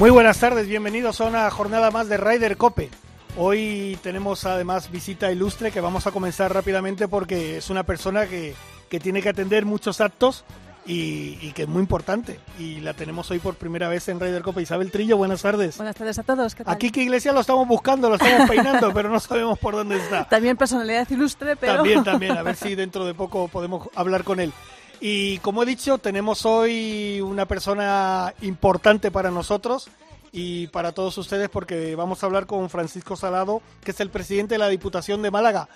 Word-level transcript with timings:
Muy 0.00 0.08
buenas 0.08 0.40
tardes, 0.40 0.66
bienvenidos 0.66 1.20
a 1.20 1.26
una 1.26 1.50
jornada 1.50 1.90
más 1.90 2.08
de 2.08 2.16
Rider 2.16 2.56
Cope. 2.56 2.88
Hoy 3.36 3.98
tenemos 4.02 4.46
además 4.46 4.90
visita 4.90 5.30
ilustre 5.30 5.70
que 5.70 5.82
vamos 5.82 6.06
a 6.06 6.10
comenzar 6.10 6.54
rápidamente 6.54 7.06
porque 7.06 7.58
es 7.58 7.68
una 7.68 7.82
persona 7.82 8.26
que, 8.26 8.54
que 8.88 8.98
tiene 8.98 9.20
que 9.20 9.28
atender 9.28 9.66
muchos 9.66 10.00
actos 10.00 10.46
y, 10.86 11.52
que 11.52 11.64
es 11.64 11.68
muy 11.68 11.80
importante. 11.80 12.40
Y 12.58 12.80
la 12.80 12.94
tenemos 12.94 13.30
hoy 13.30 13.40
por 13.40 13.56
primera 13.56 13.90
vez 13.90 14.08
en 14.08 14.18
Raider 14.18 14.40
Copa. 14.40 14.62
Isabel 14.62 14.90
Trillo, 14.90 15.18
buenas 15.18 15.42
tardes. 15.42 15.76
Buenas 15.76 15.96
tardes 15.96 16.18
a 16.18 16.22
todos. 16.22 16.56
Aquí 16.64 16.90
que 16.90 17.02
Iglesia 17.02 17.34
lo 17.34 17.40
estamos 17.40 17.68
buscando, 17.68 18.08
lo 18.08 18.14
estamos 18.14 18.48
peinando, 18.48 18.90
pero 18.94 19.10
no 19.10 19.20
sabemos 19.20 19.58
por 19.58 19.74
dónde 19.74 19.98
está. 19.98 20.26
También 20.26 20.56
personalidad 20.56 21.08
ilustre, 21.10 21.56
pero... 21.56 21.76
También, 21.76 22.04
también, 22.04 22.38
a 22.38 22.42
ver 22.42 22.56
si 22.56 22.74
dentro 22.74 23.04
de 23.04 23.12
poco 23.12 23.48
podemos 23.48 23.90
hablar 23.94 24.24
con 24.24 24.40
él. 24.40 24.50
Y 25.00 25.38
como 25.38 25.62
he 25.62 25.66
dicho, 25.66 25.98
tenemos 25.98 26.44
hoy 26.44 27.20
una 27.22 27.46
persona 27.46 28.34
importante 28.42 29.10
para 29.10 29.30
nosotros 29.30 29.90
y 30.30 30.66
para 30.68 30.92
todos 30.92 31.16
ustedes 31.16 31.48
porque 31.48 31.96
vamos 31.96 32.22
a 32.22 32.26
hablar 32.26 32.46
con 32.46 32.68
Francisco 32.68 33.16
Salado, 33.16 33.62
que 33.82 33.92
es 33.92 34.00
el 34.00 34.10
presidente 34.10 34.54
de 34.54 34.58
la 34.58 34.68
Diputación 34.68 35.22
de 35.22 35.30
Málaga. 35.30 35.68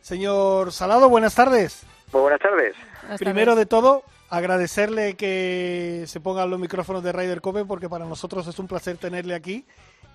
Señor 0.00 0.72
Salado, 0.72 1.08
buenas 1.08 1.34
tardes. 1.34 1.84
Muy 2.12 2.22
buenas 2.22 2.40
tardes. 2.40 2.74
Primero 3.18 3.54
de 3.54 3.66
todo, 3.66 4.02
agradecerle 4.28 5.14
que 5.14 6.04
se 6.06 6.20
pongan 6.20 6.50
los 6.50 6.58
micrófonos 6.58 7.04
de 7.04 7.12
Ryder 7.12 7.40
Cope 7.40 7.64
porque 7.64 7.88
para 7.88 8.04
nosotros 8.04 8.46
es 8.48 8.58
un 8.58 8.66
placer 8.66 8.96
tenerle 8.96 9.34
aquí 9.34 9.64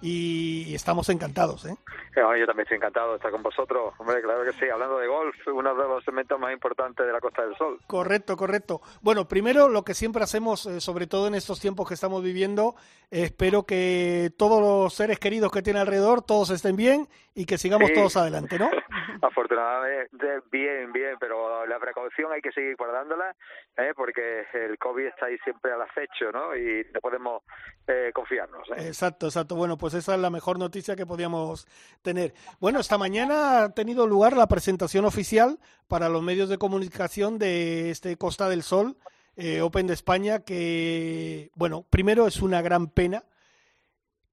y, 0.01 0.75
estamos 0.75 1.09
encantados. 1.09 1.65
¿eh? 1.65 1.75
Yo 2.15 2.45
también 2.45 2.63
estoy 2.63 2.77
encantado 2.77 3.11
de 3.11 3.15
estar 3.17 3.31
con 3.31 3.43
vosotros. 3.43 3.93
Hombre, 3.97 4.21
claro 4.21 4.43
que 4.43 4.53
sí, 4.53 4.69
hablando 4.69 4.97
de 4.97 5.07
golf, 5.07 5.35
uno 5.47 5.75
de 5.75 5.87
los 5.87 6.03
segmentos 6.03 6.39
más 6.39 6.53
importantes 6.53 7.05
de 7.05 7.11
la 7.11 7.19
Costa 7.19 7.43
del 7.45 7.55
Sol. 7.55 7.79
Correcto, 7.87 8.35
correcto. 8.35 8.81
Bueno, 9.01 9.27
primero 9.27 9.69
lo 9.69 9.83
que 9.83 9.93
siempre 9.93 10.23
hacemos, 10.23 10.65
eh, 10.65 10.81
sobre 10.81 11.07
todo 11.07 11.27
en 11.27 11.35
estos 11.35 11.59
tiempos 11.59 11.87
que 11.87 11.93
estamos 11.93 12.23
viviendo, 12.23 12.75
espero 13.11 13.63
que 13.63 14.31
todos 14.37 14.61
los 14.61 14.93
seres 14.93 15.19
queridos 15.19 15.51
que 15.51 15.61
tiene 15.61 15.79
alrededor, 15.79 16.21
todos 16.21 16.49
estén 16.49 16.75
bien 16.75 17.07
y 17.35 17.45
que 17.45 17.57
sigamos 17.57 17.91
todos 17.93 18.17
adelante, 18.17 18.57
¿no? 18.57 18.69
Afortunadamente, 19.21 20.41
bien, 20.51 20.91
bien, 20.91 21.15
pero 21.19 21.65
la 21.65 21.79
precaución 21.79 22.31
hay 22.31 22.41
que 22.41 22.51
seguir 22.51 22.75
guardándola, 22.75 23.35
¿eh? 23.77 23.93
porque 23.95 24.45
el 24.53 24.77
COVID 24.77 25.05
está 25.05 25.27
ahí 25.27 25.37
siempre 25.43 25.71
al 25.71 25.81
acecho, 25.81 26.31
¿no? 26.31 26.55
Y 26.55 26.85
no 26.93 26.99
podemos 26.99 27.43
eh, 27.87 28.11
confiarnos. 28.13 28.67
¿eh? 28.69 28.87
Exacto, 28.87 29.27
exacto. 29.27 29.55
Bueno, 29.55 29.77
pues 29.77 29.93
esa 29.93 30.15
es 30.15 30.19
la 30.19 30.29
mejor 30.29 30.59
noticia 30.59 30.95
que 30.95 31.05
podíamos 31.05 31.67
tener. 32.01 32.33
Bueno, 32.59 32.79
esta 32.79 32.97
mañana 32.97 33.63
ha 33.63 33.73
tenido 33.73 34.07
lugar 34.07 34.35
la 34.35 34.47
presentación 34.47 35.05
oficial 35.05 35.59
para 35.87 36.09
los 36.09 36.21
medios 36.21 36.49
de 36.49 36.57
comunicación 36.57 37.37
de 37.39 37.91
este 37.91 38.17
Costa 38.17 38.49
del 38.49 38.63
Sol 38.63 38.97
eh, 39.35 39.61
Open 39.61 39.85
de 39.85 39.93
España, 39.93 40.39
que, 40.39 41.51
bueno, 41.55 41.85
primero 41.89 42.25
es 42.25 42.41
una 42.41 42.61
gran 42.61 42.87
pena 42.87 43.23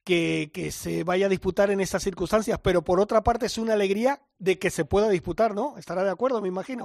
que, 0.04 0.50
que, 0.52 0.70
se 0.70 1.04
vaya 1.04 1.26
a 1.26 1.28
disputar 1.28 1.70
en 1.70 1.80
estas 1.80 2.02
circunstancias, 2.02 2.60
pero 2.62 2.82
por 2.82 3.00
otra 3.00 3.22
parte 3.22 3.46
es 3.46 3.58
una 3.58 3.74
alegría 3.74 4.18
de 4.38 4.58
que 4.58 4.70
se 4.70 4.84
pueda 4.84 5.08
disputar, 5.08 5.54
¿no? 5.54 5.78
Estará 5.78 6.04
de 6.04 6.10
acuerdo, 6.10 6.40
me 6.40 6.48
imagino. 6.48 6.84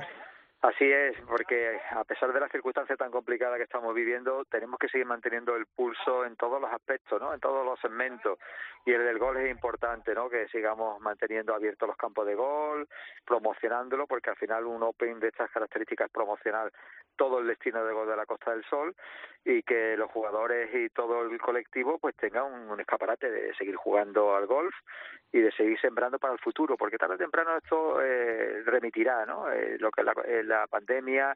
Así 0.62 0.84
es, 0.84 1.16
porque 1.26 1.80
a 1.92 2.04
pesar 2.04 2.34
de 2.34 2.40
la 2.42 2.50
circunstancia 2.50 2.98
tan 2.98 3.12
complicada 3.12 3.56
que 3.56 3.64
estamos 3.64 3.96
viviendo, 3.96 4.44
tenemos 4.44 4.78
que 4.78 4.90
seguir 4.90 5.08
manteniendo 5.08 5.56
el 5.56 5.66
pulso 5.68 6.26
en 6.26 6.36
todos 6.36 6.60
los 6.60 6.70
aspectos, 6.70 7.22
¿no? 7.22 7.34
En 7.34 7.40
todos 7.40 7.66
los 7.66 7.80
segmentos. 7.80 8.38
Y 8.86 8.92
el 8.92 9.06
del 9.06 9.20
gol 9.20 9.38
es 9.38 9.50
importante, 9.50 10.14
¿no? 10.14 10.30
Que 10.30 10.50
sigamos 10.50 11.00
manteniendo 11.00 11.56
abiertos 11.56 11.88
los 11.88 11.96
campos 11.96 12.26
de 12.28 12.36
gol, 12.36 12.90
promocionándolo, 13.26 14.06
porque 14.06 14.32
al 14.32 14.36
final 14.36 14.66
un 14.66 14.84
Open 14.84 15.22
de 15.22 15.30
estas 15.30 15.50
características 15.50 16.08
es 16.08 16.12
promocionar 16.12 16.74
todo 17.20 17.40
el 17.40 17.48
destino 17.48 17.84
de 17.84 17.92
gol 17.92 18.08
de 18.08 18.16
la 18.16 18.26
Costa 18.26 18.52
del 18.52 18.64
Sol 18.64 18.96
y 19.44 19.62
que 19.64 19.98
los 19.98 20.10
jugadores 20.10 20.74
y 20.74 20.88
todo 20.88 21.22
el 21.24 21.38
colectivo 21.42 21.98
pues 22.00 22.16
tengan 22.16 22.46
un, 22.46 22.80
escaparate 22.80 23.30
de 23.30 23.54
seguir 23.56 23.76
jugando 23.76 24.38
al 24.38 24.48
golf 24.48 24.74
y 25.34 25.40
de 25.40 25.52
seguir 25.52 25.78
sembrando 25.82 26.18
para 26.18 26.32
el 26.34 26.40
futuro, 26.40 26.78
porque 26.78 26.98
tarde 26.98 27.16
o 27.16 27.18
temprano 27.18 27.58
esto 27.58 28.02
eh, 28.02 28.64
remitirá, 28.66 29.26
¿no? 29.26 29.52
Eh, 29.52 29.76
lo 29.80 29.92
que 29.92 30.02
la, 30.02 30.14
eh, 30.26 30.44
la 30.46 30.66
pandemia, 30.68 31.36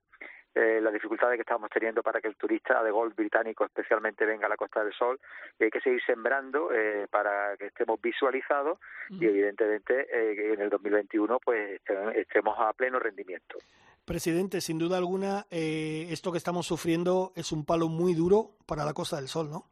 eh, 0.55 0.79
las 0.81 0.93
dificultades 0.93 1.35
que 1.35 1.41
estamos 1.41 1.67
teniendo 1.71 2.03
para 2.03 2.21
que 2.21 2.27
el 2.27 2.35
turista 2.35 2.83
de 2.83 2.91
golf 2.91 3.15
británico 3.15 3.65
especialmente 3.65 4.23
venga 4.23 4.45
a 4.45 4.49
la 4.49 4.55
Costa 4.55 4.83
del 4.83 4.93
Sol 4.93 5.19
y 5.57 5.63
hay 5.63 5.71
que 5.71 5.81
seguir 5.81 5.99
sembrando 6.05 6.71
eh, 6.71 7.07
para 7.09 7.57
que 7.57 7.67
estemos 7.67 7.99
visualizados 7.99 8.77
y 9.09 9.25
evidentemente 9.25 10.05
eh, 10.11 10.53
en 10.53 10.61
el 10.61 10.69
2021 10.69 11.39
pues 11.43 11.81
estemos 12.13 12.55
a 12.59 12.71
pleno 12.73 12.99
rendimiento. 12.99 13.57
Presidente, 14.05 14.59
sin 14.59 14.79
duda 14.79 14.97
alguna, 14.97 15.45
eh, 15.49 16.07
esto 16.09 16.31
que 16.31 16.37
estamos 16.37 16.67
sufriendo 16.67 17.31
es 17.35 17.51
un 17.51 17.65
palo 17.65 17.87
muy 17.87 18.13
duro 18.13 18.51
para 18.65 18.83
la 18.83 18.93
Costa 18.93 19.15
del 19.15 19.27
Sol, 19.27 19.49
¿no? 19.49 19.63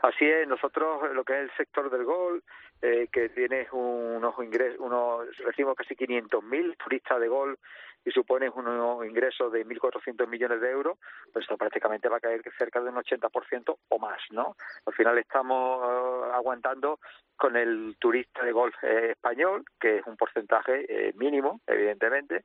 Así 0.00 0.24
es, 0.24 0.48
nosotros 0.48 1.12
lo 1.14 1.24
que 1.24 1.34
es 1.34 1.50
el 1.50 1.56
sector 1.56 1.90
del 1.90 2.04
golf, 2.04 2.44
eh, 2.82 3.08
que 3.12 3.30
tiene 3.30 3.66
unos 3.72 4.34
ingresos, 4.38 4.78
unos, 4.78 5.26
recibimos 5.38 5.76
casi 5.76 5.94
500.000 5.94 6.76
turistas 6.76 7.20
de 7.20 7.28
golf 7.28 7.58
y 8.04 8.10
supone 8.10 8.50
un 8.50 9.04
ingreso 9.06 9.50
de 9.50 9.66
1.400 9.66 10.26
millones 10.28 10.60
de 10.60 10.70
euros, 10.70 10.98
pues 11.32 11.44
esto 11.44 11.56
prácticamente 11.56 12.08
va 12.08 12.18
a 12.18 12.20
caer 12.20 12.42
cerca 12.58 12.80
de 12.80 12.90
un 12.90 12.96
80% 12.96 13.76
o 13.88 13.98
más, 13.98 14.20
¿no? 14.30 14.56
Al 14.86 14.94
final 14.94 15.18
estamos 15.18 15.82
eh, 15.82 16.30
aguantando 16.34 17.00
con 17.36 17.56
el 17.56 17.96
turista 17.98 18.44
de 18.44 18.52
golf 18.52 18.74
eh, 18.82 19.10
español, 19.12 19.64
que 19.80 19.98
es 19.98 20.06
un 20.06 20.16
porcentaje 20.16 20.84
eh, 20.88 21.12
mínimo, 21.16 21.60
evidentemente. 21.66 22.42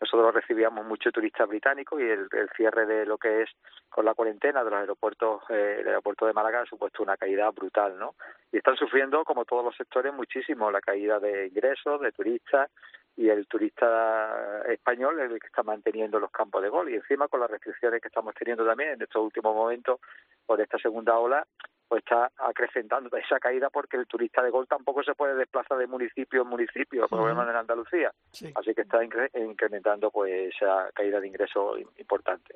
Nosotros 0.00 0.34
recibíamos 0.34 0.86
mucho 0.86 1.10
turista 1.10 1.44
británico 1.44 2.00
y 2.00 2.04
el, 2.04 2.28
cierre 2.56 2.86
de 2.86 3.04
lo 3.04 3.18
que 3.18 3.42
es 3.42 3.50
con 3.88 4.04
la 4.04 4.14
cuarentena 4.14 4.64
de 4.64 4.70
los 4.70 4.80
aeropuertos, 4.80 5.42
el 5.50 5.86
aeropuerto 5.88 6.26
de 6.26 6.32
Málaga 6.32 6.62
ha 6.62 6.66
supuesto 6.66 7.02
una 7.02 7.16
caída 7.16 7.50
brutal, 7.50 7.98
¿no? 7.98 8.14
Y 8.52 8.58
están 8.58 8.76
sufriendo, 8.76 9.24
como 9.24 9.44
todos 9.44 9.64
los 9.64 9.76
sectores, 9.76 10.14
muchísimo 10.14 10.70
la 10.70 10.80
caída 10.80 11.18
de 11.18 11.48
ingresos, 11.48 12.00
de 12.00 12.12
turistas, 12.12 12.70
y 13.20 13.28
el 13.28 13.46
turista 13.46 14.62
español 14.66 15.20
es 15.20 15.30
el 15.30 15.38
que 15.38 15.48
está 15.48 15.62
manteniendo 15.62 16.18
los 16.18 16.30
campos 16.30 16.62
de 16.62 16.70
gol 16.70 16.88
y 16.88 16.94
encima 16.94 17.28
con 17.28 17.40
las 17.40 17.50
restricciones 17.50 18.00
que 18.00 18.08
estamos 18.08 18.34
teniendo 18.34 18.64
también 18.64 18.92
en 18.92 19.02
estos 19.02 19.22
últimos 19.22 19.54
momentos 19.54 20.00
por 20.46 20.58
esta 20.58 20.78
segunda 20.78 21.18
ola 21.18 21.46
pues 21.86 22.02
está 22.02 22.30
acrecentando 22.38 23.14
esa 23.18 23.38
caída 23.38 23.68
porque 23.68 23.98
el 23.98 24.06
turista 24.06 24.42
de 24.42 24.48
gol 24.48 24.66
tampoco 24.66 25.02
se 25.02 25.14
puede 25.14 25.34
desplazar 25.34 25.76
de 25.76 25.86
municipio 25.86 26.42
en 26.42 26.48
municipio, 26.48 27.06
lo 27.10 27.24
menos 27.24 27.46
en 27.46 27.56
Andalucía. 27.56 28.10
Así 28.54 28.74
que 28.74 28.82
está 28.82 29.00
incrementando 29.04 30.10
pues 30.10 30.54
esa 30.54 30.88
caída 30.94 31.20
de 31.20 31.26
ingresos 31.26 31.78
importante. 31.98 32.54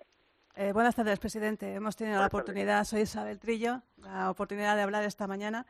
Eh, 0.54 0.72
buenas 0.72 0.94
tardes, 0.94 1.18
presidente. 1.18 1.74
Hemos 1.74 1.96
tenido 1.96 2.20
la 2.20 2.28
oportunidad, 2.28 2.84
soy 2.84 3.00
Isabel 3.02 3.40
Trillo, 3.40 3.82
la 3.98 4.30
oportunidad 4.30 4.76
de 4.76 4.82
hablar 4.82 5.02
esta 5.02 5.26
mañana 5.26 5.66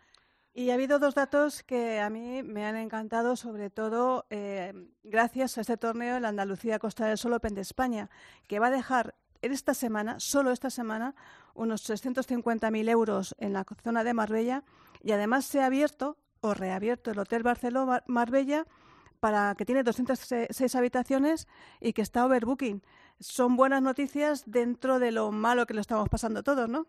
y 0.54 0.70
ha 0.70 0.74
habido 0.74 1.00
dos 1.00 1.16
datos 1.16 1.64
que 1.64 1.98
a 1.98 2.08
mí 2.08 2.44
me 2.44 2.64
han 2.64 2.76
encantado, 2.76 3.34
sobre 3.34 3.70
todo 3.70 4.24
eh, 4.30 4.72
gracias 5.02 5.58
a 5.58 5.62
este 5.62 5.76
torneo, 5.76 6.16
el 6.16 6.24
Andalucía 6.24 6.78
Costa 6.78 7.06
del 7.06 7.18
Sol 7.18 7.32
Open 7.32 7.54
de 7.54 7.60
España, 7.60 8.08
que 8.46 8.60
va 8.60 8.68
a 8.68 8.70
dejar 8.70 9.16
esta 9.42 9.74
semana, 9.74 10.20
solo 10.20 10.52
esta 10.52 10.70
semana, 10.70 11.16
unos 11.54 11.90
350.000 11.90 12.88
euros 12.88 13.34
en 13.38 13.52
la 13.52 13.66
zona 13.82 14.04
de 14.04 14.14
Marbella 14.14 14.62
y 15.02 15.10
además 15.10 15.44
se 15.44 15.60
ha 15.60 15.66
abierto 15.66 16.16
o 16.40 16.54
reabierto 16.54 17.10
el 17.10 17.18
Hotel 17.18 17.42
Barceló 17.42 17.88
Marbella 18.06 18.64
para 19.18 19.54
que 19.56 19.64
tiene 19.64 19.82
206 19.82 20.74
habitaciones 20.76 21.48
y 21.80 21.94
que 21.94 22.02
está 22.02 22.24
overbooking. 22.26 22.82
Son 23.18 23.56
buenas 23.56 23.82
noticias 23.82 24.44
dentro 24.46 25.00
de 25.00 25.10
lo 25.10 25.32
malo 25.32 25.66
que 25.66 25.74
lo 25.74 25.80
estamos 25.80 26.08
pasando 26.08 26.42
todos, 26.44 26.68
¿no? 26.68 26.86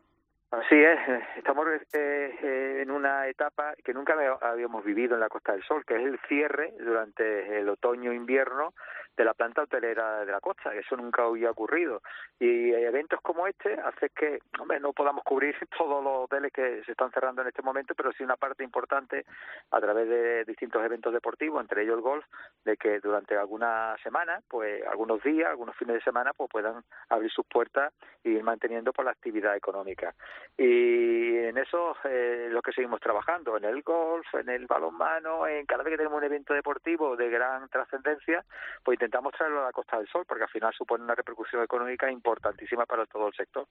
Así 0.51 0.75
es, 0.75 0.99
estamos 1.37 1.67
eh, 1.67 2.37
eh, 2.41 2.79
en 2.81 2.91
una 2.91 3.27
etapa 3.27 3.73
que 3.83 3.93
nunca 3.93 4.15
habíamos 4.41 4.85
vivido 4.85 5.15
en 5.15 5.19
la 5.19 5.27
Costa 5.27 5.51
del 5.51 5.63
Sol, 5.63 5.83
que 5.85 5.95
es 5.95 6.05
el 6.05 6.19
cierre 6.27 6.73
durante 6.79 7.59
el 7.59 7.67
otoño-invierno 7.67 8.73
de 9.15 9.25
la 9.25 9.33
planta 9.33 9.63
hotelera 9.63 10.25
de 10.25 10.31
la 10.31 10.39
costa. 10.39 10.73
Eso 10.73 10.95
nunca 10.95 11.23
había 11.23 11.51
ocurrido. 11.51 12.01
Y 12.39 12.71
eventos 12.73 13.19
como 13.21 13.47
este 13.47 13.73
hacen 13.73 14.09
que, 14.15 14.39
hombre, 14.59 14.79
no 14.79 14.93
podamos 14.93 15.23
cubrir 15.23 15.55
todos 15.77 16.03
los 16.03 16.25
hoteles 16.25 16.51
que 16.51 16.83
se 16.83 16.91
están 16.91 17.11
cerrando 17.11 17.41
en 17.41 17.47
este 17.49 17.61
momento, 17.61 17.93
pero 17.95 18.11
sí 18.13 18.23
una 18.23 18.35
parte 18.37 18.63
importante 18.63 19.25
a 19.71 19.79
través 19.79 20.09
de 20.09 20.45
distintos 20.45 20.83
eventos 20.83 21.13
deportivos, 21.13 21.61
entre 21.61 21.83
ellos 21.83 21.95
el 21.95 22.01
golf, 22.01 22.25
de 22.63 22.77
que 22.77 22.99
durante 22.99 23.37
algunas 23.37 23.99
semanas, 24.01 24.43
pues 24.47 24.85
algunos 24.87 25.21
días, 25.23 25.49
algunos 25.49 25.75
fines 25.75 25.95
de 25.95 26.01
semana, 26.01 26.31
pues 26.33 26.49
puedan 26.49 26.83
abrir 27.09 27.31
sus 27.31 27.45
puertas 27.45 27.93
y 28.23 28.31
ir 28.31 28.43
manteniendo 28.43 28.91
por 28.91 29.05
la 29.05 29.11
actividad 29.11 29.55
económica. 29.55 30.13
Y 30.57 31.37
en 31.37 31.57
eso 31.57 31.95
eh, 32.03 32.47
lo 32.51 32.61
que 32.61 32.71
seguimos 32.71 32.99
trabajando, 32.99 33.57
en 33.57 33.65
el 33.65 33.81
golf, 33.81 34.25
en 34.33 34.49
el 34.49 34.65
balonmano, 34.65 35.47
en 35.47 35.65
cada 35.65 35.83
vez 35.83 35.93
que 35.93 35.97
tenemos 35.97 36.17
un 36.17 36.23
evento 36.23 36.53
deportivo 36.53 37.15
de 37.15 37.29
gran 37.29 37.67
trascendencia, 37.69 38.43
pues 38.83 38.99
intentamos 39.05 39.33
traerlo 39.33 39.61
a 39.61 39.65
la 39.65 39.71
Costa 39.71 39.97
del 39.97 40.07
Sol, 40.07 40.25
porque 40.27 40.43
al 40.43 40.49
final 40.49 40.73
supone 40.73 41.03
una 41.03 41.15
repercusión 41.15 41.63
económica 41.63 42.11
importantísima 42.11 42.85
para 42.85 43.05
todo 43.05 43.27
el 43.27 43.33
sector. 43.33 43.67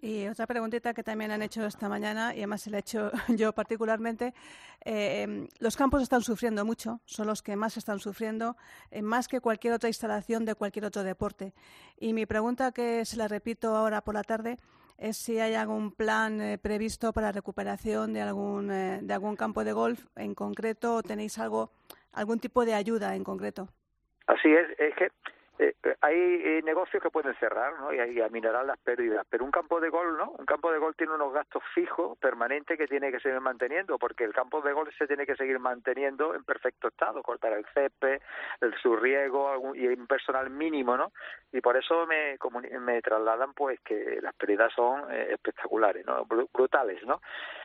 Y 0.00 0.26
otra 0.26 0.46
preguntita 0.48 0.94
que 0.94 1.04
también 1.04 1.30
han 1.30 1.42
hecho 1.42 1.64
esta 1.64 1.88
mañana, 1.88 2.34
y 2.34 2.38
además 2.38 2.62
se 2.62 2.70
la 2.70 2.78
he 2.78 2.80
hecho 2.80 3.10
yo 3.28 3.52
particularmente, 3.52 4.34
eh, 4.84 5.48
los 5.58 5.76
campos 5.76 6.02
están 6.02 6.22
sufriendo 6.22 6.64
mucho, 6.64 7.00
son 7.04 7.26
los 7.26 7.42
que 7.42 7.56
más 7.56 7.76
están 7.76 7.98
sufriendo, 8.00 8.56
eh, 8.90 9.02
más 9.02 9.28
que 9.28 9.40
cualquier 9.40 9.74
otra 9.74 9.88
instalación 9.88 10.44
de 10.44 10.54
cualquier 10.54 10.86
otro 10.86 11.02
deporte. 11.04 11.54
Y 11.98 12.14
mi 12.14 12.26
pregunta, 12.26 12.72
que 12.72 13.04
se 13.04 13.16
la 13.16 13.28
repito 13.28 13.76
ahora 13.76 14.02
por 14.02 14.14
la 14.14 14.24
tarde, 14.24 14.58
es 14.98 15.16
si 15.16 15.38
hay 15.38 15.54
algún 15.54 15.92
plan 15.92 16.40
eh, 16.40 16.58
previsto 16.58 17.12
para 17.12 17.32
recuperación 17.32 18.12
de 18.12 18.22
algún, 18.22 18.68
de 18.68 19.12
algún 19.12 19.36
campo 19.36 19.64
de 19.64 19.72
golf 19.72 20.06
en 20.16 20.34
concreto 20.34 20.96
o 20.96 21.02
tenéis 21.02 21.38
algo, 21.38 21.70
algún 22.12 22.40
tipo 22.40 22.64
de 22.64 22.74
ayuda 22.74 23.14
en 23.16 23.24
concreto. 23.24 23.68
Así 24.26 24.52
es, 24.52 24.68
es 24.78 24.94
que 24.94 25.10
eh, 25.58 25.74
hay 26.00 26.16
eh, 26.16 26.62
negocios 26.64 27.02
que 27.02 27.10
pueden 27.10 27.34
cerrar 27.34 27.78
¿no? 27.78 27.92
y, 27.92 27.98
y 27.98 28.20
aminorar 28.20 28.64
las 28.64 28.78
pérdidas, 28.78 29.26
pero 29.28 29.44
un 29.44 29.50
campo 29.50 29.80
de 29.80 29.90
gol 29.90 30.16
no, 30.16 30.30
un 30.38 30.46
campo 30.46 30.72
de 30.72 30.78
gol 30.78 30.94
tiene 30.96 31.14
unos 31.14 31.32
gastos 31.32 31.62
fijos 31.74 32.18
permanentes 32.18 32.78
que 32.78 32.86
tiene 32.86 33.12
que 33.12 33.20
seguir 33.20 33.40
manteniendo, 33.40 33.98
porque 33.98 34.24
el 34.24 34.32
campo 34.32 34.60
de 34.62 34.72
gol 34.72 34.90
se 34.96 35.06
tiene 35.06 35.26
que 35.26 35.36
seguir 35.36 35.58
manteniendo 35.58 36.34
en 36.34 36.44
perfecto 36.44 36.88
estado, 36.88 37.22
cortar 37.22 37.52
el 37.52 37.66
césped, 37.74 38.20
el 38.60 38.74
su 38.82 38.96
riego 38.96 39.74
y 39.74 39.86
un 39.86 40.06
personal 40.06 40.50
mínimo, 40.50 40.96
¿no? 40.96 41.12
Y 41.52 41.60
por 41.60 41.76
eso 41.76 42.06
me, 42.06 42.38
me 42.80 43.02
trasladan 43.02 43.52
pues 43.52 43.80
que 43.80 44.20
las 44.22 44.34
pérdidas 44.34 44.72
son 44.74 45.12
eh, 45.12 45.28
espectaculares, 45.32 46.04
¿no? 46.06 46.24
brutales, 46.24 47.04
¿no? 47.06 47.20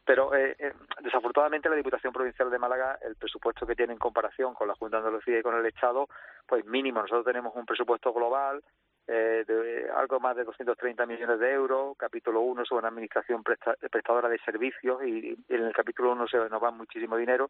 Pero 0.05 0.33
eh, 0.35 0.55
eh, 0.59 0.73
desafortunadamente 1.01 1.69
la 1.69 1.75
Diputación 1.75 2.13
Provincial 2.13 2.49
de 2.49 2.59
Málaga, 2.59 2.97
el 3.01 3.15
presupuesto 3.15 3.65
que 3.65 3.75
tiene 3.75 3.93
en 3.93 3.99
comparación 3.99 4.53
con 4.53 4.67
la 4.67 4.75
Junta 4.75 4.97
de 4.97 5.07
Andalucía 5.07 5.39
y 5.39 5.43
con 5.43 5.55
el 5.55 5.65
Estado, 5.65 6.07
pues 6.45 6.65
mínimo. 6.65 7.01
Nosotros 7.01 7.25
tenemos 7.25 7.55
un 7.55 7.65
presupuesto 7.65 7.76
global 7.85 8.63
eh, 9.09 9.45
de 9.47 9.89
algo 9.95 10.19
más 10.19 10.35
de 10.35 10.43
230 10.43 11.05
millones 11.05 11.39
de 11.39 11.53
euros, 11.53 11.95
capítulo 11.97 12.41
1 12.41 12.65
sobre 12.65 12.79
una 12.79 12.89
administración 12.89 13.41
prestadora 13.41 14.27
de 14.27 14.37
servicios 14.39 15.01
y, 15.05 15.37
en 15.47 15.63
el 15.63 15.71
capítulo 15.71 16.11
1 16.11 16.27
se 16.27 16.37
nos 16.49 16.61
va 16.61 16.71
muchísimo 16.71 17.15
dinero. 17.15 17.49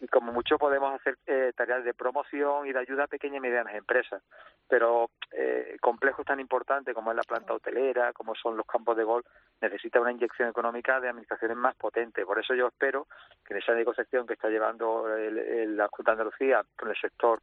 Y 0.00 0.06
como 0.06 0.32
mucho 0.32 0.58
podemos 0.58 0.94
hacer 0.94 1.18
eh, 1.26 1.52
tareas 1.56 1.82
de 1.82 1.92
promoción 1.92 2.68
y 2.68 2.72
de 2.72 2.78
ayuda 2.78 3.04
a 3.04 3.08
pequeñas 3.08 3.38
y 3.38 3.40
medianas 3.40 3.74
empresas, 3.74 4.22
pero 4.68 5.10
eh, 5.32 5.76
complejos 5.80 6.24
tan 6.24 6.38
importantes 6.38 6.94
como 6.94 7.10
es 7.10 7.16
la 7.16 7.24
planta 7.24 7.52
hotelera, 7.52 8.12
como 8.12 8.36
son 8.36 8.56
los 8.56 8.66
campos 8.66 8.96
de 8.96 9.02
golf, 9.02 9.26
necesita 9.60 10.00
una 10.00 10.12
inyección 10.12 10.50
económica 10.50 11.00
de 11.00 11.08
administraciones 11.08 11.56
más 11.56 11.74
potentes. 11.74 12.24
Por 12.24 12.38
eso 12.38 12.54
yo 12.54 12.68
espero 12.68 13.08
que 13.44 13.54
en 13.54 13.58
esa 13.58 13.74
negociación 13.74 14.24
que 14.24 14.34
está 14.34 14.48
llevando 14.48 15.08
la 15.08 15.88
Junta 15.88 16.12
de 16.12 16.22
Andalucía 16.22 16.64
con 16.76 16.90
el 16.90 16.96
sector 16.96 17.40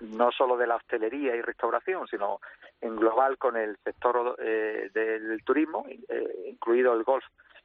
no 0.00 0.32
solo 0.32 0.56
de 0.56 0.66
la 0.66 0.76
hostelería 0.76 1.36
y 1.36 1.42
restauración, 1.42 2.06
sino 2.08 2.40
en 2.80 2.96
global 2.96 3.38
con 3.38 3.56
el 3.56 3.76
sector 3.84 4.36
eh, 4.38 4.90
del 4.92 5.42
turismo, 5.44 5.84
eh, 5.88 6.44
incluido 6.46 6.94
el 6.94 7.04
golf 7.04 7.24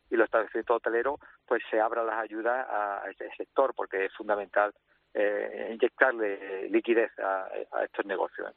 y 0.10 0.16
los 0.16 0.26
establecimientos 0.26 0.78
hoteleros, 0.78 1.20
pues 1.48 1.64
se 1.70 1.80
abra 1.80 2.04
las 2.04 2.20
ayudas 2.20 2.68
a 2.70 3.04
ese 3.10 3.30
sector, 3.38 3.74
porque 3.76 4.06
es 4.06 4.14
fundamental 4.14 4.74
eh, 5.18 5.70
inyectarle 5.72 6.68
liquidez 6.70 7.10
a, 7.20 7.48
estos 7.84 8.06
negocios. 8.06 8.54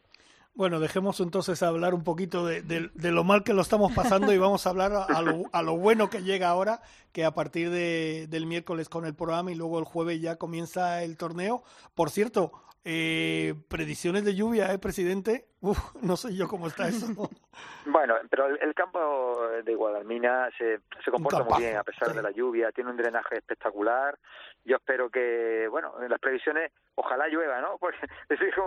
Bueno, 0.55 0.81
dejemos 0.81 1.21
entonces 1.21 1.63
hablar 1.63 1.95
un 1.95 2.03
poquito 2.03 2.45
de, 2.45 2.91
lo 2.95 3.25
mal 3.25 3.45
que 3.45 3.55
lo 3.55 3.63
estamos 3.63 3.93
pasando 3.93 4.33
y 4.33 4.39
vamos 4.39 4.67
a 4.67 4.71
hablar 4.71 4.93
a, 4.93 5.23
lo, 5.23 5.45
a 5.53 5.63
lo, 5.63 5.77
bueno 5.77 6.11
que 6.11 6.23
llega 6.23 6.49
ahora, 6.49 6.83
que 7.13 7.25
a 7.25 7.33
partir 7.33 7.71
de, 7.71 8.27
del 8.29 8.47
miércoles 8.47 8.89
con 8.89 9.07
el 9.07 9.15
programa 9.15 9.53
y 9.53 9.55
luego 9.55 9.79
el 9.79 9.85
jueves 9.85 10.21
ya 10.21 10.37
comienza 10.37 11.05
el 11.05 11.17
torneo. 11.17 11.63
Por 11.95 12.11
cierto, 12.11 12.53
eh, 12.91 13.55
predicciones 13.69 14.25
de 14.25 14.35
lluvia, 14.35 14.73
¿eh, 14.73 14.79
presidente? 14.79 15.47
Uf, 15.61 15.79
no 16.03 16.17
sé 16.17 16.35
yo 16.37 16.47
cómo 16.47 16.69
está 16.69 16.87
eso. 16.87 17.07
bueno, 17.87 18.15
pero 18.31 18.47
el, 18.47 18.75
campo 18.75 19.49
de 19.65 19.75
Guadalmina 19.75 20.49
se, 20.57 20.81
se 21.05 21.11
comporta 21.11 21.43
muy 21.43 21.59
bien 21.59 21.77
a 21.77 21.83
pesar 21.83 22.15
de 22.15 22.23
la 22.23 22.31
lluvia, 22.31 22.71
tiene 22.71 22.91
un 22.91 22.97
drenaje 22.97 23.39
espectacular. 23.39 24.17
Yo 24.65 24.77
espero 24.77 25.11
que, 25.11 25.67
bueno, 25.69 25.95
en 26.01 26.11
las 26.11 26.21
previsiones, 26.21 26.71
ojalá 26.95 27.27
llueva, 27.27 27.61
¿no? 27.61 27.77
Porque, 27.81 27.99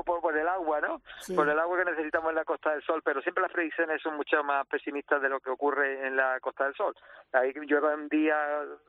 por, 0.05 0.19
por 0.19 0.37
el 0.37 0.47
agua, 0.47 0.81
¿no? 0.81 1.01
Por 1.33 1.47
el 1.47 1.59
agua 1.59 1.77
que 1.77 1.91
necesitamos 1.91 2.29
en 2.29 2.35
la 2.35 2.45
Costa 2.45 2.71
del 2.71 2.83
Sol, 2.83 3.01
pero 3.05 3.21
siempre 3.21 3.41
las 3.41 3.53
previsiones 3.53 4.01
son 4.01 4.17
mucho 4.17 4.43
más 4.43 4.67
pesimistas 4.67 5.21
de 5.21 5.29
lo 5.29 5.39
que 5.39 5.49
ocurre 5.49 6.05
en 6.05 6.17
la 6.17 6.39
Costa 6.41 6.65
del 6.65 6.75
Sol. 6.75 6.93
Ahí 7.31 7.53
llueva 7.53 7.95
un 7.95 8.09
día, 8.09 8.35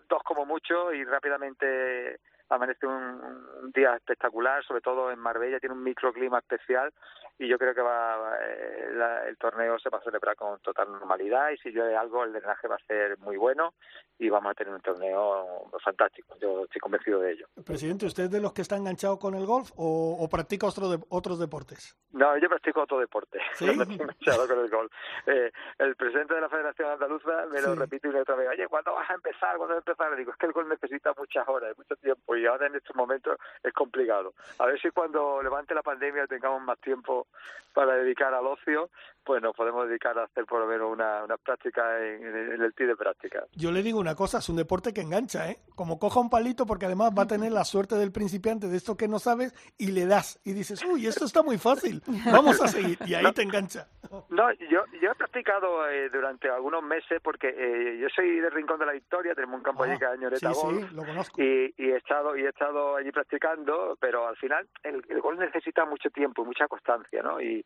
dos 0.08 0.22
como 0.24 0.44
mucho, 0.44 0.92
y 0.92 1.04
rápidamente 1.04 2.18
amanece 2.54 2.86
un, 2.86 3.72
día 3.74 3.94
espectacular, 3.94 4.62
sobre 4.64 4.82
todo 4.82 5.10
en 5.10 5.18
Marbella, 5.18 5.58
tiene 5.58 5.74
un 5.74 5.82
microclima 5.82 6.38
especial 6.38 6.92
y 7.38 7.48
yo 7.48 7.58
creo 7.58 7.74
que 7.74 7.80
va 7.80 8.36
eh, 8.40 9.28
el 9.28 9.36
torneo 9.38 9.78
se 9.78 9.88
va 9.88 9.98
a 9.98 10.02
celebrar 10.02 10.36
con 10.36 10.60
total 10.60 10.92
normalidad 10.92 11.50
y 11.50 11.56
si 11.58 11.70
llueve 11.70 11.96
algo 11.96 12.24
el 12.24 12.32
drenaje 12.32 12.68
va 12.68 12.74
a 12.74 12.86
ser 12.86 13.18
muy 13.18 13.36
bueno 13.36 13.72
y 14.18 14.28
vamos 14.28 14.50
a 14.50 14.54
tener 14.54 14.74
un 14.74 14.80
torneo 14.80 15.70
fantástico. 15.82 16.36
Yo 16.40 16.64
estoy 16.64 16.80
convencido 16.80 17.20
de 17.20 17.32
ello. 17.32 17.46
Presidente, 17.64 18.06
¿usted 18.06 18.24
es 18.24 18.30
de 18.30 18.40
los 18.40 18.52
que 18.52 18.62
está 18.62 18.76
enganchado 18.76 19.18
con 19.18 19.34
el 19.34 19.46
golf 19.46 19.70
o, 19.76 20.28
practica 20.30 20.66
otro 20.66 20.88
otros 21.08 21.38
deportes? 21.38 21.96
No, 22.12 22.36
yo 22.38 22.48
practico 22.48 22.82
otro 22.82 22.98
deporte. 22.98 23.38
¿Sí? 23.54 23.64
No 23.64 23.82
estoy 23.82 23.94
enganchado 24.00 24.46
con 24.46 24.58
el 24.58 24.70
golf. 24.70 24.92
Eh, 25.26 25.50
el 25.78 25.96
presidente 25.96 26.34
de 26.34 26.40
la 26.40 26.48
Federación 26.48 26.90
Andaluza 26.90 27.46
me 27.50 27.60
lo 27.62 27.74
repite 27.74 28.08
una 28.08 28.20
otra 28.20 28.36
vez. 28.36 28.48
Oye, 28.50 28.68
¿cuándo 28.68 28.92
vas 28.92 29.10
a 29.10 29.14
empezar? 29.14 29.56
¿Cuándo 29.56 29.74
vas 29.74 29.86
a 29.86 29.90
empezar? 29.90 30.10
Le 30.10 30.18
digo, 30.18 30.32
es 30.32 30.36
que 30.36 30.46
el 30.46 30.52
golf 30.52 30.68
necesita 30.68 31.12
muchas 31.16 31.48
horas, 31.48 31.76
mucho 31.76 31.96
tiempo 31.96 32.36
y 32.36 32.41
ahora 32.46 32.66
en 32.66 32.76
estos 32.76 32.94
momentos 32.96 33.38
es 33.62 33.72
complicado. 33.72 34.34
A 34.58 34.66
ver 34.66 34.80
si 34.80 34.90
cuando 34.90 35.42
levante 35.42 35.74
la 35.74 35.82
pandemia 35.82 36.26
tengamos 36.26 36.62
más 36.62 36.78
tiempo 36.80 37.26
para 37.72 37.94
dedicar 37.96 38.34
al 38.34 38.46
ocio, 38.46 38.90
pues 39.24 39.42
nos 39.42 39.54
podemos 39.54 39.88
dedicar 39.88 40.18
a 40.18 40.24
hacer 40.24 40.44
por 40.46 40.60
lo 40.60 40.66
menos 40.66 40.90
una, 40.90 41.24
una 41.24 41.36
práctica 41.36 41.98
en, 42.04 42.62
el 42.62 42.74
TI 42.74 42.84
de 42.84 42.96
práctica. 42.96 43.44
Yo 43.54 43.70
le 43.70 43.82
digo 43.82 43.98
una 43.98 44.14
cosa, 44.14 44.38
es 44.38 44.48
un 44.48 44.56
deporte 44.56 44.92
que 44.92 45.00
engancha, 45.00 45.50
¿eh? 45.50 45.58
Como 45.74 45.98
coja 45.98 46.20
un 46.20 46.30
palito, 46.30 46.66
porque 46.66 46.86
además 46.86 47.12
va 47.16 47.22
a 47.22 47.26
tener 47.26 47.52
la 47.52 47.64
suerte 47.64 47.94
del 47.96 48.12
principiante 48.12 48.68
de 48.68 48.76
esto 48.76 48.96
que 48.96 49.08
no 49.08 49.18
sabes, 49.18 49.54
y 49.78 49.92
le 49.92 50.06
das, 50.06 50.40
y 50.44 50.52
dices, 50.52 50.84
uy, 50.84 51.06
esto 51.06 51.24
está 51.24 51.42
muy 51.42 51.58
fácil, 51.58 52.02
vamos 52.32 52.60
a 52.60 52.68
seguir, 52.68 52.98
y 53.06 53.14
ahí 53.14 53.32
te 53.32 53.42
engancha. 53.42 53.86
No, 54.28 54.52
yo, 54.52 54.84
yo 55.00 55.10
he 55.10 55.14
practicado 55.14 55.88
eh, 55.88 56.10
durante 56.10 56.48
algunos 56.50 56.82
meses, 56.82 57.20
porque 57.22 57.48
eh, 57.48 57.98
yo 57.98 58.08
soy 58.14 58.40
del 58.40 58.50
Rincón 58.50 58.78
de 58.78 58.86
la 58.86 58.92
Victoria, 58.92 59.34
tenemos 59.34 59.56
un 59.56 59.62
campo 59.62 59.84
allí 59.84 59.94
ah, 59.94 59.98
que 59.98 60.04
es 60.04 60.10
Añoreta 60.10 60.54
sí, 60.54 60.60
sí, 60.60 60.94
lo 60.94 61.04
conozco. 61.04 61.40
Y, 61.40 61.74
y, 61.78 61.90
he 61.90 61.96
estado, 61.96 62.31
y 62.36 62.44
he 62.44 62.48
estado 62.48 62.96
allí 62.96 63.10
practicando, 63.12 63.96
pero 64.00 64.26
al 64.26 64.36
final 64.36 64.68
el, 64.82 65.02
el 65.08 65.20
gol 65.20 65.38
necesita 65.38 65.84
mucho 65.84 66.10
tiempo, 66.10 66.44
mucha 66.44 66.68
constancia, 66.68 67.22
¿no? 67.22 67.40
Y, 67.40 67.64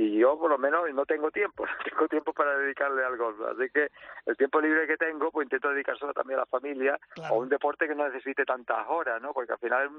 y 0.00 0.16
yo 0.16 0.38
por 0.38 0.48
lo 0.48 0.58
menos 0.58 0.82
no 0.94 1.04
tengo 1.06 1.32
tiempo, 1.32 1.66
no 1.66 1.72
tengo 1.84 2.06
tiempo 2.06 2.32
para 2.32 2.56
dedicarle 2.56 3.04
al 3.04 3.16
golf, 3.16 3.40
así 3.50 3.68
que 3.70 3.88
el 4.26 4.36
tiempo 4.36 4.60
libre 4.60 4.86
que 4.86 4.96
tengo 4.96 5.32
pues 5.32 5.46
intento 5.46 5.70
dedicárselo 5.70 6.12
también 6.12 6.38
a 6.38 6.42
la 6.42 6.46
familia 6.46 6.96
o 7.30 7.38
un 7.38 7.48
deporte 7.48 7.88
que 7.88 7.96
no 7.96 8.06
necesite 8.06 8.44
tantas 8.44 8.86
horas, 8.88 9.20
¿no? 9.20 9.32
Porque 9.32 9.54
al 9.54 9.58
final 9.58 9.90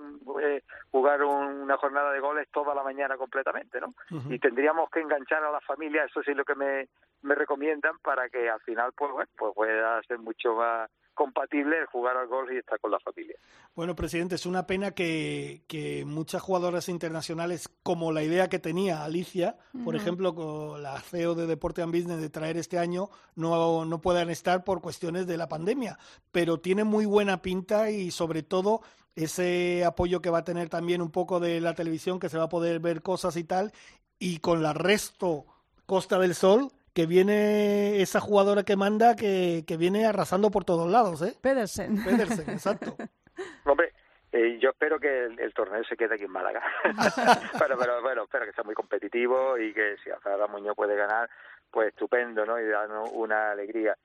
eh, 0.42 0.64
jugar 0.90 1.22
una 1.22 1.76
jornada 1.76 2.14
de 2.14 2.22
golf 2.22 2.40
es 2.40 2.50
toda 2.50 2.74
la 2.74 2.82
mañana 2.82 3.18
completamente, 3.18 3.82
¿no? 3.82 3.94
Y 4.30 4.40
tendríamos 4.40 4.90
que 4.90 5.02
enganchar 5.02 5.44
a 5.44 5.52
la 5.52 5.60
familia, 5.60 6.06
eso 6.06 6.24
sí 6.24 6.32
es 6.32 6.38
lo 6.38 6.46
que 6.46 6.56
me, 6.56 6.88
me 7.22 7.36
recomiendan 7.36 7.98
para 8.00 8.30
que 8.30 8.50
al 8.50 8.60
final 8.62 8.92
pues, 8.96 9.12
bueno, 9.12 9.30
pues 9.38 9.54
pueda 9.56 10.02
ser 10.04 10.20
mucho 10.20 10.56
más 10.56 10.90
compatible 11.20 11.86
jugar 11.92 12.16
al 12.16 12.28
golf 12.28 12.50
y 12.50 12.58
estar 12.58 12.80
con 12.80 12.92
la 12.92 13.00
familia. 13.02 13.36
Bueno, 13.76 13.94
presidente, 13.94 14.36
es 14.36 14.46
una 14.46 14.66
pena 14.66 14.92
que, 14.92 16.04
muchas 16.06 16.42
jugadoras 16.42 16.88
internacionales, 16.88 17.68
como 17.84 18.14
la 18.14 18.24
idea 18.24 18.48
que 18.48 18.58
tenía 18.58 19.04
Alicia, 19.04 19.58
por 19.84 19.98
ejemplo, 19.98 20.34
con 20.34 20.82
la 20.82 20.98
CEO 21.02 21.36
de 21.36 21.46
Deporte 21.46 21.82
and 21.82 21.94
Business 21.94 22.22
de 22.22 22.30
traer 22.30 22.56
este 22.56 22.80
año, 22.80 23.10
no, 23.36 23.84
no 23.84 24.00
puedan 24.00 24.30
estar 24.30 24.64
por 24.64 24.82
cuestiones 24.82 25.28
de 25.28 25.36
la 25.36 25.50
pandemia. 25.50 26.00
Pero 26.32 26.62
tiene 26.62 26.86
muy 26.86 27.06
buena 27.06 27.42
pinta 27.42 27.92
y 27.92 28.12
sobre 28.12 28.42
todo 28.42 28.80
ese 29.14 29.84
apoyo 29.84 30.22
que 30.22 30.30
va 30.30 30.38
a 30.38 30.44
tener 30.46 30.70
también 30.70 31.02
un 31.02 31.12
poco 31.12 31.42
de 31.42 31.60
la 31.60 31.74
televisión, 31.74 32.20
que 32.22 32.30
se 32.30 32.38
va 32.38 32.46
a 32.46 32.50
poder 32.50 32.80
ver 32.80 33.02
cosas 33.02 33.36
y 33.36 33.44
tal, 33.44 33.74
y 34.20 34.40
con 34.40 34.64
la 34.64 34.72
resto 34.72 35.46
Costa 35.86 36.18
del 36.18 36.36
Sol, 36.36 36.72
que 36.94 37.06
viene 37.06 38.02
esa 38.02 38.20
jugadora 38.20 38.64
que 38.64 38.76
manda 38.76 39.16
que, 39.16 39.64
que 39.68 39.78
viene 39.78 40.06
arrasando 40.06 40.52
por 40.52 40.66
todos 40.66 40.90
lados, 40.90 41.22
¿eh? 41.22 41.34
Pedersen. 41.42 42.04
Pedersen, 42.04 42.50
exacto. 42.50 42.96
Hombre, 43.66 43.94
eh, 44.32 44.60
yo 44.60 44.70
espero 44.70 45.00
que 45.00 45.26
el, 45.26 45.54
torneo 45.54 45.84
se 45.84 45.98
quede 45.98 46.16
aquí 46.16 46.26
en 46.26 46.32
Málaga. 46.32 46.62
pero, 47.60 47.78
pero 47.78 48.02
bueno, 48.02 48.24
espero 48.24 48.46
que 48.46 48.54
sea 48.54 48.64
muy 48.64 48.76
competitivo 48.76 49.58
y 49.58 49.74
que 49.74 49.98
si 50.04 50.10
Azara 50.10 50.48
Muñoz 50.48 50.76
puede 50.76 50.96
ganar, 50.96 51.30
pues 51.72 51.90
estupendo, 51.90 52.46
¿no? 52.46 52.60
Y 52.60 52.68
darnos 52.68 53.10
una 53.14 53.52
alegría. 53.52 53.96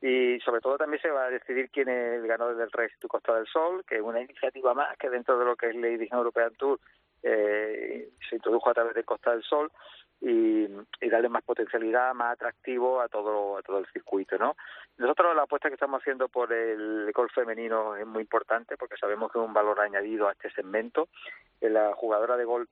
Y 0.00 0.38
sobre 0.40 0.60
todo 0.60 0.76
también 0.76 1.00
se 1.00 1.10
va 1.10 1.26
a 1.26 1.30
decidir 1.30 1.70
quién 1.70 1.88
es 1.88 2.20
el 2.20 2.26
ganador 2.26 2.56
del 2.56 2.70
Race 2.70 2.94
to 3.00 3.08
Costa 3.08 3.34
del 3.34 3.46
Sol, 3.46 3.84
que 3.86 3.96
es 3.96 4.02
una 4.02 4.20
iniciativa 4.20 4.74
más 4.74 4.96
que 4.98 5.08
dentro 5.10 5.38
de 5.38 5.44
lo 5.44 5.56
que 5.56 5.68
es 5.68 5.76
la 5.76 5.88
edición 5.88 6.18
European 6.18 6.54
Tour 6.54 6.78
eh, 7.22 8.10
se 8.28 8.36
introdujo 8.36 8.68
a 8.68 8.74
través 8.74 8.94
de 8.94 9.04
Costa 9.04 9.30
del 9.30 9.42
Sol 9.42 9.72
y, 10.24 10.66
darle 11.08 11.28
más 11.28 11.44
potencialidad, 11.44 12.14
más 12.14 12.32
atractivo 12.32 13.00
a 13.00 13.08
todo 13.08 13.58
a 13.58 13.62
todo 13.62 13.78
el 13.78 13.86
circuito, 13.92 14.36
¿no? 14.38 14.56
Nosotros 14.96 15.36
la 15.36 15.42
apuesta 15.42 15.68
que 15.68 15.74
estamos 15.74 16.00
haciendo 16.00 16.28
por 16.28 16.52
el 16.52 17.12
golf 17.12 17.32
femenino 17.32 17.94
es 17.94 18.06
muy 18.06 18.22
importante 18.22 18.76
porque 18.76 18.96
sabemos 18.96 19.30
que 19.30 19.38
es 19.38 19.44
un 19.44 19.52
valor 19.52 19.80
añadido 19.80 20.28
a 20.28 20.32
este 20.32 20.50
segmento. 20.50 21.08
La 21.60 21.92
jugadora 21.94 22.36
de 22.36 22.44
golf 22.44 22.68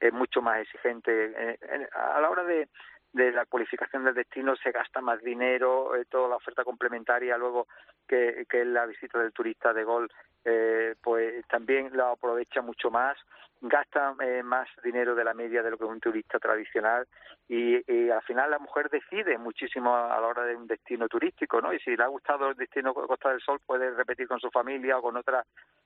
es 0.00 0.12
mucho 0.12 0.42
más 0.42 0.60
exigente 0.60 1.32
eh, 1.36 1.88
a 1.92 2.20
la 2.20 2.30
hora 2.30 2.44
de 2.44 2.68
de 3.14 3.30
la 3.30 3.46
cualificación 3.46 4.04
del 4.04 4.14
destino 4.14 4.56
se 4.56 4.72
gasta 4.72 5.00
más 5.00 5.22
dinero, 5.22 5.94
eh, 5.94 6.04
toda 6.10 6.28
la 6.28 6.36
oferta 6.36 6.64
complementaria 6.64 7.38
luego 7.38 7.68
que, 8.08 8.44
que 8.50 8.64
la 8.64 8.86
visita 8.86 9.20
del 9.20 9.32
turista 9.32 9.72
de 9.72 9.84
gol, 9.84 10.10
eh, 10.44 10.94
pues 11.02 11.46
también 11.48 11.96
la 11.96 12.10
aprovecha 12.10 12.60
mucho 12.60 12.90
más, 12.90 13.16
gasta 13.60 14.14
eh, 14.20 14.42
más 14.42 14.68
dinero 14.82 15.14
de 15.14 15.24
la 15.24 15.32
media 15.32 15.62
de 15.62 15.70
lo 15.70 15.78
que 15.78 15.84
un 15.84 16.00
turista 16.00 16.38
tradicional 16.38 17.06
y, 17.48 17.76
y, 17.90 18.10
al 18.10 18.22
final 18.22 18.50
la 18.50 18.58
mujer 18.58 18.90
decide 18.90 19.38
muchísimo 19.38 19.96
a 19.96 20.20
la 20.20 20.26
hora 20.26 20.44
de 20.44 20.54
un 20.54 20.66
destino 20.66 21.08
turístico, 21.08 21.60
¿no? 21.60 21.72
Y 21.72 21.78
si 21.80 21.96
le 21.96 22.02
ha 22.02 22.08
gustado 22.08 22.48
el 22.48 22.56
destino 22.56 22.92
Costa 22.92 23.30
del 23.30 23.40
Sol 23.40 23.60
puede 23.64 23.90
repetir 23.90 24.28
con 24.28 24.40
su 24.40 24.50
familia 24.50 24.98
o 24.98 25.02
con 25.02 25.16
otra 25.16 25.44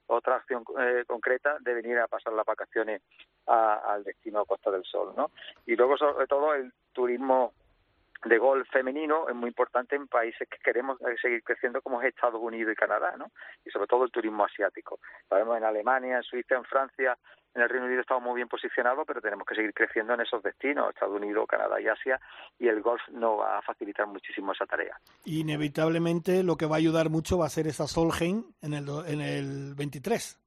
otra 0.08 0.36
acción 0.36 0.64
eh, 0.80 1.04
concreta 1.06 1.58
de 1.60 1.74
venir 1.74 1.98
a 1.98 2.08
pasar 2.08 2.32
las 2.32 2.46
vacaciones 2.46 3.02
al 3.46 4.04
destino 4.04 4.44
Costa 4.44 4.70
del 4.70 4.84
Sol, 4.84 5.12
¿no? 5.16 5.30
Y 5.66 5.76
luego 5.76 5.96
sobre 5.96 6.26
todo 6.26 6.54
el 6.54 6.72
turismo 6.92 7.52
de 8.24 8.38
golf 8.38 8.68
femenino 8.70 9.28
es 9.28 9.34
muy 9.34 9.48
importante 9.48 9.94
en 9.96 10.08
países 10.08 10.48
que 10.48 10.58
queremos 10.58 10.98
seguir 11.22 11.42
creciendo 11.42 11.80
como 11.80 12.00
es 12.02 12.08
Estados 12.08 12.40
Unidos 12.40 12.72
y 12.72 12.76
Canadá, 12.76 13.16
¿no? 13.16 13.30
Y 13.64 13.70
sobre 13.70 13.86
todo 13.86 14.04
el 14.04 14.10
turismo 14.10 14.44
asiático. 14.44 14.98
Sabemos 15.28 15.56
en 15.56 15.64
Alemania, 15.64 16.16
en 16.16 16.22
Suiza, 16.22 16.56
en 16.56 16.64
Francia, 16.64 17.16
en 17.54 17.62
el 17.62 17.68
Reino 17.68 17.86
Unido 17.86 18.00
estamos 18.00 18.22
muy 18.22 18.36
bien 18.36 18.48
posicionados, 18.48 19.04
pero 19.06 19.20
tenemos 19.20 19.46
que 19.46 19.54
seguir 19.54 19.72
creciendo 19.72 20.14
en 20.14 20.20
esos 20.20 20.42
destinos, 20.42 20.90
Estados 20.90 21.16
Unidos, 21.16 21.46
Canadá 21.48 21.80
y 21.80 21.88
Asia, 21.88 22.20
y 22.58 22.68
el 22.68 22.82
golf 22.82 23.00
nos 23.10 23.40
va 23.40 23.58
a 23.58 23.62
facilitar 23.62 24.06
muchísimo 24.06 24.52
esa 24.52 24.66
tarea. 24.66 24.96
Inevitablemente 25.24 26.42
lo 26.42 26.56
que 26.56 26.66
va 26.66 26.76
a 26.76 26.78
ayudar 26.78 27.10
mucho 27.10 27.38
va 27.38 27.46
a 27.46 27.50
ser 27.50 27.66
esa 27.66 27.86
Solheim 27.86 28.44
en 28.62 28.74
el, 28.74 28.86
en 29.06 29.20
el 29.20 29.74
23. 29.74 30.40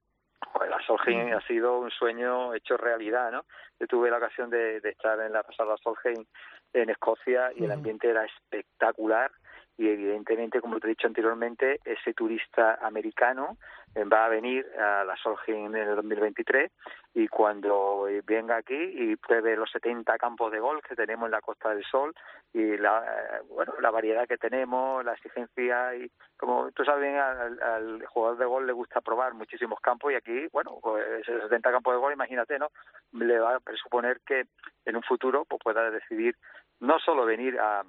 Pues 0.54 0.70
la 0.70 0.80
Solheim 0.86 1.34
ha 1.34 1.42
sido 1.48 1.80
un 1.80 1.92
sueño 1.92 2.54
hecho 2.54 2.78
realidad, 2.78 3.32
¿no? 3.32 3.46
Yo 3.80 3.88
tuve 3.88 4.12
la 4.12 4.18
ocasión 4.18 4.50
de, 4.50 4.78
estar 4.78 5.20
en 5.20 5.34
la 5.34 5.44
pasada 5.44 5.76
Solheim 5.78 6.26
en 6.74 6.90
Escocia 6.90 7.52
y 7.56 7.66
el 7.66 7.72
ambiente 7.72 8.10
era 8.10 8.26
espectacular 8.26 9.32
y 9.78 9.88
evidentemente, 9.88 10.62
como 10.62 10.80
te 10.80 10.86
he 10.88 10.90
dicho 10.90 11.08
anteriormente, 11.08 11.80
ese 11.84 12.14
turista 12.14 12.78
americano 12.82 13.58
eh, 13.96 14.04
va 14.04 14.26
a 14.26 14.30
venir 14.30 14.66
a 14.80 15.04
la 15.04 15.18
Solheim 15.18 15.76
en 15.76 15.90
el 15.90 15.96
2023 15.96 16.72
y 17.14 17.28
cuando 17.28 18.08
eh, 18.08 18.22
venga 18.24 18.58
aquí 18.58 18.76
y 18.76 19.16
pruebe 19.16 19.56
los 19.56 19.72
70 19.72 20.18
campos 20.18 20.52
de 20.52 20.60
golf 20.60 20.82
que 20.88 20.96
tenemos 20.96 21.26
en 21.26 21.32
la 21.32 21.42
Costa 21.42 21.74
del 21.74 21.84
Sol 21.84 22.14
y 22.54 22.78
la 22.78 23.00
eh, 23.00 23.42
bueno 23.50 23.74
la 23.82 23.92
variedad 23.92 24.28
que 24.28 24.38
tenemos, 24.38 25.04
la 25.04 25.14
exigencia 25.14 25.96
y 25.96 26.10
como 26.38 26.72
tú 26.72 26.86
sabes 26.86 27.20
al, 27.20 28.06
jugador 28.06 28.38
de 28.38 28.46
golf 28.46 28.68
le 28.68 28.74
gusta 28.74 29.02
probar 29.02 29.34
muchísimos 29.34 29.80
campos 29.82 30.14
y 30.14 30.16
aquí 30.16 30.48
bueno 30.54 30.78
pues 30.82 31.28
esos 31.28 31.42
70 31.44 31.72
campos 31.72 31.94
de 31.94 32.00
golf 32.00 32.14
imagínate 32.14 32.60
no 32.60 32.70
le 33.14 33.40
va 33.40 33.56
a 33.56 33.60
presuponer 33.60 34.22
que 34.26 34.46
en 34.86 34.96
un 34.96 35.04
futuro 35.04 35.44
pues 35.44 35.60
pueda 35.62 35.92
decidir 35.92 36.36
no 36.82 37.00
solo 37.00 37.26
venir 37.26 37.58
a 37.60 37.84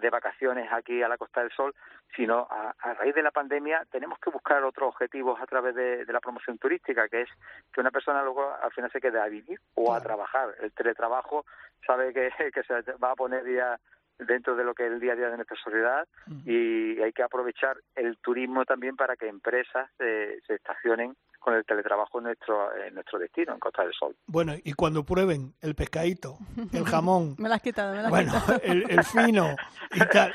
de 0.00 0.10
vacaciones 0.10 0.68
aquí 0.72 1.02
a 1.02 1.08
la 1.08 1.18
Costa 1.18 1.40
del 1.40 1.50
Sol, 1.52 1.74
sino 2.16 2.46
a, 2.50 2.74
raíz 2.94 3.14
de 3.14 3.22
la 3.22 3.30
pandemia 3.30 3.84
tenemos 3.90 4.18
que 4.18 4.30
buscar 4.30 4.62
otros 4.64 4.88
objetivos 4.88 5.40
a 5.40 5.46
través 5.46 5.74
de, 5.74 6.04
la 6.06 6.20
promoción 6.20 6.58
turística, 6.58 7.08
que 7.08 7.22
es 7.22 7.28
que 7.72 7.80
una 7.80 7.90
persona 7.90 8.22
luego 8.22 8.52
al 8.62 8.72
final 8.72 8.90
se 8.90 9.00
quede 9.00 9.20
a 9.20 9.26
vivir 9.26 9.58
o 9.74 9.94
a 9.94 10.00
trabajar. 10.00 10.54
El 10.60 10.72
teletrabajo 10.72 11.44
sabe 11.86 12.12
que, 12.12 12.30
que 12.54 12.62
se 12.62 12.92
va 12.92 13.12
a 13.12 13.16
poner 13.16 13.44
ya 13.46 13.78
dentro 14.18 14.54
de 14.54 14.64
lo 14.64 14.74
que 14.74 14.86
es 14.86 14.92
el 14.92 15.00
día 15.00 15.12
a 15.12 15.16
día 15.16 15.30
de 15.30 15.36
nuestra 15.36 15.56
sociedad 15.56 16.06
y 16.44 17.00
hay 17.00 17.10
que 17.12 17.22
aprovechar 17.22 17.78
el 17.94 18.18
turismo 18.18 18.66
también 18.66 18.94
para 18.94 19.16
que 19.16 19.28
empresas 19.28 19.90
se 19.96 20.42
estacionen 20.46 21.16
con 21.40 21.54
el 21.54 21.64
teletrabajo 21.64 22.18
en 22.18 22.24
nuestro, 22.24 22.74
en 22.76 22.94
nuestro 22.94 23.18
destino, 23.18 23.54
en 23.54 23.58
Costa 23.58 23.82
del 23.82 23.92
Sol. 23.92 24.14
Bueno, 24.26 24.52
y 24.62 24.72
cuando 24.74 25.04
prueben 25.04 25.54
el 25.62 25.74
pescadito, 25.74 26.36
el 26.72 26.84
jamón, 26.86 27.34
me 27.38 27.48
lo 27.48 27.54
has 27.54 27.62
quitado, 27.62 27.94
me 27.94 28.02
lo 28.02 28.04
has 28.04 28.10
bueno, 28.10 28.32
El, 28.62 29.04
fino 29.04 29.56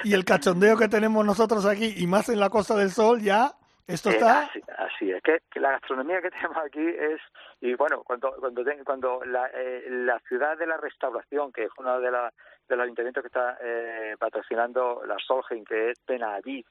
y, 0.04 0.14
el 0.14 0.26
cachondeo 0.26 0.78
que 0.78 0.88
tenemos 0.88 1.26
nosotros 1.26 1.66
aquí 1.66 1.94
y 1.98 2.08
más 2.08 2.30
en 2.30 2.40
la 2.40 2.50
Costa 2.50 2.76
del 2.76 2.90
Sol, 2.90 3.22
ya 3.22 3.54
esto 3.88 4.10
está... 4.10 4.50
así, 4.80 5.12
es, 5.12 5.22
que, 5.22 5.42
la 5.60 5.72
gastronomía 5.74 6.22
que 6.22 6.32
tenemos 6.32 6.58
aquí 6.58 6.86
es, 6.86 7.22
y 7.62 7.76
bueno, 7.76 8.04
cuando 8.04 8.34
cuando 8.40 8.64
cuando 8.84 9.24
la, 9.26 9.48
eh, 9.54 9.86
la 9.90 10.20
ciudad 10.28 10.58
de 10.58 10.66
la 10.66 10.78
restauración, 10.78 11.52
que 11.52 11.66
es 11.66 11.72
uno 11.78 12.00
de, 12.00 12.12
la, 12.12 12.34
de 12.68 12.76
los 12.76 12.84
ayuntamientos 12.84 13.22
que 13.22 13.28
está 13.28 13.58
eh, 13.62 14.16
patrocinando 14.18 15.04
la 15.06 15.18
Solheim, 15.20 15.64
que 15.64 15.92
es 15.92 16.00
Benaviz, 16.08 16.66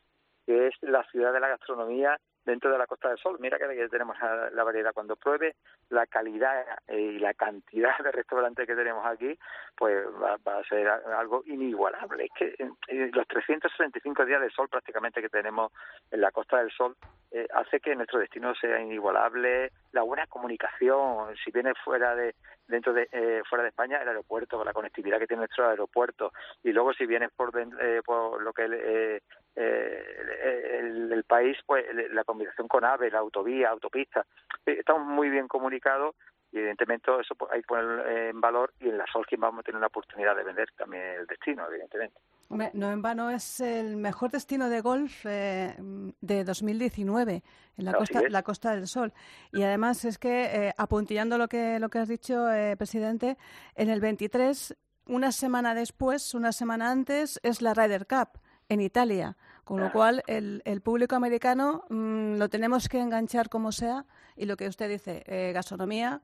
que 0.45 0.67
es 0.67 0.75
la 0.83 1.05
ciudad 1.05 1.33
de 1.33 1.41
la 1.41 1.49
gastronomía 1.49 2.19
dentro 2.45 2.71
de 2.71 2.79
la 2.79 2.87
Costa 2.87 3.09
del 3.09 3.19
Sol. 3.19 3.37
Mira 3.41 3.59
que 3.59 3.89
tenemos 3.89 4.17
la 4.53 4.65
variedad. 4.65 4.93
Cuando 4.93 5.17
pruebe 5.17 5.57
la 5.91 6.07
calidad 6.07 6.65
eh, 6.89 7.01
y 7.01 7.19
la 7.19 7.35
cantidad 7.35 7.97
de 7.99 8.13
restaurantes 8.13 8.67
que 8.67 8.75
tenemos 8.75 9.05
aquí, 9.07 9.39
pues 9.77 10.07
va, 10.07 10.35
a 10.35 10.65
ser 10.65 10.89
algo 10.89 11.43
inigualable. 11.47 12.25
Es 12.25 12.31
que 12.37 12.65
eh, 12.89 13.11
los 13.13 13.27
365 13.27 14.25
días 14.25 14.41
de 14.41 14.51
sol 14.51 14.69
prácticamente 14.69 15.21
que 15.21 15.29
tenemos 15.29 15.73
en 16.11 16.21
la 16.21 16.31
Costa 16.31 16.59
del 16.59 16.71
Sol 16.71 16.97
eh, 17.31 17.47
hace 17.55 17.81
que 17.81 17.95
nuestro 17.95 18.19
destino 18.19 18.55
sea 18.55 18.81
inigualable. 18.81 19.73
La 19.93 20.03
buena 20.03 20.27
comunicación, 20.27 21.35
si 21.45 21.51
viene 21.51 21.73
fuera 21.85 22.15
de 22.15 22.35
dentro 22.67 22.95
de 22.95 23.07
fuera 23.49 23.63
de 23.63 23.69
España, 23.69 24.01
el 24.01 24.09
aeropuerto, 24.09 24.65
la 24.65 24.73
conectividad 24.73 25.19
que 25.19 25.27
tiene 25.27 25.43
nuestro 25.43 25.69
aeropuerto, 25.69 26.33
y 26.63 26.73
luego 26.73 26.95
si 26.95 27.05
vienes 27.05 27.31
por, 27.31 27.53
por 28.07 28.43
lo 28.43 28.53
que 28.55 29.21
eh, 29.57 30.79
el, 30.81 31.13
el, 31.13 31.25
país, 31.25 31.57
pues 31.67 31.85
la 32.13 32.25
combinación 32.25 32.69
con 32.69 32.85
AVE, 32.85 33.11
la 33.11 33.19
autovía, 33.19 33.71
autopista, 33.71 34.27
eh, 34.67 34.77
estamos 34.79 35.07
muy 35.07 35.31
bien 35.31 35.49
comunicados 35.49 36.15
y 36.55 36.59
evidentemente 36.59 37.11
eso 37.21 37.35
pues, 37.35 37.51
hay 37.51 37.63
que 37.63 37.67
poner 37.67 38.07
en 38.29 38.41
valor 38.41 38.73
y 38.79 38.89
en 38.89 38.97
la 38.97 39.05
Solheim 39.13 39.41
vamos 39.41 39.61
a 39.61 39.63
tener 39.65 39.77
una 39.77 39.89
oportunidad 39.89 40.37
de 40.37 40.45
vender 40.45 40.69
también 40.77 41.03
el 41.19 41.27
destino, 41.27 41.67
evidentemente. 41.69 42.21
no 42.49 42.93
en 42.93 43.03
vano 43.03 43.29
es 43.31 43.59
el 43.59 43.97
mejor 43.97 44.31
destino 44.31 44.69
de 44.69 44.81
golf 44.81 45.27
eh, 45.27 45.75
de 46.21 46.45
2019 46.45 47.43
en 47.77 47.85
la 47.85 47.93
costa, 47.95 48.23
la 48.29 48.43
Costa 48.45 48.77
del 48.77 48.87
Sol. 48.87 49.13
Y 49.53 49.65
además 49.65 50.05
es 50.05 50.17
que, 50.17 50.45
eh, 50.45 50.73
apuntillando 50.79 51.39
lo 51.39 51.49
que, 51.49 51.81
lo 51.81 51.89
que 51.89 51.99
has 51.99 52.09
dicho, 52.09 52.49
eh, 52.53 52.77
presidente, 52.77 53.37
en 53.75 53.91
el 53.91 54.01
23, 54.01 54.77
una 55.07 55.33
semana 55.33 55.75
después, 55.75 56.35
una 56.35 56.53
semana 56.53 56.93
antes, 56.93 57.41
es 57.43 57.63
la 57.63 57.75
Ryder 57.75 58.07
Cup 58.07 58.39
en 58.69 58.81
Italia. 58.81 59.37
Con 59.65 59.81
lo 59.81 59.91
cual, 59.93 60.23
el, 60.27 60.61
el 60.67 60.83
público 60.83 61.17
americano 61.17 61.85
mm, 61.89 62.37
lo 62.37 62.49
tenemos 62.51 62.89
que 62.89 63.01
enganchar 63.01 63.49
como 63.49 63.73
sea. 63.73 64.05
Y 64.37 64.47
lo 64.47 64.57
que 64.57 64.69
usted 64.69 64.91
dice, 64.91 65.23
eh, 65.27 65.53
gastronomía, 65.55 66.21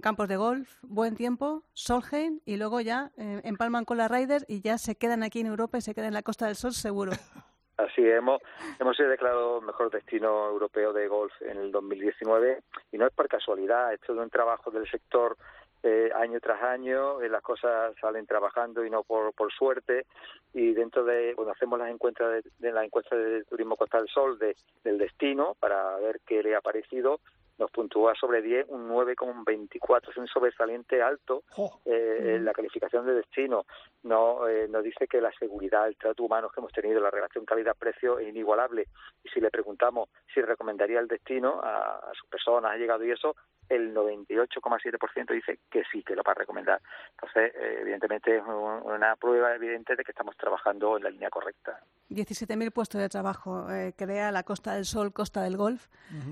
campos 0.00 0.28
de 0.28 0.36
golf, 0.36 0.78
buen 0.82 1.14
tiempo, 1.14 1.62
Solheim, 1.72 2.40
y 2.44 2.56
luego 2.56 2.80
ya 2.80 3.12
eh, 3.16 3.40
empalman 3.44 3.84
con 3.84 3.98
la 3.98 4.08
Ryder 4.08 4.44
y 4.48 4.60
ya 4.60 4.78
se 4.78 4.96
quedan 4.96 5.22
aquí 5.22 5.40
en 5.40 5.46
Europa 5.46 5.78
y 5.78 5.82
se 5.82 5.94
quedan 5.94 6.08
en 6.08 6.14
la 6.14 6.22
Costa 6.22 6.46
del 6.46 6.56
Sol 6.56 6.72
seguro. 6.72 7.12
Así 7.76 8.06
hemos 8.06 8.42
hemos 8.78 8.94
sido 8.94 9.08
declarado 9.08 9.62
mejor 9.62 9.90
destino 9.90 10.48
europeo 10.48 10.92
de 10.92 11.08
golf 11.08 11.32
en 11.40 11.56
el 11.56 11.72
2019 11.72 12.62
y 12.92 12.98
no 12.98 13.06
es 13.06 13.12
por 13.12 13.26
casualidad, 13.26 13.94
esto 13.94 14.12
es 14.12 14.18
un 14.18 14.28
trabajo 14.28 14.70
del 14.70 14.90
sector 14.90 15.38
eh, 15.82 16.10
año 16.14 16.40
tras 16.40 16.62
año, 16.62 17.20
eh, 17.20 17.28
las 17.28 17.42
cosas 17.42 17.94
salen 18.00 18.26
trabajando 18.26 18.84
y 18.84 18.90
no 18.90 19.02
por, 19.02 19.32
por 19.32 19.52
suerte. 19.52 20.06
Y 20.52 20.72
dentro 20.72 21.04
de, 21.04 21.34
cuando 21.34 21.52
hacemos 21.52 21.78
las 21.78 21.90
encuestas 21.90 22.44
de, 22.58 22.72
la 22.72 22.84
encuesta 22.84 23.16
de 23.16 23.44
Turismo 23.44 23.76
Costa 23.76 23.98
del 23.98 24.08
Sol 24.08 24.38
de, 24.38 24.56
del 24.84 24.98
destino 24.98 25.56
para 25.58 25.96
ver 25.96 26.20
qué 26.26 26.42
le 26.42 26.54
ha 26.54 26.60
parecido, 26.60 27.20
nos 27.60 27.70
puntúa 27.70 28.14
sobre 28.14 28.40
10 28.40 28.66
un 28.70 28.88
9,24, 28.88 30.10
es 30.10 30.16
un 30.16 30.26
sobresaliente 30.26 31.02
alto 31.02 31.44
eh, 31.84 32.36
en 32.36 32.44
la 32.44 32.52
calificación 32.52 33.06
de 33.06 33.14
destino. 33.14 33.66
No, 34.02 34.48
eh, 34.48 34.66
nos 34.66 34.82
dice 34.82 35.06
que 35.06 35.20
la 35.20 35.30
seguridad, 35.38 35.86
el 35.86 35.96
trato 35.96 36.24
humano 36.24 36.48
que 36.48 36.58
hemos 36.58 36.72
tenido, 36.72 37.00
la 37.00 37.10
relación 37.10 37.44
calidad-precio 37.44 38.18
es 38.18 38.28
inigualable. 38.28 38.86
Y 39.22 39.28
si 39.28 39.40
le 39.40 39.50
preguntamos 39.50 40.08
si 40.34 40.40
recomendaría 40.40 41.00
el 41.00 41.06
destino 41.06 41.60
a, 41.62 41.98
a 41.98 42.12
sus 42.14 42.28
personas, 42.30 42.72
ha 42.72 42.76
llegado 42.76 43.04
y 43.04 43.10
eso, 43.10 43.36
el 43.70 43.94
98,7% 43.94 45.32
dice 45.32 45.60
que 45.70 45.82
sí, 45.90 46.02
que 46.02 46.14
lo 46.14 46.22
va 46.22 46.32
a 46.32 46.34
recomendar. 46.34 46.80
Entonces, 47.12 47.54
eh, 47.54 47.78
evidentemente, 47.80 48.36
es 48.36 48.42
una 48.44 49.16
prueba 49.16 49.54
evidente 49.54 49.96
de 49.96 50.04
que 50.04 50.10
estamos 50.10 50.36
trabajando 50.36 50.96
en 50.96 51.04
la 51.04 51.10
línea 51.10 51.30
correcta. 51.30 51.80
17.000 52.10 52.72
puestos 52.72 53.00
de 53.00 53.08
trabajo 53.08 53.70
eh, 53.70 53.94
crea 53.96 54.32
la 54.32 54.42
Costa 54.42 54.74
del 54.74 54.84
Sol, 54.84 55.12
Costa 55.12 55.42
del 55.42 55.56
Golf, 55.56 55.86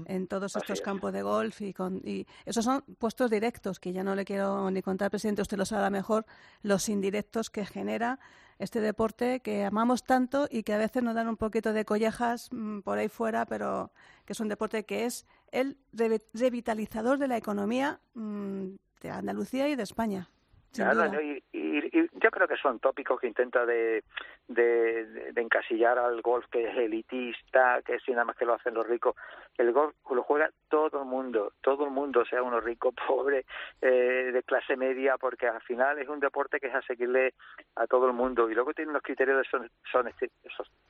en 0.07 0.27
todos 0.27 0.57
estos 0.57 0.81
campos 0.81 1.13
de 1.13 1.23
golf. 1.23 1.61
Y, 1.61 1.73
con, 1.73 2.01
y 2.05 2.27
esos 2.45 2.65
son 2.65 2.83
puestos 2.99 3.31
directos, 3.31 3.79
que 3.79 3.93
ya 3.93 4.03
no 4.03 4.17
le 4.17 4.25
quiero 4.25 4.71
ni 4.73 4.83
contar, 4.83 5.11
presidente, 5.11 5.43
usted 5.43 5.57
lo 5.57 5.65
sabe 5.65 5.89
mejor, 5.91 6.27
los 6.63 6.89
indirectos 6.89 7.51
que 7.51 7.65
genera 7.65 8.19
este 8.59 8.81
deporte 8.81 9.41
que 9.41 9.65
amamos 9.65 10.03
tanto 10.03 10.49
y 10.51 10.65
que 10.65 10.73
a 10.73 10.79
veces 10.79 11.03
nos 11.03 11.15
dan 11.15 11.29
un 11.29 11.37
poquito 11.37 11.73
de 11.73 11.85
collejas 11.85 12.49
mm, 12.51 12.81
por 12.81 12.99
ahí 12.99 13.09
fuera, 13.09 13.47
pero 13.47 13.93
que 14.25 14.33
es 14.33 14.41
un 14.41 14.49
deporte 14.49 14.85
que 14.85 15.05
es 15.05 15.27
el 15.53 15.79
revitalizador 15.93 17.19
de 17.19 17.29
la 17.29 17.37
economía 17.37 18.01
mm, 18.15 18.67
de 19.03 19.11
Andalucía 19.11 19.69
y 19.69 19.77
de 19.77 19.83
España. 19.83 20.29
Y, 20.73 21.43
y, 21.53 22.09
yo 22.13 22.31
creo 22.31 22.47
que 22.47 22.57
son 22.57 22.79
tópicos 22.79 23.21
que 23.21 23.27
intenta 23.27 23.65
de, 23.65 24.05
de, 24.49 25.33
encasillar 25.37 25.99
al 25.99 26.21
golf 26.23 26.47
que 26.51 26.69
es 26.69 26.77
elitista, 26.77 27.81
que 27.83 27.99
si 28.01 28.13
nada 28.13 28.27
más 28.27 28.37
que 28.37 28.45
lo 28.45 28.55
hacen 28.55 28.75
los 28.75 28.87
ricos. 28.87 29.15
El 29.57 29.73
golf 29.73 29.95
lo 30.11 30.23
juega 30.23 30.51
todo 30.69 31.03
el 31.03 31.09
mundo, 31.09 31.53
todo 31.61 31.85
el 31.85 31.91
mundo, 31.91 32.25
sea 32.25 32.43
uno 32.43 32.61
rico, 32.61 32.93
pobre, 33.07 33.45
eh, 33.81 34.31
de 34.33 34.43
clase 34.43 34.77
media, 34.77 35.17
porque 35.19 35.49
al 35.49 35.61
final 35.63 35.99
es 35.99 36.09
un 36.09 36.21
deporte 36.21 36.61
que 36.61 36.69
es 36.69 36.75
asequible 36.75 37.35
a 37.77 37.87
todo 37.87 38.07
el 38.07 38.13
mundo. 38.13 38.51
Y 38.51 38.55
luego 38.55 38.75
tiene 38.75 38.91
unos 38.91 39.03
criterios 39.03 39.39
de 39.39 39.45
son, 39.51 39.71
son 39.91 40.09
este, 40.09 40.31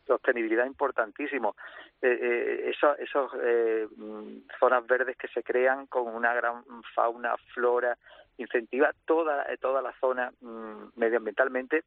sostenibilidad 0.06 0.66
importantísimos. 0.66 1.56
Eh, 2.02 2.18
eh, 2.20 2.70
esos, 2.70 2.98
esos 2.98 3.32
eh, 3.42 3.86
mm, 3.96 4.48
zonas 4.58 4.86
verdes 4.86 5.16
que 5.16 5.28
se 5.28 5.42
crean 5.42 5.86
con 5.86 6.06
una 6.14 6.34
gran 6.34 6.64
fauna, 6.94 7.36
flora, 7.54 7.96
incentiva 8.38 8.92
toda, 9.04 9.44
toda 9.60 9.82
la 9.82 9.92
zona 10.00 10.32
mm, 10.40 10.92
medioambientalmente 10.96 11.84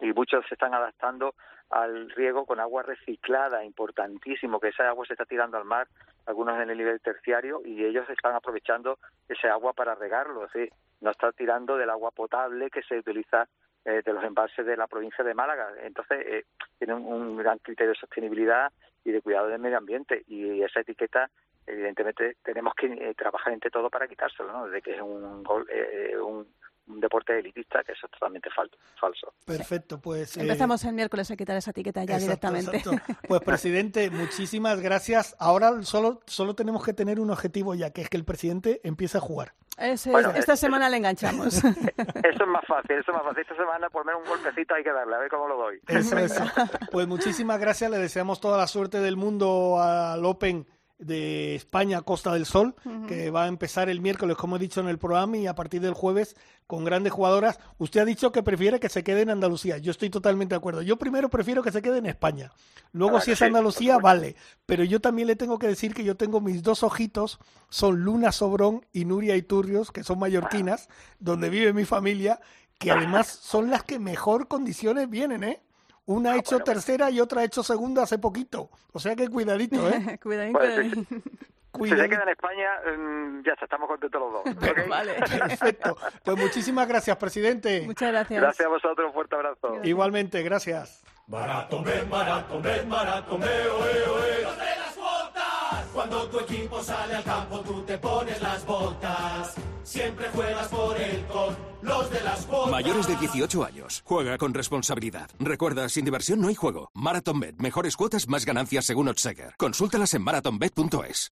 y 0.00 0.12
muchos 0.12 0.44
se 0.48 0.54
están 0.54 0.74
adaptando 0.74 1.34
al 1.70 2.10
riego 2.10 2.44
con 2.44 2.60
agua 2.60 2.82
reciclada, 2.82 3.64
importantísimo, 3.64 4.60
que 4.60 4.68
esa 4.68 4.88
agua 4.88 5.06
se 5.06 5.14
está 5.14 5.24
tirando 5.24 5.56
al 5.56 5.64
mar, 5.64 5.88
algunos 6.26 6.60
en 6.60 6.70
el 6.70 6.76
nivel 6.76 7.00
terciario, 7.00 7.62
y 7.64 7.84
ellos 7.84 8.08
están 8.10 8.34
aprovechando 8.34 8.98
ese 9.28 9.48
agua 9.48 9.72
para 9.72 9.94
regarlo, 9.94 10.46
es 10.52 10.70
no 11.00 11.10
está 11.10 11.32
tirando 11.32 11.76
del 11.76 11.90
agua 11.90 12.10
potable 12.10 12.70
que 12.70 12.82
se 12.82 12.98
utiliza 12.98 13.48
eh, 13.84 14.02
de 14.04 14.12
los 14.12 14.22
embalses 14.22 14.64
de 14.66 14.76
la 14.76 14.86
provincia 14.86 15.24
de 15.24 15.34
Málaga. 15.34 15.70
Entonces, 15.82 16.24
eh, 16.26 16.92
un 16.92 17.36
gran 17.36 17.58
criterio 17.58 17.92
de 17.92 17.98
sostenibilidad 17.98 18.70
y 19.04 19.10
de 19.10 19.22
cuidado 19.22 19.48
del 19.48 19.60
medio 19.60 19.78
ambiente, 19.78 20.22
y 20.26 20.62
esa 20.62 20.80
etiqueta 20.80 21.30
evidentemente 21.66 22.36
tenemos 22.42 22.74
que 22.74 22.86
eh, 22.86 23.14
trabajar 23.14 23.52
entre 23.52 23.70
todo 23.70 23.88
para 23.90 24.08
quitárselo, 24.08 24.52
¿no? 24.52 24.68
De 24.68 24.80
que 24.82 24.94
es 24.94 25.00
un, 25.00 25.44
eh, 25.68 26.16
un, 26.18 26.46
deporte 26.86 27.38
elitista, 27.38 27.82
que 27.84 27.92
eso 27.92 28.06
es 28.06 28.12
totalmente 28.12 28.50
falso. 28.50 29.32
Perfecto, 29.46 30.00
pues... 30.00 30.36
Eh, 30.36 30.42
Empezamos 30.42 30.84
el 30.84 30.92
miércoles 30.92 31.30
a 31.30 31.36
quitar 31.36 31.56
esa 31.56 31.70
etiqueta 31.70 32.04
ya 32.04 32.18
directamente. 32.18 32.82
Pues, 33.26 33.40
presidente, 33.44 34.10
muchísimas 34.10 34.80
gracias. 34.80 35.34
Ahora 35.38 35.82
solo, 35.82 36.20
solo 36.26 36.54
tenemos 36.54 36.84
que 36.84 36.92
tener 36.92 37.18
un 37.18 37.30
objetivo 37.30 37.74
ya, 37.74 37.92
que 37.92 38.02
es 38.02 38.10
que 38.10 38.16
el 38.16 38.24
presidente 38.24 38.80
empiece 38.84 39.18
a 39.18 39.20
jugar. 39.20 39.54
esta 39.78 40.56
semana 40.56 40.90
le 40.90 40.98
enganchamos. 40.98 41.54
Eso 41.64 41.64
es 41.64 42.48
más 42.48 42.66
fácil, 42.66 42.96
eso 42.96 43.10
es 43.10 43.16
más 43.16 43.24
fácil. 43.24 43.40
Esta 43.40 43.56
semana 43.56 43.88
por 43.88 44.04
menos 44.04 44.22
un 44.22 44.28
golpecito 44.28 44.74
hay 44.74 44.84
que 44.84 44.92
darle, 44.92 45.14
a 45.14 45.18
ver 45.18 45.30
cómo 45.30 45.48
lo 45.48 45.56
doy. 45.56 45.80
Eso, 45.86 46.18
eso. 46.18 46.44
Pues 46.90 47.06
muchísimas 47.06 47.58
gracias, 47.58 47.90
le 47.90 47.98
deseamos 47.98 48.40
toda 48.40 48.58
la 48.58 48.66
suerte 48.66 48.98
del 48.98 49.16
mundo 49.16 49.80
al 49.80 50.24
Open 50.24 50.66
de 51.04 51.54
España 51.54 52.02
Costa 52.02 52.32
del 52.32 52.46
Sol, 52.46 52.74
que 53.06 53.30
va 53.30 53.44
a 53.44 53.48
empezar 53.48 53.88
el 53.88 54.00
miércoles, 54.00 54.36
como 54.36 54.56
he 54.56 54.58
dicho 54.58 54.80
en 54.80 54.88
el 54.88 54.98
programa, 54.98 55.36
y 55.36 55.46
a 55.46 55.54
partir 55.54 55.80
del 55.80 55.94
jueves 55.94 56.36
con 56.66 56.84
grandes 56.84 57.12
jugadoras. 57.12 57.58
Usted 57.78 58.00
ha 58.00 58.04
dicho 58.04 58.32
que 58.32 58.42
prefiere 58.42 58.80
que 58.80 58.88
se 58.88 59.04
quede 59.04 59.22
en 59.22 59.30
Andalucía. 59.30 59.78
Yo 59.78 59.90
estoy 59.90 60.10
totalmente 60.10 60.54
de 60.54 60.58
acuerdo. 60.58 60.82
Yo 60.82 60.96
primero 60.96 61.28
prefiero 61.28 61.62
que 61.62 61.72
se 61.72 61.82
quede 61.82 61.98
en 61.98 62.06
España. 62.06 62.52
Luego, 62.92 63.20
si 63.20 63.32
es 63.32 63.42
Andalucía, 63.42 63.98
vale. 63.98 64.36
Pero 64.66 64.84
yo 64.84 65.00
también 65.00 65.28
le 65.28 65.36
tengo 65.36 65.58
que 65.58 65.66
decir 65.66 65.94
que 65.94 66.04
yo 66.04 66.16
tengo 66.16 66.40
mis 66.40 66.62
dos 66.62 66.82
ojitos, 66.82 67.38
son 67.68 68.00
Luna 68.00 68.32
Sobrón 68.32 68.86
y 68.92 69.04
Nuria 69.04 69.36
Iturrios, 69.36 69.92
que 69.92 70.04
son 70.04 70.18
mallorquinas, 70.18 70.88
donde 71.18 71.50
vive 71.50 71.72
mi 71.72 71.84
familia, 71.84 72.40
que 72.78 72.90
además 72.90 73.26
son 73.28 73.70
las 73.70 73.84
que 73.84 73.98
mejor 73.98 74.48
condiciones 74.48 75.08
vienen, 75.08 75.44
¿eh? 75.44 75.60
Una 76.06 76.32
ha 76.32 76.36
hecho 76.36 76.58
tercera 76.60 77.10
y 77.10 77.20
otra 77.20 77.42
ha 77.42 77.44
hecho 77.44 77.62
segunda 77.62 78.02
hace 78.02 78.18
poquito. 78.18 78.70
O 78.92 78.98
sea 78.98 79.14
que 79.14 79.28
cuidadito, 79.28 79.88
¿eh? 79.90 80.18
cuidadito, 80.22 80.60
Si 80.60 81.88
se 81.88 82.08
queda 82.08 82.22
en 82.22 82.28
España, 82.28 82.70
mm, 82.96 83.42
ya 83.44 83.52
está, 83.52 83.64
estamos 83.64 83.88
contentos 83.88 84.20
los 84.20 84.32
dos. 84.44 84.88
Vale, 84.88 85.14
perfecto. 85.14 85.96
Pues 86.24 86.36
muchísimas 86.36 86.88
gracias, 86.88 87.16
presidente. 87.16 87.82
Muchas 87.86 88.10
gracias. 88.10 88.40
Gracias 88.40 88.66
a 88.66 88.70
vosotros, 88.70 89.06
un 89.06 89.14
fuerte 89.14 89.34
abrazo. 89.36 89.78
Igualmente, 89.84 90.42
gracias. 90.42 91.02
Maratón, 91.28 91.84
maratón, 92.10 92.62
maratón, 92.88 93.42
oe, 93.42 93.68
oe. 94.08 94.42
las 94.42 94.96
botas! 94.96 95.86
Cuando 95.94 96.28
tu 96.28 96.40
equipo 96.40 96.82
sale 96.82 97.14
al 97.14 97.24
campo, 97.24 97.60
tú 97.60 97.82
te 97.82 97.96
pones 97.96 98.42
las 98.42 98.66
botas. 98.66 99.54
Siempre 99.84 100.28
juegas 100.28 100.68
por 100.68 101.00
el 101.00 101.24
con 101.26 101.56
los 101.82 102.10
de 102.10 102.20
las 102.22 102.46
botas. 102.46 102.70
Mayores 102.70 103.06
de 103.08 103.16
18 103.16 103.64
años. 103.64 104.02
Juega 104.04 104.38
con 104.38 104.54
responsabilidad. 104.54 105.30
Recuerda, 105.38 105.88
sin 105.88 106.04
diversión 106.04 106.40
no 106.40 106.48
hay 106.48 106.54
juego. 106.54 106.90
MarathonBet. 106.94 107.56
Mejores 107.58 107.96
cuotas, 107.96 108.28
más 108.28 108.44
ganancias 108.44 108.84
según 108.84 109.08
Otsaker. 109.08 109.54
Consúltalas 109.58 110.14
en 110.14 110.22
marathonbet.es. 110.22 111.30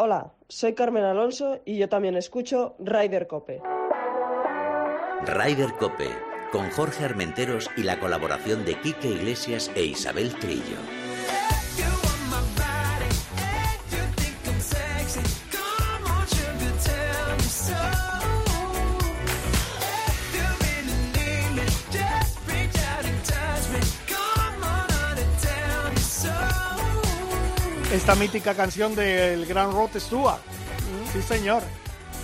Hola, 0.00 0.32
soy 0.48 0.74
Carmen 0.74 1.02
Alonso 1.02 1.60
y 1.64 1.76
yo 1.78 1.88
también 1.88 2.16
escucho 2.16 2.76
Ryder 2.78 3.26
Cope. 3.26 3.60
Ryder 5.26 5.74
Cope, 5.74 6.08
con 6.52 6.70
Jorge 6.70 7.04
Armenteros 7.04 7.68
y 7.76 7.82
la 7.82 7.98
colaboración 7.98 8.64
de 8.64 8.80
Quique 8.80 9.08
Iglesias 9.08 9.72
e 9.74 9.86
Isabel 9.86 10.32
Trillo. 10.36 10.78
Esta 27.92 28.14
mítica 28.14 28.54
canción 28.54 28.94
del 28.94 29.46
gran 29.46 29.72
Rod 29.72 29.90
Stewart. 29.96 30.40
Sí, 31.12 31.22
señor. 31.22 31.62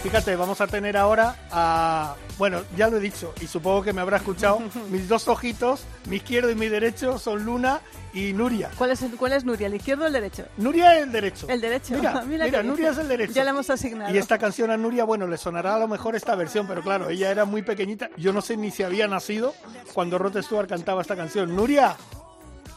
Fíjate, 0.03 0.37
vamos 0.37 0.61
a 0.61 0.67
tener 0.67 0.97
ahora 0.99 1.35
a. 1.51 2.17
Bueno, 2.37 2.61
ya 2.77 2.89
lo 2.89 2.99
he 2.99 3.01
dicho 3.01 3.33
y 3.41 3.47
supongo 3.47 3.83
que 3.83 3.95
me 3.95 4.03
habrá 4.03 4.19
escuchado. 4.19 4.61
mis 4.91 5.09
dos 5.09 5.29
ojitos, 5.29 5.85
mi 6.09 6.17
izquierdo 6.17 6.51
y 6.51 6.55
mi 6.55 6.69
derecho, 6.69 7.19
son 7.19 7.47
Luna 7.47 7.81
y 8.13 8.35
Nuria. 8.35 8.71
¿Cuál 8.77 8.91
es, 8.91 9.03
cuál 9.17 9.33
es 9.33 9.45
Nuria, 9.45 9.69
el 9.69 9.75
izquierdo 9.77 10.05
o 10.05 10.07
el 10.07 10.13
derecho? 10.13 10.45
Nuria 10.59 10.99
es 10.99 11.05
el 11.05 11.13
derecho. 11.13 11.49
El 11.49 11.61
derecho. 11.63 11.95
Mira, 11.95 12.23
mira, 12.27 12.63
Nuria 12.63 12.91
es 12.91 12.99
el 12.99 13.09
derecho. 13.09 13.33
Ya 13.33 13.45
le 13.45 13.51
hemos 13.51 13.71
asignado. 13.71 14.15
Y 14.15 14.19
esta 14.19 14.37
canción 14.37 14.71
a 14.71 14.77
Nuria, 14.77 15.05
bueno, 15.05 15.27
le 15.27 15.39
sonará 15.39 15.77
a 15.77 15.79
lo 15.79 15.89
mejor 15.89 16.15
esta 16.15 16.35
versión, 16.35 16.67
pero 16.67 16.83
claro, 16.83 17.09
ella 17.09 17.31
era 17.31 17.47
muy 17.47 17.63
pequeñita. 17.63 18.11
Yo 18.19 18.35
no 18.35 18.43
sé 18.43 18.59
ni 18.59 18.71
si 18.71 18.83
había 18.83 19.09
nacido 19.09 19.55
cuando 19.95 20.19
Rod 20.19 20.43
Stewart 20.43 20.69
cantaba 20.69 21.01
esta 21.01 21.17
canción. 21.17 21.57
Nuria, 21.57 21.97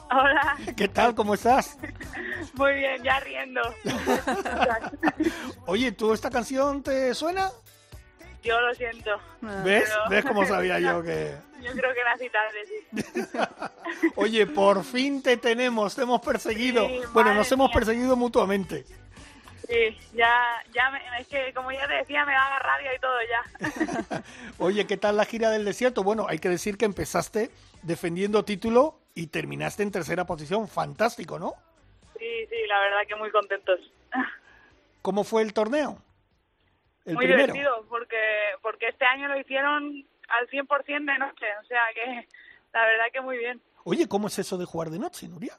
Hola. 0.10 0.58
¿Qué 0.76 0.88
tal? 0.88 1.16
¿Cómo 1.16 1.34
estás? 1.34 1.78
Muy 2.54 2.74
bien, 2.74 3.04
ya 3.04 3.20
riendo. 3.20 3.62
Oye, 5.66 5.92
¿tú 5.92 6.14
esta 6.14 6.30
canción 6.30 6.82
te 6.82 7.14
suena? 7.14 7.52
Yo 8.44 8.60
lo 8.62 8.74
siento. 8.74 9.12
¿Ves? 9.64 9.92
¿Ves 10.10 10.26
cómo 10.26 10.46
sabía 10.48 10.80
yo 10.80 11.04
que...? 11.04 11.36
Yo 11.62 11.72
creo 11.74 11.94
que 11.94 12.04
nací 12.04 12.30
tarde, 12.30 12.60
sí. 12.66 14.10
Oye, 14.16 14.46
por 14.46 14.84
fin 14.84 15.24
te 15.24 15.38
tenemos, 15.38 15.96
te 15.96 16.04
hemos 16.04 16.22
perseguido. 16.22 16.88
bueno, 17.14 17.34
nos 17.34 17.52
hemos 17.52 17.72
perseguido 17.72 18.16
mutuamente. 18.16 18.86
Sí, 19.68 19.98
ya, 20.14 20.64
ya 20.72 20.94
es 21.20 21.28
que 21.28 21.52
como 21.54 21.72
ya 21.72 21.88
te 21.88 21.96
decía, 21.96 22.26
me 22.26 22.32
da 22.32 22.60
rabia 22.60 22.96
y 22.96 23.00
todo 23.00 23.18
ya. 23.28 24.24
Oye, 24.60 24.86
¿qué 24.86 24.96
tal 24.98 25.18
la 25.18 25.26
gira 25.26 25.50
del 25.50 25.66
desierto? 25.66 26.04
Bueno, 26.04 26.28
hay 26.30 26.40
que 26.40 26.48
decir 26.48 26.78
que 26.78 26.86
empezaste 26.86 27.50
defendiendo 27.82 28.46
título 28.46 29.00
y 29.18 29.28
terminaste 29.28 29.82
en 29.82 29.92
tercera 29.92 30.26
posición. 30.26 30.68
Fantástico, 30.68 31.40
¿no? 31.40 31.56
Sí, 32.20 32.46
sí, 32.50 32.56
la 32.68 32.80
verdad 32.80 33.00
que 33.08 33.16
muy 33.16 33.32
contentos. 33.32 33.80
¿Cómo 35.02 35.24
fue 35.24 35.42
el 35.42 35.54
torneo? 35.54 35.98
muy 37.06 37.26
divertido, 37.26 37.86
porque, 37.88 38.18
porque 38.62 38.90
este 38.90 39.06
año 39.06 39.30
lo 39.30 39.40
hicieron 39.40 40.06
al 40.28 40.48
100% 40.50 40.86
de 40.86 41.18
noche, 41.18 41.46
o 41.64 41.66
sea 41.66 41.82
que 41.96 42.28
la 42.74 42.86
verdad 42.86 43.06
que 43.14 43.22
muy 43.22 43.38
bien. 43.38 43.62
Oye, 43.86 44.10
¿cómo 44.10 44.28
es 44.28 44.38
eso 44.40 44.58
de 44.58 44.66
jugar 44.66 44.90
de 44.90 45.00
noche, 45.00 45.30
Nuria? 45.30 45.58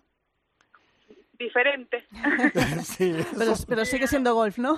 Diferente. 1.32 2.06
sí, 2.84 3.16
pero, 3.38 3.54
pero 3.66 3.84
sigue 3.86 4.06
siendo 4.06 4.34
golf, 4.34 4.58
¿no? 4.58 4.76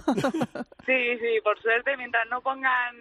sí, 0.87 1.19
sí, 1.19 1.41
por 1.43 1.61
suerte, 1.61 1.97
mientras 1.97 2.29
no 2.31 2.41
pongan 2.41 2.97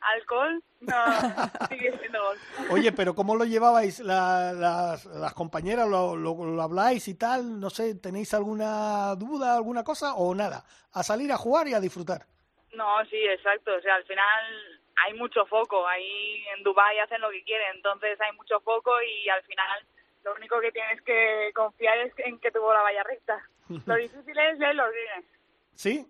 alcohol, 0.00 0.62
no, 0.80 0.94
sigue 1.68 1.96
siendo 1.98 2.22
golf. 2.22 2.40
Oye, 2.70 2.92
pero 2.92 3.14
¿cómo 3.14 3.36
lo 3.36 3.44
llevabais 3.44 4.00
las, 4.00 5.04
las 5.04 5.34
compañeras? 5.34 5.88
¿lo, 5.88 6.16
lo, 6.16 6.62
habláis 6.62 7.06
y 7.08 7.14
tal? 7.14 7.60
No 7.60 7.70
sé, 7.70 7.94
¿tenéis 7.96 8.32
alguna 8.34 9.14
duda, 9.16 9.56
alguna 9.56 9.84
cosa 9.84 10.14
o 10.14 10.34
nada? 10.34 10.64
A 10.92 11.02
salir 11.02 11.30
a 11.32 11.36
jugar 11.36 11.68
y 11.68 11.74
a 11.74 11.80
disfrutar. 11.80 12.26
No, 12.72 13.04
sí, 13.10 13.16
exacto. 13.16 13.72
O 13.76 13.80
sea, 13.80 13.96
al 13.96 14.04
final 14.04 14.80
hay 15.06 15.14
mucho 15.14 15.44
foco. 15.46 15.86
Ahí 15.86 16.44
en 16.56 16.62
Dubai 16.62 16.98
hacen 17.00 17.20
lo 17.20 17.30
que 17.30 17.44
quieren, 17.44 17.76
entonces 17.76 18.20
hay 18.20 18.34
mucho 18.36 18.60
foco 18.60 18.92
y 19.02 19.28
al 19.28 19.42
final 19.42 19.86
lo 20.24 20.34
único 20.34 20.60
que 20.60 20.72
tienes 20.72 21.00
que 21.02 21.50
confiar 21.54 21.98
es 21.98 22.12
en 22.18 22.38
que 22.38 22.50
tuvo 22.50 22.72
la 22.72 22.82
valla 22.82 23.02
recta. 23.02 23.42
Lo 23.86 23.94
difícil 23.94 24.36
es 24.36 24.58
leer 24.58 24.74
los 24.74 24.90
greens. 24.90 25.26
¿Sí? 25.74 26.06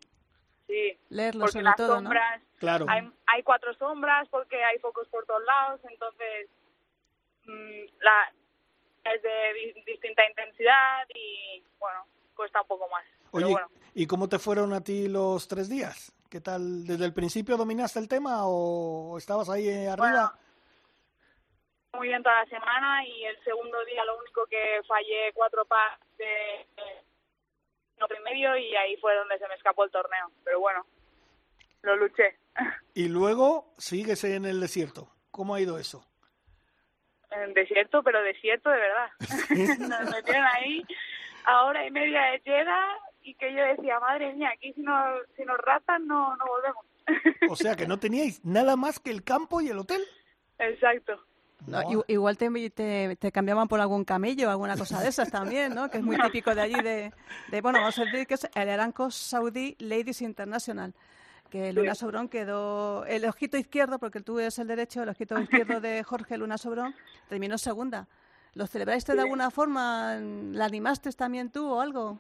Sí. 0.71 0.97
Leerlos 1.09 1.51
porque 1.51 1.63
las 1.63 1.77
sombras, 1.77 2.41
Claro. 2.59 2.87
Hay, 2.89 3.11
hay 3.27 3.43
cuatro 3.43 3.75
sombras 3.75 4.29
porque 4.29 4.63
hay 4.63 4.79
focos 4.79 5.09
por 5.09 5.27
todos 5.27 5.43
lados, 5.45 5.81
entonces 5.91 6.49
mm, 7.47 8.03
la 8.03 8.33
es 9.13 9.23
de 9.23 9.83
distinta 9.85 10.25
intensidad 10.29 11.09
y 11.13 11.65
bueno, 11.81 12.07
cuesta 12.37 12.61
un 12.61 12.69
poco 12.69 12.89
más. 12.89 13.05
Oye, 13.33 13.57
¿y 13.95 14.07
cómo 14.07 14.29
te 14.29 14.39
fueron 14.39 14.73
a 14.73 14.81
ti 14.81 15.09
los 15.09 15.49
tres 15.49 15.69
días? 15.69 16.13
¿Qué 16.29 16.41
tal? 16.41 16.87
¿Desde 16.87 17.05
el 17.05 17.15
principio 17.15 17.57
dominaste 17.57 17.99
el 17.99 18.07
tema 18.07 18.47
o 18.47 19.19
estabas 19.19 19.49
ahí 19.49 19.87
arriba? 19.87 20.39
muy 21.93 22.07
bien 22.07 22.23
toda 22.23 22.45
la 22.45 22.49
semana 22.49 23.05
y 23.05 23.25
el 23.25 23.43
segundo 23.43 23.85
día 23.85 24.05
lo 24.05 24.17
único 24.19 24.47
que 24.47 24.81
fallé 24.87 25.33
cuatro 25.35 25.65
pas 25.65 25.99
de 26.19 26.67
no 28.01 28.07
medio 28.25 28.57
y 28.57 28.75
ahí 28.75 28.97
fue 28.97 29.15
donde 29.15 29.39
se 29.39 29.47
me 29.49 29.55
escapó 29.55 29.85
el 29.85 29.91
torneo. 29.91 30.31
Pero 30.45 30.61
bueno, 30.61 30.85
lo 31.83 31.97
luché. 31.97 32.37
Y 32.95 33.09
luego 33.09 33.73
sigues 33.79 34.25
en 34.25 34.45
el 34.45 34.61
desierto. 34.61 35.09
¿Cómo 35.31 35.55
ha 35.55 35.61
ido 35.61 35.79
eso? 35.79 36.05
En 37.31 37.55
desierto, 37.55 38.03
pero 38.03 38.21
desierto 38.23 38.69
de 38.69 38.77
verdad. 38.77 39.11
Nos 39.79 40.11
metieron 40.11 40.45
ahí 40.55 40.85
a 41.45 41.65
hora 41.65 41.87
y 41.87 41.91
media 41.91 42.23
de 42.23 42.39
llega 42.41 42.99
y 43.23 43.35
que 43.35 43.55
yo 43.55 43.63
decía, 43.63 44.01
madre 44.01 44.33
mía, 44.35 44.51
aquí 44.53 44.73
si 44.73 44.83
nos, 44.83 45.21
si 45.37 45.45
nos 45.45 45.59
ratan 45.59 46.07
no, 46.07 46.37
no 46.37 46.45
volvemos. 46.47 46.85
O 47.51 47.57
sea 47.57 47.75
que 47.77 47.87
no 47.87 47.99
teníais 47.99 48.45
nada 48.45 48.77
más 48.77 48.99
que 48.99 49.11
el 49.11 49.25
campo 49.25 49.61
y 49.61 49.69
el 49.69 49.79
hotel. 49.79 50.03
Exacto. 50.59 51.25
No, 51.67 52.05
igual 52.09 52.37
te, 52.39 52.71
te, 52.71 53.17
te, 53.17 53.33
cambiaban 53.33 53.69
por 53.69 53.81
algún 53.81 54.05
camello, 54.05 54.51
alguna 54.51 54.77
cosa 54.77 55.01
de 55.01 55.09
esas 55.09 55.31
también, 55.31 55.75
¿no? 55.75 55.91
Que 55.91 55.99
es 55.99 56.05
muy 56.05 56.17
típico 56.17 56.55
de 56.55 56.63
allí, 56.63 56.81
de, 56.83 57.13
de 57.51 57.61
bueno, 57.61 57.81
vamos 57.81 57.99
a 57.99 58.05
decir 58.05 58.27
que 58.27 58.35
es 58.35 58.49
el 58.55 58.69
Aramco 58.69 59.11
Saudi 59.11 59.77
Ladies 59.79 60.23
International 60.23 60.95
que 61.51 61.73
Luna 61.73 61.95
Sobrón 61.95 62.29
quedó 62.29 63.05
el 63.05 63.25
ojito 63.27 63.59
izquierdo, 63.59 63.99
porque 63.99 64.21
tú 64.21 64.39
eres 64.39 64.59
el 64.59 64.69
derecho, 64.69 65.03
el 65.03 65.09
ojito 65.11 65.39
izquierdo 65.39 65.81
de 65.81 66.03
Jorge 66.05 66.39
Luna 66.39 66.57
Sobrón 66.57 66.95
terminó 67.29 67.59
segunda. 67.59 68.07
¿Lo 68.55 68.67
celebraste 68.67 69.15
de 69.15 69.21
alguna 69.21 69.51
forma? 69.51 70.17
¿La 70.17 70.65
animaste 70.65 71.13
también 71.13 71.51
tú 71.51 71.69
o 71.69 71.81
algo? 71.81 72.19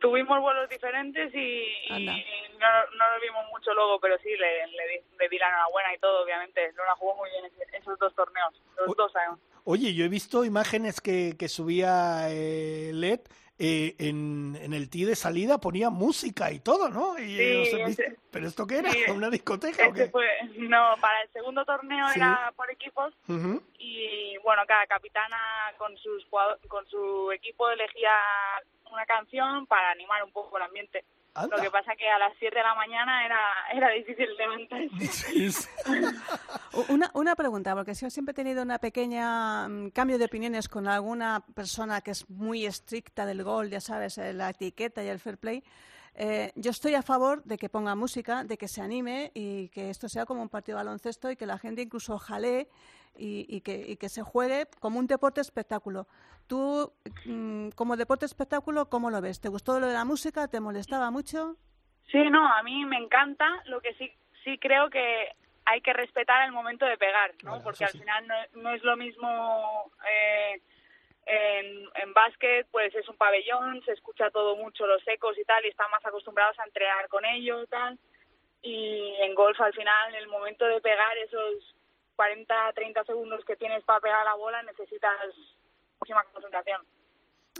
Tuvimos 0.00 0.40
vuelos 0.40 0.68
diferentes 0.68 1.34
y, 1.34 1.66
no, 1.90 2.68
no 2.96 3.12
nos 3.12 3.22
vimos 3.22 3.44
mucho 3.50 3.72
luego, 3.74 3.98
pero 4.00 4.16
sí, 4.18 4.30
le, 4.30 4.66
le, 4.68 5.28
di, 5.28 5.38
la 5.38 5.48
enhorabuena 5.48 5.94
y 5.94 5.98
todo, 5.98 6.24
obviamente. 6.24 6.72
Luna 6.72 6.94
jugó 6.98 7.16
muy 7.16 7.30
bien 7.30 7.44
en 7.44 7.74
esos 7.74 7.98
dos 7.98 8.14
torneos, 8.14 8.54
los 8.86 8.96
dos 8.96 9.14
años. 9.16 9.38
Oye, 9.64 9.94
yo 9.94 10.04
he 10.04 10.08
visto 10.08 10.44
imágenes 10.44 11.00
que, 11.00 11.36
que 11.38 11.48
subía 11.48 12.28
eh, 12.30 12.92
LED 12.94 13.20
eh, 13.58 13.94
en, 13.98 14.58
en, 14.60 14.74
el 14.74 14.90
tee 14.90 15.06
de 15.06 15.16
salida 15.16 15.58
ponía 15.58 15.88
música 15.88 16.52
y 16.52 16.60
todo, 16.60 16.90
¿no? 16.90 17.18
Y, 17.18 17.64
sí, 17.66 18.02
¿Pero 18.30 18.48
esto 18.48 18.66
qué 18.66 18.78
era? 18.78 18.90
¿Una 19.14 19.30
discoteca 19.30 19.88
no, 19.88 20.94
para 21.00 21.22
el 21.22 21.28
segundo 21.32 21.64
torneo 21.64 22.06
era 22.14 22.52
por 22.54 22.70
equipos 22.70 23.14
y 23.78 24.36
bueno, 24.44 24.62
cada 24.66 24.86
capitana 24.86 25.38
con, 25.78 25.96
sus, 25.96 26.26
con 26.68 26.86
su 26.88 27.32
equipo 27.32 27.70
elegía 27.70 28.12
una 28.92 29.06
canción 29.06 29.66
para 29.66 29.90
animar 29.90 30.22
un 30.22 30.32
poco 30.32 30.58
el 30.58 30.64
ambiente. 30.64 31.04
Lo 31.44 31.62
que 31.62 31.70
pasa 31.70 31.94
que 31.96 32.08
a 32.08 32.18
las 32.18 32.32
7 32.38 32.56
de 32.56 32.62
la 32.62 32.74
mañana 32.74 33.24
era, 33.24 33.38
era 33.72 33.90
difícil 33.90 34.28
levantarse. 34.36 35.68
una, 36.88 37.10
una 37.14 37.36
pregunta, 37.36 37.74
porque 37.74 37.94
yo 37.94 38.08
siempre 38.10 38.32
he 38.32 38.34
tenido 38.34 38.62
una 38.62 38.78
pequeña 38.78 39.68
mm, 39.68 39.90
cambio 39.90 40.18
de 40.18 40.24
opiniones 40.24 40.68
con 40.68 40.88
alguna 40.88 41.44
persona 41.54 42.00
que 42.00 42.12
es 42.12 42.28
muy 42.30 42.64
estricta 42.64 43.26
del 43.26 43.42
gol, 43.44 43.70
ya 43.70 43.80
sabes, 43.80 44.18
eh, 44.18 44.32
la 44.32 44.50
etiqueta 44.50 45.04
y 45.04 45.08
el 45.08 45.20
fair 45.20 45.38
play. 45.38 45.62
Eh, 46.18 46.50
yo 46.54 46.70
estoy 46.70 46.94
a 46.94 47.02
favor 47.02 47.44
de 47.44 47.58
que 47.58 47.68
ponga 47.68 47.94
música, 47.94 48.42
de 48.42 48.56
que 48.56 48.68
se 48.68 48.80
anime 48.80 49.30
y 49.34 49.68
que 49.68 49.90
esto 49.90 50.08
sea 50.08 50.24
como 50.24 50.40
un 50.40 50.48
partido 50.48 50.78
de 50.78 50.84
baloncesto 50.84 51.30
y 51.30 51.36
que 51.36 51.44
la 51.44 51.58
gente 51.58 51.82
incluso 51.82 52.18
jalee 52.18 52.68
y, 53.16 53.60
que, 53.60 53.96
que, 53.96 54.08
se 54.08 54.22
juegue 54.22 54.66
como 54.80 54.98
un 54.98 55.06
deporte 55.06 55.40
espectáculo. 55.40 56.06
Tú, 56.46 56.92
mm, 57.24 57.70
como 57.70 57.96
deporte 57.96 58.26
espectáculo, 58.26 58.88
¿cómo 58.88 59.10
lo 59.10 59.20
ves? 59.20 59.40
¿Te 59.40 59.48
gustó 59.48 59.80
lo 59.80 59.88
de 59.88 59.94
la 59.94 60.04
música? 60.04 60.48
¿Te 60.48 60.60
molestaba 60.60 61.10
mucho? 61.10 61.56
Sí, 62.10 62.30
no, 62.30 62.46
a 62.46 62.62
mí 62.62 62.84
me 62.84 62.98
encanta. 62.98 63.62
Lo 63.66 63.80
que 63.80 63.94
sí, 63.94 64.12
sí 64.44 64.58
creo 64.58 64.88
que 64.90 65.28
hay 65.64 65.80
que 65.80 65.92
respetar 65.92 66.44
el 66.44 66.52
momento 66.52 66.86
de 66.86 66.96
pegar, 66.96 67.32
¿no? 67.42 67.60
Porque 67.62 67.84
al 67.84 67.90
final 67.90 68.26
no, 68.54 68.70
es 68.70 68.82
lo 68.84 68.96
mismo 68.96 69.90
eh, 70.08 70.60
en, 71.26 71.88
en 71.94 72.12
básquet, 72.14 72.68
pues 72.70 72.94
es 72.94 73.08
un 73.08 73.16
pabellón, 73.16 73.82
se 73.84 73.92
escucha 73.92 74.30
todo 74.30 74.54
mucho, 74.54 74.86
los 74.86 75.02
ecos 75.08 75.36
y 75.36 75.44
tal, 75.44 75.64
y 75.64 75.68
están 75.68 75.90
más 75.90 76.06
acostumbrados 76.06 76.56
a 76.60 76.64
entrenar 76.64 77.08
con 77.08 77.24
ellos 77.24 77.64
y 77.64 77.66
tal. 77.66 77.98
Y 78.62 79.14
en 79.20 79.34
golf 79.34 79.60
al 79.60 79.74
final, 79.74 80.10
en 80.10 80.16
el 80.16 80.28
momento 80.28 80.64
de 80.66 80.80
pegar 80.80 81.18
esos 81.18 81.74
40, 82.16 82.72
30 82.74 83.04
segundos 83.04 83.44
que 83.44 83.56
tienes 83.56 83.84
para 83.84 84.00
pegar 84.00 84.24
la 84.24 84.34
bola, 84.34 84.62
necesitas 84.62 85.12
muchísima 86.00 86.24
concentración. 86.32 86.82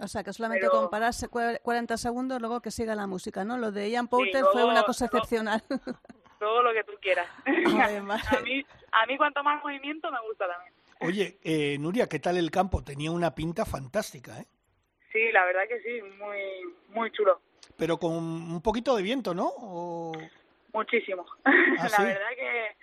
O 0.03 0.09
sea, 0.09 0.23
que 0.23 0.33
solamente 0.33 0.69
con 0.69 0.91
pararse 0.91 1.29
40 1.29 1.97
segundos, 1.97 2.41
luego 2.41 2.61
que 2.61 2.71
siga 2.71 2.95
la 2.95 3.07
música, 3.07 3.45
¿no? 3.45 3.57
Lo 3.57 3.73
de 3.73 3.91
Ian 3.91 4.09
Poulter 4.09 4.45
fue 4.53 4.65
una 4.65 4.83
cosa 4.83 5.07
excepcional. 5.07 5.63
Todo 6.39 6.63
lo 6.63 6.73
que 6.73 6.85
tú 6.85 6.93
quieras. 7.01 7.27
a, 7.47 8.41
mí, 8.41 8.65
a 8.93 9.07
mí 9.07 9.17
cuanto 9.17 9.43
más 9.43 9.63
movimiento 9.63 10.11
me 10.11 10.21
gusta 10.21 10.47
también. 10.47 10.75
Oye, 11.01 11.39
eh, 11.43 11.79
Nuria, 11.79 12.09
¿qué 12.09 12.19
tal 12.19 12.37
el 12.37 12.51
campo? 12.51 12.83
Tenía 12.83 13.11
una 13.11 13.35
pinta 13.35 13.65
fantástica, 13.65 14.39
¿eh? 14.39 14.47
Sí, 15.13 15.33
la 15.33 15.45
verdad 15.47 15.63
que 15.69 15.81
sí, 15.81 16.03
muy, 16.19 16.41
muy 16.89 17.11
chulo. 17.13 17.41
Pero 17.77 17.99
con 17.99 18.13
un 18.13 18.63
poquito 18.63 18.95
de 18.97 19.03
viento, 19.03 19.35
¿no? 19.35 20.13
Muchísimo. 20.73 21.25
¿Ah, 21.45 21.89
la 21.99 22.05
verdad 22.05 22.31
que 22.37 22.77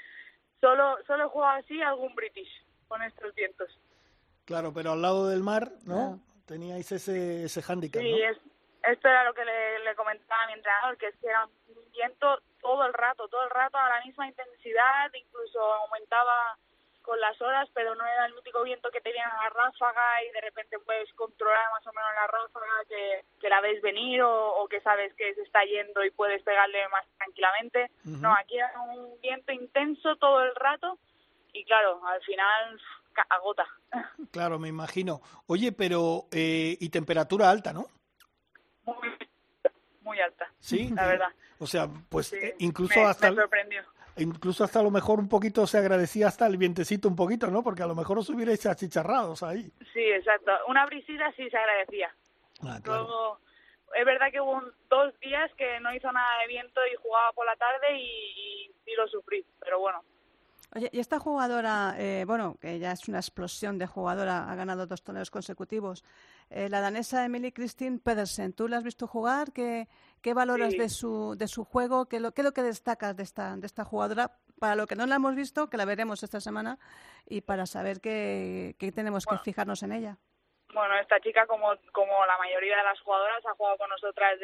Solo, 0.63 0.97
solo 1.05 1.27
jugado 1.27 1.59
así 1.59 1.81
algún 1.81 2.15
British 2.15 2.47
con 2.87 3.01
estos 3.01 3.35
vientos. 3.35 3.67
Claro, 4.45 4.71
pero 4.73 4.93
al 4.93 5.01
lado 5.01 5.27
del 5.27 5.43
mar, 5.43 5.73
¿no? 5.85 6.21
Teníais 6.45 6.89
ese, 6.89 7.43
ese 7.43 7.61
hándicap, 7.61 8.01
Sí, 8.01 8.21
esto 8.83 9.07
era 9.09 9.25
lo 9.25 9.33
que 9.33 9.43
le, 9.43 9.95
comentaba 9.97 10.41
a 10.43 10.47
mi 10.47 10.53
entrenador, 10.53 10.97
que 10.97 11.07
es 11.07 11.15
que 11.17 11.27
era 11.27 11.45
un 11.45 11.91
viento 11.91 12.39
todo 12.61 12.85
el 12.85 12.93
rato, 12.93 13.27
todo 13.27 13.43
el 13.43 13.49
rato 13.49 13.77
a 13.77 13.89
la 13.89 14.05
misma 14.05 14.25
intensidad, 14.25 15.11
incluso 15.13 15.59
aumentaba 15.61 16.57
con 17.03 17.19
las 17.19 17.39
horas, 17.41 17.69
pero 17.73 17.93
no 17.95 18.05
era 18.05 18.25
el 18.25 18.33
mítico 18.33 18.63
viento 18.63 18.89
que 18.89 19.01
te 19.01 19.11
viene 19.11 19.25
a 19.25 19.43
la 19.43 19.49
ráfaga 19.49 20.23
y 20.23 20.31
de 20.31 20.41
repente 20.41 20.79
puedes 20.79 21.11
controlar 21.13 21.69
más 21.71 21.85
o 21.85 21.93
menos 21.93 22.09
la 22.15 22.27
ráfaga 22.27 22.85
que, 22.89 23.25
que 23.39 23.49
la 23.49 23.61
ves 23.61 23.81
venir 23.81 24.21
o, 24.23 24.67
que 24.69 24.81
sabes 24.81 25.13
que 25.13 25.35
se 25.35 25.41
está 25.41 25.63
yendo 25.65 26.03
y 26.03 26.11
puedes 26.11 26.41
pegarle 26.43 26.87
más 26.89 27.05
tranquilamente. 27.17 27.91
No, 28.05 28.33
aquí 28.33 28.57
era 28.57 28.71
un 28.81 29.19
viento 29.21 29.51
intenso 29.51 30.15
todo 30.15 30.41
el 30.41 30.55
rato 30.55 30.97
y 31.51 31.63
claro, 31.65 32.01
al 32.07 32.21
final 32.23 32.81
agota. 33.29 33.67
Claro, 34.31 34.57
me 34.57 34.69
imagino. 34.69 35.21
Oye, 35.45 35.71
pero 35.71 36.25
eh, 36.31 36.75
y 36.79 36.89
temperatura 36.89 37.51
alta, 37.51 37.71
¿no? 37.71 37.85
Muy, 38.85 39.09
muy 40.01 40.19
alta. 40.19 40.49
Sí, 40.57 40.89
la 40.89 41.05
verdad. 41.05 41.29
O 41.59 41.67
sea, 41.67 41.87
pues 42.09 42.33
eh, 42.33 42.55
incluso 42.59 43.05
hasta 43.05 43.29
me 43.29 43.35
sorprendió 43.35 43.83
incluso 44.17 44.63
hasta 44.63 44.79
a 44.79 44.83
lo 44.83 44.91
mejor 44.91 45.19
un 45.19 45.29
poquito 45.29 45.65
se 45.67 45.77
agradecía 45.77 46.27
hasta 46.27 46.47
el 46.47 46.57
vientecito 46.57 47.07
un 47.07 47.15
poquito, 47.15 47.47
¿no? 47.47 47.63
Porque 47.63 47.83
a 47.83 47.87
lo 47.87 47.95
mejor 47.95 48.19
os 48.19 48.29
hubierais 48.29 48.65
achicharrados 48.65 49.43
ahí. 49.43 49.71
Sí, 49.93 50.01
exacto. 50.01 50.51
Una 50.67 50.85
brisita 50.85 51.31
sí 51.35 51.49
se 51.49 51.57
agradecía. 51.57 52.13
Ah, 52.61 52.79
Luego, 52.85 53.39
es 53.95 54.05
verdad 54.05 54.27
que 54.31 54.41
hubo 54.41 54.61
dos 54.89 55.19
días 55.19 55.51
que 55.57 55.79
no 55.81 55.93
hizo 55.93 56.11
nada 56.11 56.39
de 56.41 56.47
viento 56.47 56.81
y 56.91 56.95
jugaba 57.01 57.31
por 57.33 57.45
la 57.45 57.55
tarde 57.55 57.97
y, 57.97 58.71
y, 58.85 58.95
lo 58.95 59.07
sufrí, 59.07 59.45
pero 59.59 59.79
bueno. 59.79 60.03
Oye, 60.75 60.89
y 60.91 60.99
esta 60.99 61.19
jugadora, 61.19 61.95
eh, 61.99 62.23
bueno, 62.25 62.57
que 62.59 62.79
ya 62.79 62.91
es 62.91 63.07
una 63.07 63.19
explosión 63.19 63.77
de 63.77 63.85
jugadora, 63.85 64.51
ha 64.51 64.55
ganado 64.55 64.87
dos 64.87 65.03
torneos 65.03 65.29
consecutivos, 65.29 66.03
eh, 66.49 66.67
la 66.69 66.81
danesa 66.81 67.25
Emily 67.25 67.51
Christine 67.51 67.99
Pedersen, 67.99 68.53
¿tú 68.53 68.67
la 68.67 68.77
has 68.77 68.83
visto 68.83 69.05
jugar? 69.05 69.51
¿Qué, 69.53 69.87
qué 70.23 70.33
valoras 70.33 70.71
de, 70.71 70.89
su, 70.89 71.35
de 71.37 71.47
su 71.47 71.65
juego? 71.65 72.07
¿Qué, 72.07 72.19
lo, 72.19 72.31
¿Qué 72.31 72.41
es 72.41 72.45
lo 72.45 72.53
que 72.53 72.63
destacas 72.63 73.15
de 73.15 73.23
esta, 73.23 73.55
de 73.57 73.67
esta 73.67 73.83
jugadora? 73.83 74.31
Para 74.59 74.75
lo 74.75 74.87
que 74.87 74.95
no 74.95 75.05
la 75.05 75.15
hemos 75.15 75.35
visto, 75.35 75.69
que 75.69 75.77
la 75.77 75.85
veremos 75.85 76.23
esta 76.23 76.39
semana, 76.39 76.79
y 77.27 77.41
para 77.41 77.65
saber 77.65 77.99
qué, 78.01 78.75
qué 78.79 78.91
tenemos 78.91 79.25
que 79.25 79.37
fijarnos 79.39 79.83
en 79.83 79.91
ella. 79.91 80.17
Bueno, 80.73 80.95
esta 80.95 81.19
chica, 81.19 81.45
como, 81.45 81.75
como 81.91 82.25
la 82.25 82.37
mayoría 82.39 82.77
de 82.77 82.83
las 82.83 82.99
jugadoras, 83.01 83.45
ha 83.45 83.53
jugado 83.53 83.77
con 83.77 83.89
nosotras 83.89 84.39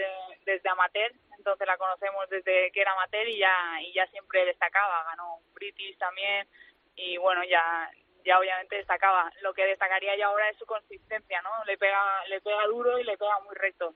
desde 0.45 0.69
amateur, 0.69 1.11
entonces 1.37 1.65
la 1.65 1.77
conocemos 1.77 2.29
desde 2.29 2.71
que 2.71 2.81
era 2.81 2.91
amateur 2.91 3.27
y 3.27 3.39
ya, 3.39 3.81
y 3.81 3.93
ya 3.93 4.05
siempre 4.07 4.45
destacaba. 4.45 5.05
Ganó 5.05 5.37
un 5.37 5.53
British 5.53 5.97
también, 5.97 6.47
y 6.95 7.17
bueno, 7.17 7.41
ya 7.45 7.89
ya 8.25 8.37
obviamente 8.37 8.75
destacaba. 8.75 9.31
Lo 9.41 9.53
que 9.53 9.65
destacaría 9.65 10.15
ya 10.17 10.27
ahora 10.27 10.49
es 10.49 10.57
su 10.57 10.65
consistencia, 10.65 11.41
¿no? 11.41 11.49
Le 11.65 11.77
pega, 11.77 12.25
le 12.27 12.41
pega 12.41 12.65
duro 12.67 12.99
y 12.99 13.03
le 13.05 13.17
pega 13.17 13.39
muy 13.39 13.55
recto, 13.55 13.93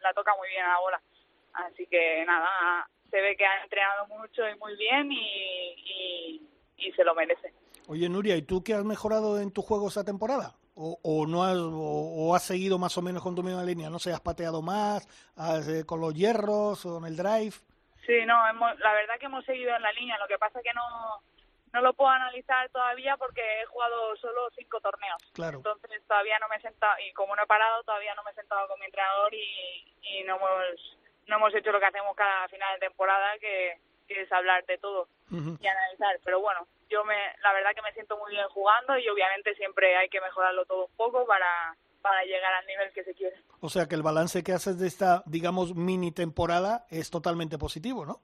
la 0.00 0.12
toca 0.12 0.36
muy 0.36 0.48
bien 0.48 0.64
a 0.64 0.74
la 0.74 0.78
bola. 0.78 1.02
Así 1.54 1.86
que 1.86 2.24
nada, 2.26 2.88
se 3.10 3.20
ve 3.20 3.36
que 3.36 3.44
ha 3.44 3.62
entrenado 3.62 4.06
mucho 4.06 4.48
y 4.48 4.58
muy 4.58 4.76
bien 4.76 5.12
y, 5.12 6.48
y, 6.78 6.92
se 6.92 7.04
lo 7.04 7.14
merece. 7.14 7.52
Oye, 7.88 8.08
Nuria, 8.08 8.36
¿y 8.36 8.42
tú 8.42 8.62
qué 8.62 8.74
has 8.74 8.84
mejorado 8.84 9.40
en 9.40 9.52
tu 9.52 9.62
juego 9.62 9.88
esa 9.88 10.04
temporada? 10.04 10.54
¿O, 10.74 10.98
o 11.02 11.26
no 11.26 11.44
has, 11.44 11.58
o, 11.58 12.34
has 12.34 12.42
seguido 12.42 12.78
más 12.78 12.96
o 12.96 13.02
menos 13.02 13.22
con 13.22 13.34
tu 13.34 13.42
misma 13.42 13.62
línea? 13.62 13.90
¿No 13.90 13.98
sé, 13.98 14.12
has 14.12 14.20
pateado 14.20 14.62
más 14.62 15.06
eh, 15.68 15.84
con 15.84 16.00
los 16.00 16.14
hierros 16.14 16.84
o 16.86 16.98
en 16.98 17.04
el 17.04 17.16
drive? 17.16 17.54
Sí, 18.06 18.24
no, 18.26 18.34
la 18.34 18.92
verdad 18.94 19.18
que 19.20 19.26
hemos 19.26 19.44
seguido 19.44 19.76
en 19.76 19.82
la 19.82 19.92
línea. 19.92 20.18
Lo 20.18 20.26
que 20.26 20.38
pasa 20.38 20.60
que 20.62 20.72
no, 20.74 21.22
no 21.72 21.80
lo 21.80 21.92
puedo 21.94 22.10
analizar 22.10 22.68
todavía 22.70 23.16
porque 23.16 23.42
he 23.60 23.66
jugado 23.66 24.16
solo 24.16 24.48
cinco 24.56 24.80
torneos. 24.80 25.22
Claro. 25.32 25.58
Entonces 25.58 26.02
todavía 26.06 26.38
no 26.38 26.48
me 26.48 26.56
he 26.56 26.60
sentado, 26.60 26.94
y 27.06 27.12
como 27.12 27.36
no 27.36 27.42
he 27.42 27.46
parado, 27.46 27.82
todavía 27.84 28.14
no 28.14 28.22
me 28.22 28.30
he 28.30 28.34
sentado 28.34 28.66
con 28.68 28.80
mi 28.80 28.86
entrenador 28.86 29.32
y, 29.34 29.94
y 30.02 30.24
no, 30.24 30.36
hemos, 30.36 30.98
no 31.26 31.36
hemos 31.36 31.54
hecho 31.54 31.72
lo 31.72 31.80
que 31.80 31.86
hacemos 31.86 32.14
cada 32.16 32.48
final 32.48 32.78
de 32.78 32.86
temporada, 32.86 33.38
que, 33.38 33.78
es 34.08 34.30
hablar 34.30 34.62
de 34.66 34.76
todo 34.76 35.08
y 35.30 35.66
analizar. 35.66 36.20
Pero 36.22 36.40
bueno, 36.40 36.66
yo 36.90 37.02
me, 37.04 37.16
la 37.42 37.54
verdad 37.54 37.70
que 37.74 37.80
me 37.80 37.92
siento 37.94 38.18
muy 38.18 38.32
bien 38.32 38.46
jugando 38.50 38.98
y 38.98 39.08
obviamente 39.08 39.54
siempre 39.54 39.96
hay 39.96 40.10
que 40.10 40.20
mejorarlo 40.20 40.66
todo 40.66 40.84
un 40.84 40.96
poco 40.96 41.24
para, 41.26 41.74
para 42.02 42.22
llegar 42.24 42.52
al 42.52 42.66
nivel 42.66 42.92
que 42.92 43.04
se 43.04 43.14
quiere. 43.14 43.36
O 43.60 43.70
sea 43.70 43.86
que 43.86 43.94
el 43.94 44.02
balance 44.02 44.42
que 44.42 44.52
haces 44.52 44.78
de 44.78 44.86
esta, 44.86 45.22
digamos, 45.24 45.74
mini 45.74 46.12
temporada 46.12 46.84
es 46.90 47.10
totalmente 47.10 47.56
positivo, 47.56 48.04
¿no? 48.04 48.20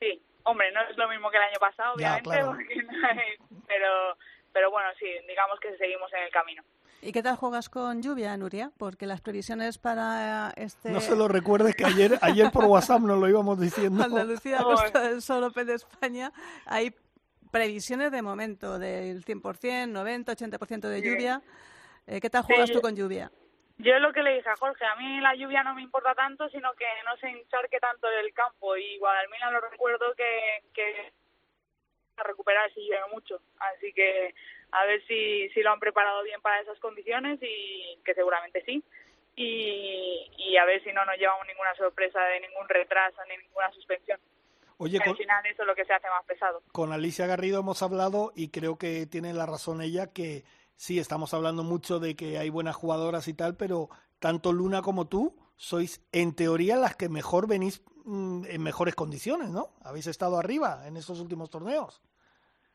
Sí, 0.00 0.20
hombre, 0.44 0.72
no 0.72 0.80
es 0.82 0.96
lo 0.96 1.08
mismo 1.08 1.30
que 1.30 1.36
el 1.36 1.44
año 1.44 1.60
pasado, 1.60 1.94
obviamente, 1.94 2.30
pero, 3.68 4.16
pero 4.52 4.70
bueno, 4.70 4.88
sí, 4.98 5.06
digamos 5.28 5.60
que 5.60 5.76
seguimos 5.76 6.12
en 6.14 6.22
el 6.24 6.30
camino. 6.30 6.64
¿Y 7.00 7.12
qué 7.12 7.22
tal 7.22 7.36
juegas 7.36 7.68
con 7.68 8.02
lluvia, 8.02 8.36
Nuria? 8.36 8.72
Porque 8.76 9.06
las 9.06 9.20
previsiones 9.20 9.78
para 9.78 10.52
este... 10.56 10.90
No 10.90 11.00
se 11.00 11.14
lo 11.14 11.28
recuerdes 11.28 11.76
que 11.76 11.84
ayer, 11.84 12.18
ayer 12.22 12.50
por 12.50 12.64
WhatsApp 12.64 13.00
nos 13.02 13.20
lo 13.20 13.28
íbamos 13.28 13.60
diciendo. 13.60 14.02
Andalucía, 14.02 14.58
Costa 14.58 15.00
del 15.08 15.22
Sol 15.22 15.44
Open 15.44 15.66
de 15.66 15.74
España, 15.74 16.32
hay 16.66 16.92
previsiones 17.52 18.10
de 18.10 18.20
momento 18.20 18.80
del 18.80 19.24
100%, 19.24 19.88
90, 19.88 20.32
80% 20.32 20.80
de 20.88 21.02
lluvia. 21.02 21.42
Eh, 22.08 22.20
¿Qué 22.20 22.30
tal 22.30 22.42
juegas 22.42 22.72
tú 22.72 22.80
con 22.80 22.96
lluvia? 22.96 23.30
Yo 23.78 23.94
es 23.94 24.00
lo 24.00 24.12
que 24.12 24.24
le 24.24 24.34
dije 24.34 24.48
a 24.48 24.56
Jorge, 24.56 24.84
a 24.84 24.96
mí 24.96 25.20
la 25.20 25.36
lluvia 25.36 25.62
no 25.62 25.74
me 25.74 25.82
importa 25.82 26.12
tanto, 26.16 26.48
sino 26.48 26.72
que 26.72 26.86
no 27.06 27.16
se 27.18 27.28
encharque 27.28 27.78
tanto 27.78 28.08
el 28.08 28.34
campo. 28.34 28.76
Y 28.76 28.98
Guadalmina 28.98 29.52
lo 29.52 29.60
recuerdo 29.60 30.14
que, 30.16 30.64
que 30.74 31.12
a 32.16 32.24
recuperar 32.24 32.68
si 32.74 32.80
llueve 32.80 33.04
mucho. 33.12 33.40
Así 33.60 33.92
que 33.92 34.34
a 34.72 34.84
ver 34.84 35.04
si, 35.06 35.48
si 35.50 35.62
lo 35.62 35.72
han 35.72 35.80
preparado 35.80 36.22
bien 36.22 36.40
para 36.40 36.60
esas 36.60 36.78
condiciones 36.80 37.38
y 37.42 37.98
que 38.04 38.14
seguramente 38.14 38.62
sí. 38.64 38.82
Y, 39.36 40.30
y 40.36 40.56
a 40.56 40.64
ver 40.64 40.82
si 40.82 40.92
no 40.92 41.04
nos 41.04 41.16
llevamos 41.16 41.46
ninguna 41.46 41.74
sorpresa 41.76 42.20
de 42.24 42.40
ningún 42.40 42.68
retraso 42.68 43.20
ni 43.28 43.36
ninguna 43.36 43.70
suspensión. 43.72 44.18
Oye, 44.78 44.98
al 45.04 45.16
final 45.16 45.44
eso 45.46 45.62
es 45.62 45.66
lo 45.66 45.74
que 45.74 45.84
se 45.84 45.92
hace 45.92 46.08
más 46.08 46.24
pesado. 46.24 46.62
Con 46.72 46.92
Alicia 46.92 47.26
Garrido 47.26 47.60
hemos 47.60 47.82
hablado 47.82 48.32
y 48.36 48.50
creo 48.50 48.78
que 48.78 49.06
tiene 49.06 49.34
la 49.34 49.44
razón 49.44 49.82
ella 49.82 50.12
que 50.12 50.44
sí, 50.76 51.00
estamos 51.00 51.34
hablando 51.34 51.64
mucho 51.64 51.98
de 51.98 52.14
que 52.14 52.38
hay 52.38 52.48
buenas 52.48 52.76
jugadoras 52.76 53.26
y 53.26 53.34
tal, 53.34 53.56
pero 53.56 53.88
tanto 54.20 54.52
Luna 54.52 54.80
como 54.80 55.08
tú 55.08 55.36
sois 55.56 56.00
en 56.12 56.34
teoría 56.34 56.76
las 56.76 56.94
que 56.94 57.08
mejor 57.08 57.48
venís 57.48 57.82
mm, 58.04 58.44
en 58.48 58.62
mejores 58.62 58.94
condiciones, 58.94 59.50
¿no? 59.50 59.70
Habéis 59.82 60.06
estado 60.06 60.38
arriba 60.38 60.86
en 60.86 60.96
estos 60.96 61.18
últimos 61.18 61.50
torneos. 61.50 62.00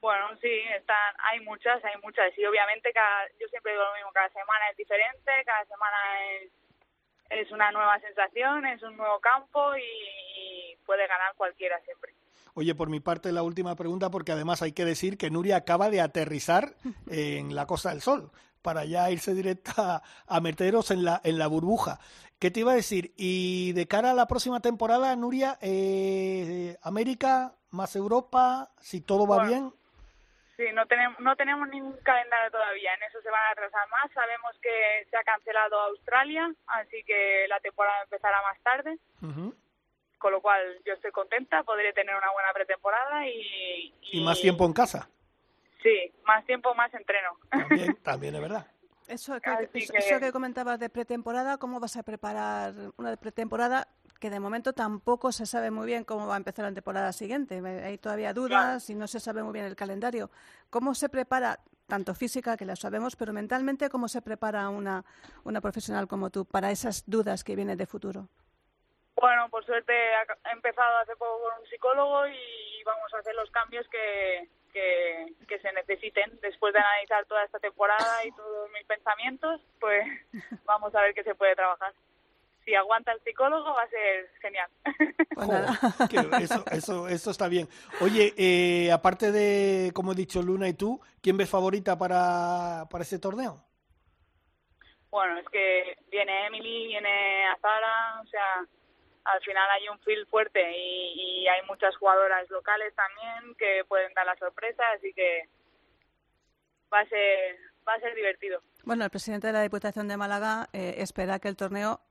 Bueno, 0.04 0.26
sí, 0.42 0.52
están, 0.78 1.16
hay 1.32 1.40
muchas, 1.46 1.82
hay 1.86 1.94
muchas. 2.04 2.38
Y 2.38 2.44
obviamente 2.44 2.92
cada, 2.92 3.26
yo 3.40 3.48
siempre 3.48 3.72
digo 3.72 3.86
lo 3.86 3.94
mismo, 3.96 4.12
cada 4.12 4.28
semana 4.28 4.70
es 4.70 4.76
diferente, 4.76 5.32
cada 5.46 5.64
semana 5.64 5.98
es, 6.42 6.52
es 7.30 7.52
una 7.54 7.72
nueva 7.72 7.98
sensación, 8.02 8.66
es 8.66 8.84
un 8.84 8.98
nuevo 8.98 9.22
campo 9.22 9.78
y, 9.78 10.76
puede 10.86 11.08
ganar 11.08 11.34
cualquiera 11.38 11.80
siempre. 11.86 12.14
Oye, 12.54 12.76
por 12.76 12.90
mi 12.90 13.00
parte 13.00 13.32
la 13.32 13.44
última 13.44 13.78
pregunta, 13.78 14.12
porque 14.12 14.34
además 14.34 14.62
hay 14.62 14.74
que 14.74 14.84
decir 14.84 15.18
que 15.18 15.30
Nuria 15.30 15.56
acaba 15.56 15.90
de 15.90 16.02
aterrizar 16.02 16.74
en 17.10 17.56
la 17.56 17.66
Costa 17.66 17.92
del 17.92 18.02
Sol 18.02 18.30
para 18.62 18.84
ya 18.84 19.10
irse 19.10 19.34
directa 19.34 20.04
a 20.28 20.42
meteros 20.42 20.92
en 20.92 21.06
la, 21.06 21.22
en 21.24 21.38
la 21.38 21.48
burbuja. 21.48 22.02
¿Qué 22.40 22.52
te 22.52 22.60
iba 22.60 22.74
a 22.74 22.76
decir? 22.76 23.14
Y 23.16 23.72
de 23.72 23.88
cara 23.88 24.12
a 24.12 24.14
la 24.14 24.28
próxima 24.28 24.60
temporada, 24.60 25.16
Nuria, 25.16 25.58
eh, 25.62 26.76
América 26.82 27.56
más 27.70 27.96
Europa, 27.96 28.74
si 28.82 29.00
todo 29.00 29.26
va 29.26 29.46
bien. 29.46 29.74
Sí, 30.56 30.66
no 30.74 30.86
tenemos, 30.86 31.20
no 31.20 31.36
tenemos 31.36 31.68
ningún 31.70 31.98
calendario 32.04 32.52
todavía, 32.52 32.94
en 32.94 33.04
eso 33.04 33.22
se 33.22 33.30
van 33.30 33.42
a 33.48 33.52
atrasar 33.52 33.90
más. 33.90 34.12
Sabemos 34.14 34.56
que 34.62 35.08
se 35.10 35.18
ha 35.18 35.24
cancelado 35.24 35.80
Australia, 35.80 36.54
así 36.68 37.04
que 37.06 37.48
la 37.50 37.60
temporada 37.60 38.04
empezará 38.04 38.42
más 38.44 38.62
tarde. 38.62 39.00
Con 40.20 40.32
lo 40.32 40.42
cual 40.42 40.80
yo 40.86 40.94
estoy 40.94 41.12
contenta, 41.12 41.64
podré 41.64 41.92
tener 41.94 42.16
una 42.16 42.32
buena 42.32 42.54
pretemporada 42.54 43.28
y, 43.28 43.94
y... 44.12 44.24
más 44.24 44.40
tiempo 44.40 44.66
en 44.66 44.74
casa? 44.74 45.10
Sí, 45.82 46.14
más 46.26 46.46
tiempo, 46.46 46.74
más 46.76 46.94
entreno. 46.94 47.38
También, 47.50 47.96
también 48.04 48.36
es 48.36 48.42
verdad. 48.42 48.68
Eso 49.08 49.40
que, 49.42 49.70
eso 49.74 50.20
que 50.20 50.32
comentabas 50.32 50.80
de 50.80 50.90
pretemporada, 50.90 51.58
¿cómo 51.58 51.80
vas 51.80 51.98
a 51.98 52.04
preparar 52.04 52.74
una 52.96 53.18
pretemporada 53.18 53.88
que 54.24 54.30
de 54.30 54.40
momento 54.40 54.72
tampoco 54.72 55.34
se 55.34 55.46
sabe 55.46 55.70
muy 55.70 55.86
bien 55.86 56.06
cómo 56.06 56.26
va 56.26 56.36
a 56.36 56.38
empezar 56.38 56.64
la 56.64 56.74
temporada 56.74 57.12
siguiente. 57.12 57.62
Hay 57.84 57.98
todavía 57.98 58.32
dudas 58.32 58.90
y 58.90 58.96
no 58.96 59.06
se 59.06 59.20
sabe 59.20 59.44
muy 59.44 59.52
bien 59.52 59.66
el 59.66 59.76
calendario. 59.76 60.30
¿Cómo 60.70 60.96
se 60.96 61.10
prepara, 61.10 61.60
tanto 61.90 62.16
física, 62.16 62.56
que 62.56 62.64
la 62.64 62.78
sabemos, 62.78 63.18
pero 63.18 63.34
mentalmente, 63.34 63.90
cómo 63.90 64.08
se 64.08 64.22
prepara 64.22 64.70
una, 64.70 65.04
una 65.44 65.60
profesional 65.60 66.08
como 66.08 66.30
tú 66.30 66.46
para 66.46 66.72
esas 66.72 67.04
dudas 67.06 67.44
que 67.44 67.58
vienen 67.58 67.78
de 67.78 67.86
futuro? 67.86 68.30
Bueno, 69.18 69.50
por 69.50 69.66
suerte 69.66 69.92
he 69.92 70.52
empezado 70.54 71.00
hace 71.00 71.18
poco 71.18 71.42
con 71.44 71.60
un 71.62 71.68
psicólogo 71.68 72.26
y 72.26 72.82
vamos 72.86 73.14
a 73.14 73.18
hacer 73.18 73.36
los 73.36 73.52
cambios 73.52 73.86
que, 73.90 74.48
que, 74.72 75.34
que, 75.50 75.60
se 75.60 75.70
necesiten. 75.74 76.40
Después 76.42 76.74
de 76.74 76.80
analizar 76.80 77.26
toda 77.26 77.44
esta 77.44 77.60
temporada 77.60 78.24
y 78.24 78.32
todos 78.32 78.72
mis 78.72 78.86
pensamientos, 78.86 79.60
pues 79.82 80.08
vamos 80.64 80.96
a 80.96 81.02
ver 81.02 81.14
qué 81.14 81.26
se 81.26 81.36
puede 81.36 81.58
trabajar 81.58 81.94
si 82.66 82.76
aguanta 82.76 83.12
el 83.12 83.22
psicólogo 83.24 83.74
va 83.74 83.84
a 83.84 83.90
ser 83.90 84.30
genial. 84.42 84.70
Pues 85.36 86.52
eso, 86.52 86.64
eso, 86.72 87.08
eso 87.08 87.32
está 87.32 87.48
bien. 87.48 87.68
Oye, 88.02 88.34
eh, 88.38 88.92
aparte 88.92 89.32
de, 89.32 89.92
como 89.94 90.12
he 90.12 90.16
dicho, 90.16 90.42
Luna 90.42 90.68
y 90.68 90.74
tú, 90.74 91.02
¿quién 91.22 91.38
ves 91.38 91.50
favorita 91.50 91.98
para, 91.98 92.86
para 92.90 93.02
ese 93.02 93.20
torneo? 93.20 93.66
Bueno, 95.10 95.40
es 95.40 95.50
que 95.50 95.98
viene 96.12 96.48
Emily, 96.48 96.88
viene 96.88 97.48
Azara, 97.48 98.22
o 98.22 98.28
sea, 98.28 98.66
al 99.26 99.42
final 99.42 99.70
hay 99.72 99.90
un 99.90 100.00
feel 100.00 100.26
fuerte 100.28 100.62
y, 100.78 101.44
y, 101.44 101.48
hay 101.48 101.66
muchas 101.68 101.96
jugadoras 101.98 102.50
locales 102.50 102.94
también 102.96 103.56
que 103.56 103.84
pueden 103.88 104.14
dar 104.14 104.26
la 104.26 104.36
sorpresa, 104.36 104.84
así 104.96 105.14
que 105.14 105.50
va 106.92 107.00
a 107.00 107.06
ser 107.08 107.58
va 107.88 107.94
a 107.94 108.00
ser 108.00 108.16
divertido. 108.16 108.62
Bueno, 108.84 109.04
el 109.04 109.10
presidente 109.10 109.48
de 109.48 109.54
la 109.54 109.62
Diputación 109.62 110.08
de 110.08 110.18
Málaga 110.18 110.68
eh, 110.74 110.96
espera 110.98 111.40
que 111.40 111.48
el 111.48 111.56
torneo 111.56 112.02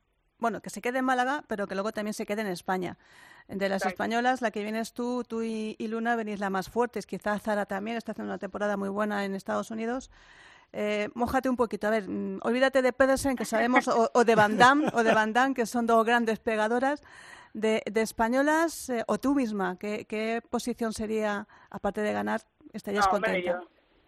bueno, 0.43 0.61
que 0.61 0.69
se 0.69 0.83
quede 0.83 0.99
en 0.99 1.05
Málaga, 1.05 1.45
pero 1.47 1.67
que 1.67 1.75
luego 1.75 1.93
también 1.93 2.13
se 2.13 2.27
quede 2.27 2.43
en 2.43 2.49
España. 2.49 2.99
De 3.49 3.69
las 3.69 3.87
españolas, 3.87 4.43
la 4.43 4.51
que 4.51 4.63
vienes 4.63 4.93
tú, 4.93 5.25
tú 5.25 5.43
y, 5.43 5.77
Luna, 5.79 6.17
venís 6.17 6.41
la 6.41 6.51
más 6.51 6.69
fuertes. 6.69 7.07
Quizás 7.07 7.43
Zara 7.43 7.65
también 7.65 7.97
está 7.97 8.13
haciendo 8.13 8.33
una 8.33 8.39
temporada 8.39 8.77
muy 8.77 8.89
buena 8.89 9.25
en 9.25 9.35
Estados 9.35 9.71
Unidos. 9.71 10.11
Eh, 10.73 11.09
mójate 11.15 11.49
un 11.49 11.57
poquito. 11.57 11.87
A 11.87 11.91
ver, 11.91 12.09
mm, 12.09 12.41
olvídate 12.43 12.83
de 12.83 12.93
Pedersen, 12.93 13.37
que 13.37 13.45
sabemos, 13.45 13.89
o, 13.89 14.25
de 14.25 14.35
Van 14.35 14.59
Damme, 14.59 14.89
o 14.93 15.03
de 15.03 15.15
Van 15.15 15.33
Damme, 15.33 15.55
que 15.55 15.65
son 15.65 15.87
dos 15.87 16.05
grandes 16.05 16.41
pegadoras. 16.41 17.03
De, 17.55 17.83
españolas, 17.95 18.89
eh, 18.89 19.05
o 19.07 19.19
tú 19.19 19.35
misma, 19.35 19.77
¿qué, 19.79 20.43
posición 20.51 20.93
sería, 20.93 21.47
aparte 21.71 22.01
de 22.01 22.13
ganar, 22.13 22.41
estarías 22.73 23.07
contenta? 23.07 23.61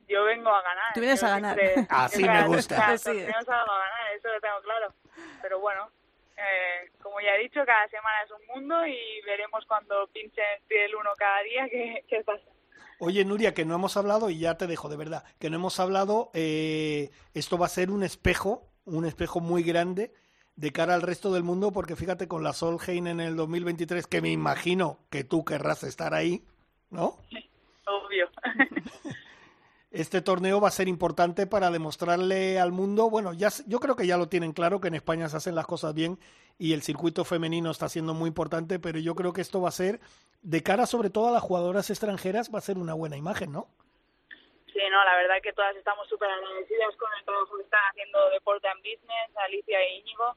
yo, 0.09 0.25
vengo 0.25 0.49
a 0.49 0.63
ganar. 0.63 0.95
Tú 0.95 1.01
vienes 1.01 1.23
a 1.23 1.29
ganar. 1.29 1.61
Así 1.89 2.25
me 2.29 2.47
gusta. 2.47 2.97
Sí. 2.99 3.11
a 3.11 3.45
ganar, 3.45 4.13
eso 4.17 4.29
lo 4.29 4.41
tengo 4.41 4.61
claro. 4.63 4.95
Pero 5.43 5.61
bueno, 5.61 5.91
eh, 6.37 6.91
como 7.03 7.21
ya 7.21 7.37
he 7.37 7.43
dicho, 7.43 7.65
cada 7.65 7.89
semana 7.89 8.23
es 8.25 8.31
un 8.31 8.47
mundo 8.55 8.87
y 8.87 9.21
veremos 9.25 9.65
cuando 9.67 10.07
pinche 10.09 10.43
el 10.69 10.95
uno 10.95 11.11
cada 11.17 11.43
día 11.43 11.69
qué, 11.69 12.23
pasa. 12.25 12.43
Oye, 12.99 13.25
Nuria, 13.25 13.55
que 13.55 13.65
no 13.65 13.75
hemos 13.75 13.97
hablado, 13.97 14.31
y 14.31 14.39
ya 14.39 14.57
te 14.57 14.67
dejo, 14.67 14.89
de 14.89 14.97
verdad, 14.97 15.25
que 15.39 15.51
no 15.51 15.57
hemos 15.57 15.79
hablado, 15.81 16.31
eh, 16.35 17.11
esto 17.35 17.59
va 17.59 17.67
a 17.67 17.71
ser 17.71 17.91
un 17.91 18.03
espejo, 18.03 18.69
un 18.85 19.05
espejo 19.05 19.41
muy 19.41 19.63
grande 19.63 20.13
de 20.57 20.73
cara 20.73 20.95
al 20.95 21.03
resto 21.03 21.33
del 21.33 21.43
mundo, 21.43 21.73
porque 21.73 21.97
fíjate, 21.97 22.29
con 22.29 22.45
la 22.45 22.53
Solheim 22.53 23.07
en 23.09 23.21
el 23.21 23.37
2023, 23.37 24.07
que 24.07 24.23
me 24.23 24.31
imagino 24.31 25.01
que 25.11 25.25
tú 25.25 25.45
querrás 25.45 25.83
estar 25.83 26.15
ahí, 26.15 26.45
¿no? 26.91 27.19
Obvio. 27.87 28.29
este 29.95 30.23
torneo 30.23 30.61
va 30.61 30.69
a 30.69 30.73
ser 30.73 30.89
importante 30.89 31.47
para 31.47 31.71
demostrarle 31.71 32.59
al 32.59 32.73
mundo, 32.73 33.09
bueno, 33.11 33.33
ya 33.33 33.49
yo 33.69 33.79
creo 33.79 33.95
que 33.95 34.09
ya 34.09 34.17
lo 34.17 34.29
tienen 34.29 34.53
claro 34.53 34.81
que 34.81 34.89
en 34.89 34.95
España 34.95 35.29
se 35.29 35.37
hacen 35.37 35.55
las 35.55 35.67
cosas 35.67 35.95
bien 35.95 36.19
y 36.59 36.73
el 36.73 36.83
circuito 36.83 37.25
femenino 37.25 37.71
está 37.71 37.89
siendo 37.89 38.13
muy 38.13 38.27
importante, 38.27 38.81
pero 38.81 38.99
yo 38.99 39.15
creo 39.15 39.33
que 39.33 39.41
esto 39.41 39.63
va 39.63 39.69
a 39.69 39.73
ser 39.73 40.01
de 40.43 40.63
cara 40.65 40.87
sobre 40.87 41.11
todo 41.11 41.29
a 41.29 41.31
las 41.33 41.43
jugadoras 41.43 41.91
extranjeras 41.91 42.53
va 42.53 42.59
a 42.59 42.63
ser 42.63 42.77
una 42.77 42.95
buena 42.95 43.17
imagen, 43.17 43.53
¿no? 43.53 43.69
Sí, 44.73 44.81
no, 44.91 45.05
la 45.05 45.15
verdad 45.15 45.37
que 45.41 45.53
todas 45.53 45.77
estamos 45.77 46.09
súper 46.09 46.29
agradecidas 46.29 46.97
con 46.97 47.09
el 47.17 47.25
trabajo 47.25 47.57
que 47.57 47.63
están 47.63 47.81
haciendo 47.93 48.31
Deporte 48.31 48.67
and 48.67 48.81
Business, 48.81 49.31
Alicia 49.47 49.81
e 49.81 49.99
Íñigo. 49.99 50.35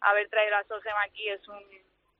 Haber 0.00 0.28
traído 0.28 0.56
a 0.56 0.64
Solgem 0.64 0.94
aquí 1.04 1.28
es 1.28 1.48
un 1.48 1.62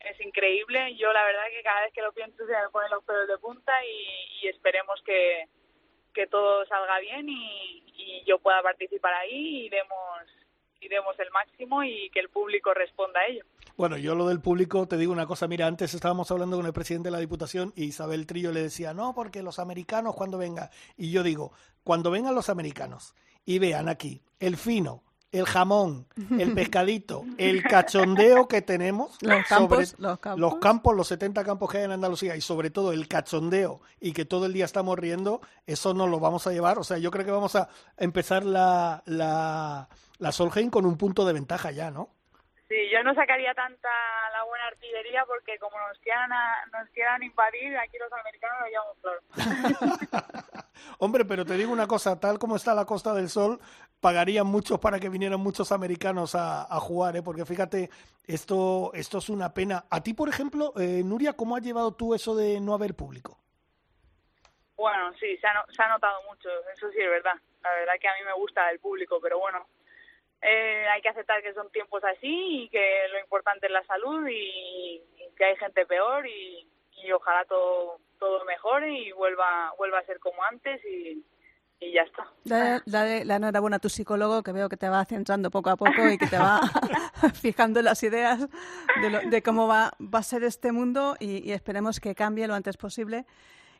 es 0.00 0.20
increíble. 0.20 0.96
Yo 0.96 1.12
la 1.12 1.22
verdad 1.22 1.44
que 1.48 1.62
cada 1.62 1.82
vez 1.82 1.92
que 1.92 2.02
lo 2.02 2.12
pienso 2.12 2.44
se 2.44 2.52
me 2.52 2.68
ponen 2.72 2.90
los 2.90 3.04
pelos 3.04 3.28
de 3.28 3.38
punta 3.38 3.72
y 3.84 4.48
esperemos 4.48 5.00
que, 5.06 5.46
que 6.12 6.26
todo 6.26 6.64
salga 6.66 6.98
bien 7.00 7.28
y, 7.28 7.78
yo 8.24 8.38
pueda 8.38 8.62
participar 8.62 9.12
ahí 9.14 9.66
y 9.66 9.68
demos 9.68 9.98
y 10.80 10.88
demos 10.88 11.18
el 11.18 11.30
máximo 11.30 11.82
y 11.82 12.08
que 12.10 12.20
el 12.20 12.28
público 12.28 12.72
responda 12.72 13.20
a 13.20 13.26
ello. 13.26 13.44
Bueno, 13.76 13.96
yo 13.96 14.14
lo 14.14 14.28
del 14.28 14.40
público, 14.40 14.86
te 14.86 14.96
digo 14.96 15.12
una 15.12 15.26
cosa, 15.26 15.48
mira, 15.48 15.66
antes 15.66 15.94
estábamos 15.94 16.30
hablando 16.30 16.56
con 16.56 16.66
el 16.66 16.72
presidente 16.72 17.08
de 17.08 17.12
la 17.12 17.18
Diputación 17.18 17.72
y 17.74 17.84
Isabel 17.84 18.26
Trillo 18.26 18.52
le 18.52 18.62
decía, 18.62 18.94
no, 18.94 19.14
porque 19.14 19.42
los 19.42 19.58
americanos 19.58 20.14
cuando 20.14 20.38
vengan, 20.38 20.70
y 20.96 21.10
yo 21.10 21.22
digo, 21.22 21.52
cuando 21.84 22.10
vengan 22.10 22.34
los 22.34 22.48
americanos 22.48 23.14
y 23.44 23.58
vean 23.58 23.88
aquí 23.88 24.22
el 24.38 24.56
fino, 24.56 25.02
el 25.32 25.46
jamón, 25.46 26.06
el 26.38 26.52
pescadito, 26.54 27.24
el 27.38 27.62
cachondeo 27.62 28.46
que 28.48 28.62
tenemos, 28.62 29.16
Los 29.22 29.32
sobre 29.32 29.44
campos, 29.48 29.94
los 29.98 30.18
campos. 30.20 30.40
los 30.40 30.54
campos, 30.56 30.94
los 30.96 31.08
70 31.08 31.42
campos 31.44 31.70
que 31.70 31.78
hay 31.78 31.84
en 31.84 31.92
Andalucía 31.92 32.36
y 32.36 32.40
sobre 32.40 32.70
todo 32.70 32.92
el 32.92 33.08
cachondeo 33.08 33.80
y 34.00 34.12
que 34.12 34.24
todo 34.24 34.46
el 34.46 34.52
día 34.52 34.66
estamos 34.66 34.98
riendo, 34.98 35.40
eso 35.66 35.94
nos 35.94 36.08
lo 36.10 36.20
vamos 36.20 36.46
a 36.46 36.52
llevar. 36.52 36.78
O 36.78 36.84
sea, 36.84 36.98
yo 36.98 37.10
creo 37.10 37.24
que 37.24 37.30
vamos 37.32 37.56
a 37.56 37.68
empezar 37.96 38.44
la, 38.44 39.02
la, 39.06 39.88
la 40.18 40.32
Solheim 40.32 40.70
con 40.70 40.84
un 40.86 40.96
punto 40.98 41.24
de 41.24 41.32
ventaja 41.32 41.70
ya, 41.70 41.90
¿no? 41.90 42.10
Sí, 42.68 42.76
yo 42.90 43.02
no 43.02 43.14
sacaría 43.14 43.52
tanta 43.52 43.88
la 44.32 44.44
buena 44.44 44.66
artillería 44.68 45.24
porque 45.26 45.58
como 45.58 45.76
nos 45.88 45.98
quieran, 45.98 46.32
a- 46.32 46.64
nos 46.72 46.88
quieran 46.90 47.22
invadir, 47.22 47.76
aquí 47.76 47.98
los 47.98 48.10
americanos 48.12 48.58
lo 48.60 48.66
llevamos 48.68 48.96
claro. 49.02 50.41
Hombre, 51.04 51.24
pero 51.24 51.44
te 51.44 51.54
digo 51.54 51.72
una 51.72 51.88
cosa, 51.88 52.20
tal 52.20 52.38
como 52.38 52.54
está 52.54 52.76
la 52.76 52.84
Costa 52.84 53.12
del 53.12 53.28
Sol, 53.28 53.58
pagarían 54.00 54.46
muchos 54.46 54.78
para 54.78 55.00
que 55.00 55.08
vinieran 55.08 55.40
muchos 55.40 55.72
americanos 55.72 56.36
a, 56.36 56.64
jugar, 56.78 57.16
¿eh? 57.16 57.22
porque 57.22 57.44
fíjate, 57.44 57.90
esto, 58.24 58.92
esto 58.94 59.18
es 59.18 59.28
una 59.28 59.52
pena. 59.52 59.84
A 59.90 60.00
ti, 60.00 60.14
por 60.14 60.28
ejemplo, 60.28 60.72
eh, 60.78 61.02
Nuria, 61.04 61.32
¿cómo 61.32 61.56
has 61.56 61.62
llevado 61.64 61.90
tú 61.90 62.14
eso 62.14 62.36
de 62.36 62.60
no 62.60 62.72
haber 62.72 62.94
público? 62.94 63.36
Bueno, 64.76 65.12
sí, 65.18 65.36
se 65.38 65.46
ha, 65.48 65.54
no- 65.54 65.66
se 65.74 65.82
ha 65.82 65.88
notado 65.88 66.22
mucho, 66.30 66.48
eso 66.72 66.88
sí 66.92 67.00
es 67.00 67.10
verdad. 67.10 67.34
La 67.64 67.72
verdad 67.72 67.94
que 68.00 68.06
a 68.06 68.14
mí 68.14 68.24
me 68.24 68.34
gusta 68.34 68.70
el 68.70 68.78
público, 68.78 69.18
pero 69.20 69.40
bueno, 69.40 69.66
eh, 70.40 70.86
hay 70.88 71.02
que 71.02 71.08
aceptar 71.08 71.42
que 71.42 71.52
son 71.52 71.68
tiempos 71.72 72.04
así 72.04 72.62
y 72.62 72.68
que 72.68 73.08
lo 73.10 73.18
importante 73.18 73.66
es 73.66 73.72
la 73.72 73.82
salud 73.86 74.24
y, 74.28 75.02
y 75.18 75.34
que 75.36 75.46
hay 75.46 75.56
gente 75.56 75.84
peor 75.84 76.28
y, 76.28 76.64
y 77.04 77.12
ojalá 77.12 77.44
todo 77.46 77.98
todo 78.18 78.44
mejore 78.44 78.92
y 78.92 79.12
vuelva 79.12 79.72
vuelva 79.78 79.98
a 79.98 80.04
ser 80.04 80.18
como 80.20 80.42
antes 80.44 80.80
y, 80.84 81.24
y 81.80 81.92
ya 81.92 82.02
está. 82.02 82.26
Dale, 82.44 82.80
dale 82.86 83.24
la 83.24 83.36
enhorabuena 83.36 83.76
a 83.76 83.80
tu 83.80 83.88
psicólogo, 83.88 84.42
que 84.42 84.52
veo 84.52 84.68
que 84.68 84.76
te 84.76 84.88
va 84.88 85.04
centrando 85.04 85.50
poco 85.50 85.70
a 85.70 85.76
poco 85.76 86.08
y 86.08 86.18
que 86.18 86.26
te 86.28 86.38
va 86.38 86.60
fijando 87.34 87.82
las 87.82 88.02
ideas 88.02 88.40
de, 89.00 89.10
lo- 89.10 89.20
de 89.28 89.42
cómo 89.42 89.66
va, 89.66 89.92
va 90.00 90.20
a 90.20 90.22
ser 90.22 90.44
este 90.44 90.70
mundo 90.72 91.16
y, 91.18 91.48
y 91.48 91.52
esperemos 91.52 91.98
que 92.00 92.14
cambie 92.14 92.46
lo 92.46 92.54
antes 92.54 92.76
posible. 92.76 93.26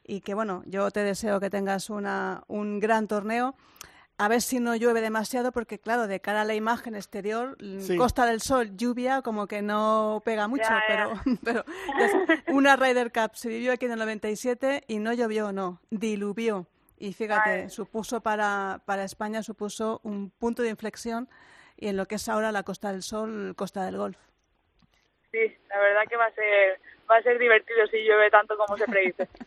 Y 0.05 0.21
que, 0.21 0.35
bueno, 0.35 0.63
yo 0.67 0.91
te 0.91 1.05
deseo 1.05 1.39
que 1.39 1.49
tengas 1.49 1.89
una, 1.89 2.43
un 2.49 2.81
gran 2.81 3.07
torneo. 3.07 3.55
A 4.19 4.29
ver 4.29 4.41
si 4.43 4.61
no 4.61 4.77
llueve 4.77 5.01
demasiado, 5.01 5.51
porque, 5.53 5.79
claro, 5.81 6.07
de 6.07 6.21
cara 6.21 6.43
a 6.43 6.45
la 6.45 6.55
imagen 6.55 6.95
exterior, 6.95 7.57
Sí. 7.81 7.97
Costa 7.97 8.27
del 8.27 8.41
Sol, 8.41 8.77
lluvia, 8.77 9.23
como 9.23 9.47
que 9.47 9.63
no 9.63 10.23
pega 10.25 10.47
mucho, 10.49 10.63
Ya, 10.65 10.83
pero, 10.87 11.15
ya. 11.15 11.39
pero 11.43 11.65
una 12.49 12.77
Ryder 12.77 13.11
Cup 13.11 13.31
se 13.35 13.49
vivió 13.49 13.73
aquí 13.73 13.87
en 13.87 13.93
el 13.93 13.99
97 13.99 14.85
y 14.87 14.99
no 14.99 15.13
llovió, 15.13 15.51
no, 15.53 15.81
diluvió. 15.91 16.67
Y 16.99 17.15
fíjate, 17.15 17.51
Ay. 17.65 17.71
supuso 17.71 18.21
para, 18.21 18.81
para 18.85 19.03
España, 19.03 19.43
supuso 19.43 20.01
un 20.05 20.31
punto 20.31 20.63
de 20.63 20.69
inflexión 20.69 21.29
y 21.77 21.89
en 21.89 21.97
lo 21.97 22.07
que 22.07 22.15
es 22.15 22.29
ahora 22.29 22.53
la 22.53 22.63
Costa 22.63 22.93
del 22.93 23.03
Sol, 23.03 23.55
Costa 23.57 23.85
del 23.85 23.97
Golf. 23.97 24.19
Sí, 25.33 25.39
la 25.69 25.79
verdad 25.81 26.03
que 26.09 26.17
va 26.17 26.27
a 26.27 26.35
ser 26.35 26.81
va 27.13 27.19
a 27.19 27.23
ser 27.23 27.39
divertido 27.39 27.87
si 27.91 27.99
llueve 27.99 28.31
tanto 28.31 28.57
como 28.57 28.77
se 28.77 28.85
predice. 28.87 29.29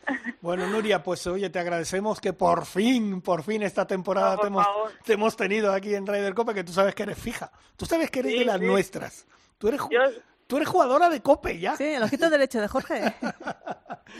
Bueno, 0.41 0.67
Nuria, 0.67 1.01
pues 1.01 1.25
oye, 1.25 1.49
te 1.49 1.58
agradecemos 1.58 2.21
que 2.21 2.32
por 2.32 2.65
fin, 2.67 3.19
por 3.21 3.41
fin 3.41 3.63
esta 3.63 3.88
temporada 3.88 4.36
No, 4.36 4.41
te, 4.41 4.47
hemos, 4.47 4.67
te 5.04 5.13
hemos 5.13 5.36
tenido 5.36 5.73
aquí 5.73 5.95
en 5.95 6.06
Ryder 6.06 6.36
Cope, 6.36 6.54
que 6.54 6.63
tú 6.63 6.71
sabes 6.71 6.93
que 6.93 7.01
eres 7.04 7.17
fija. 7.17 7.51
Tú 7.75 7.88
sabes 7.88 8.12
que 8.12 8.19
eres 8.19 8.32
Sí, 8.34 8.39
de 8.39 8.45
las 8.45 8.60
sí. 8.60 8.65
nuestras. 8.67 9.28
Tú 9.58 9.69
eres, 9.69 9.82
Yo- 9.89 10.21
tú 10.45 10.58
eres 10.58 10.69
jugadora 10.69 11.10
de 11.10 11.19
Cope 11.21 11.58
ya. 11.58 11.75
Sí, 11.75 11.86
el 11.86 12.04
ojito 12.04 12.30
derecho 12.30 12.62
de 12.62 12.67
Jorge. 12.67 13.01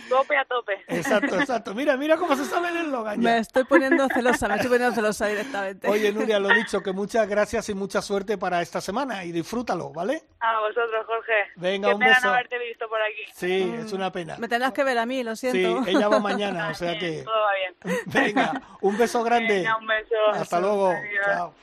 tope 0.10 0.38
a 0.38 0.46
tope. 0.46 0.74
Exacto, 0.88 1.40
exacto. 1.40 1.74
Mira, 1.74 1.98
mira 1.98 2.18
cómo 2.18 2.36
se 2.36 2.46
sale 2.46 2.70
el 2.80 2.92
Logan 2.92 3.22
ya. 3.22 3.30
Me 3.32 3.38
estoy 3.40 3.64
poniendo 3.64 4.08
celosa, 4.14 4.48
me 4.48 4.56
estoy 4.56 4.70
poniendo 4.70 4.96
celosa 4.96 5.28
directamente. 5.28 5.88
Oye, 5.90 6.12
Nuria, 6.12 6.40
lo 6.40 6.50
dicho, 6.54 6.82
que 6.82 6.92
muchas 6.92 7.28
gracias 7.28 7.68
y 7.70 7.74
mucha 7.74 8.02
suerte 8.02 8.38
para 8.38 8.62
esta 8.62 8.82
semana 8.82 9.24
y 9.26 9.32
disfrútalo, 9.32 9.92
¿vale? 9.92 10.24
A 10.40 10.60
vosotros, 10.60 11.06
Jorge. 11.08 11.34
Venga, 11.56 11.90
Qué 11.90 11.94
un 11.96 12.00
pena 12.00 12.12
beso. 12.16 12.28
no 12.28 12.34
haberte 12.34 12.60
visto 12.60 12.88
por 12.90 13.02
aquí. 13.02 13.32
Sí, 13.34 13.74
es 13.86 13.94
una 13.94 14.12
pena. 14.12 14.36
Me 14.38 14.48
tendrás 14.48 14.74
que 14.74 14.84
ver 14.84 14.98
a 14.98 15.06
mí, 15.06 15.24
lo 15.24 15.36
Sí, 15.36 15.50
siento. 15.52 15.84
ella 15.88 16.08
va 16.08 16.20
mañana, 16.20 16.70
o 16.70 16.74
sea 16.76 16.92
Bien, 16.92 17.00
que... 17.00 17.24
Todo 17.24 17.34
va 17.42 17.52
bien. 17.54 18.00
Venga, 18.08 18.62
un 18.82 18.98
beso 18.98 19.24
grande. 19.24 19.56
Venga, 19.60 19.78
un 19.78 19.88
beso. 19.88 20.16
Hasta 20.34 20.60
luego. 20.60 20.90
Adiós. 20.90 21.26
Chao. 21.26 21.54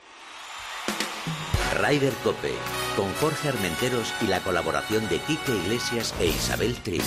Ryder 1.81 2.13
Cope, 2.23 2.53
con 2.95 3.11
Jorge 3.15 3.49
Armenteros 3.49 4.13
y 4.21 4.27
la 4.27 4.39
colaboración 4.41 5.07
de 5.09 5.17
Quique 5.19 5.51
Iglesias 5.53 6.13
e 6.19 6.27
Isabel 6.27 6.75
Trillo. 6.83 7.03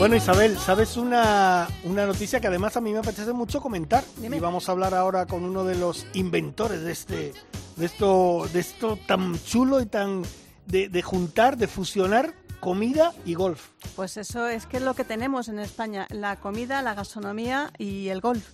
Bueno, 0.00 0.16
Isabel, 0.16 0.56
¿sabes 0.58 0.96
una, 0.96 1.68
una 1.84 2.06
noticia 2.06 2.40
que 2.40 2.46
además 2.46 2.74
a 2.74 2.80
mí 2.80 2.90
me 2.90 3.00
apetece 3.00 3.34
mucho 3.34 3.60
comentar? 3.60 4.02
Dime. 4.16 4.38
Y 4.38 4.40
vamos 4.40 4.66
a 4.66 4.72
hablar 4.72 4.94
ahora 4.94 5.26
con 5.26 5.44
uno 5.44 5.62
de 5.62 5.74
los 5.74 6.06
inventores 6.14 6.80
de 6.80 6.92
este, 6.92 7.34
de 7.76 7.84
esto, 7.84 8.48
de 8.50 8.60
esto 8.60 8.98
tan 9.06 9.38
chulo 9.44 9.78
y 9.78 9.84
tan 9.84 10.22
de, 10.64 10.88
de 10.88 11.02
juntar, 11.02 11.58
de 11.58 11.68
fusionar 11.68 12.32
comida 12.60 13.12
y 13.26 13.34
golf. 13.34 13.68
Pues 13.94 14.16
eso 14.16 14.48
es 14.48 14.64
que 14.64 14.78
es 14.78 14.82
lo 14.82 14.94
que 14.94 15.04
tenemos 15.04 15.48
en 15.48 15.58
España, 15.58 16.06
la 16.08 16.36
comida, 16.36 16.80
la 16.80 16.94
gastronomía 16.94 17.70
y 17.76 18.08
el 18.08 18.22
golf. 18.22 18.48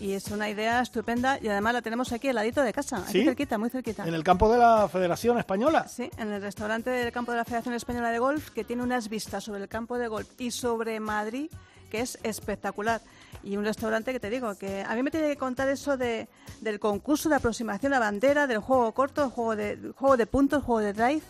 Y 0.00 0.12
es 0.12 0.28
una 0.28 0.50
idea 0.50 0.80
estupenda 0.80 1.38
y 1.40 1.48
además 1.48 1.74
la 1.74 1.82
tenemos 1.82 2.12
aquí 2.12 2.28
al 2.28 2.34
ladito 2.34 2.62
de 2.62 2.72
casa, 2.72 2.98
aquí 2.98 3.20
¿Sí? 3.20 3.24
cerquita, 3.24 3.56
muy 3.56 3.70
cerquita. 3.70 4.06
En 4.06 4.14
el 4.14 4.24
campo 4.24 4.50
de 4.50 4.58
la 4.58 4.88
Federación 4.88 5.38
Española. 5.38 5.86
Sí, 5.88 6.10
en 6.16 6.32
el 6.32 6.42
restaurante 6.42 6.90
del 6.90 7.12
campo 7.12 7.30
de 7.30 7.38
la 7.38 7.44
Federación 7.44 7.74
Española 7.74 8.10
de 8.10 8.18
Golf, 8.18 8.50
que 8.50 8.64
tiene 8.64 8.82
unas 8.82 9.08
vistas 9.08 9.44
sobre 9.44 9.62
el 9.62 9.68
campo 9.68 9.98
de 9.98 10.08
golf 10.08 10.28
y 10.38 10.50
sobre 10.50 10.98
Madrid, 10.98 11.50
que 11.88 12.00
es 12.00 12.18
espectacular. 12.22 13.00
Y 13.44 13.56
un 13.56 13.64
restaurante 13.64 14.12
que 14.12 14.20
te 14.20 14.30
digo, 14.30 14.54
que 14.56 14.82
a 14.82 14.94
mí 14.94 15.02
me 15.02 15.10
tiene 15.10 15.28
que 15.28 15.36
contar 15.36 15.68
eso 15.68 15.96
de, 15.96 16.28
del 16.60 16.80
concurso 16.80 17.28
de 17.28 17.36
aproximación 17.36 17.94
a 17.94 18.00
bandera, 18.00 18.46
del 18.46 18.58
juego 18.58 18.90
corto, 18.92 19.24
el 19.24 19.30
juego 19.30 19.56
de, 19.56 19.92
juego 19.96 20.16
de 20.16 20.26
puntos, 20.26 20.64
juego 20.64 20.80
de 20.80 20.92
drive. 20.94 21.22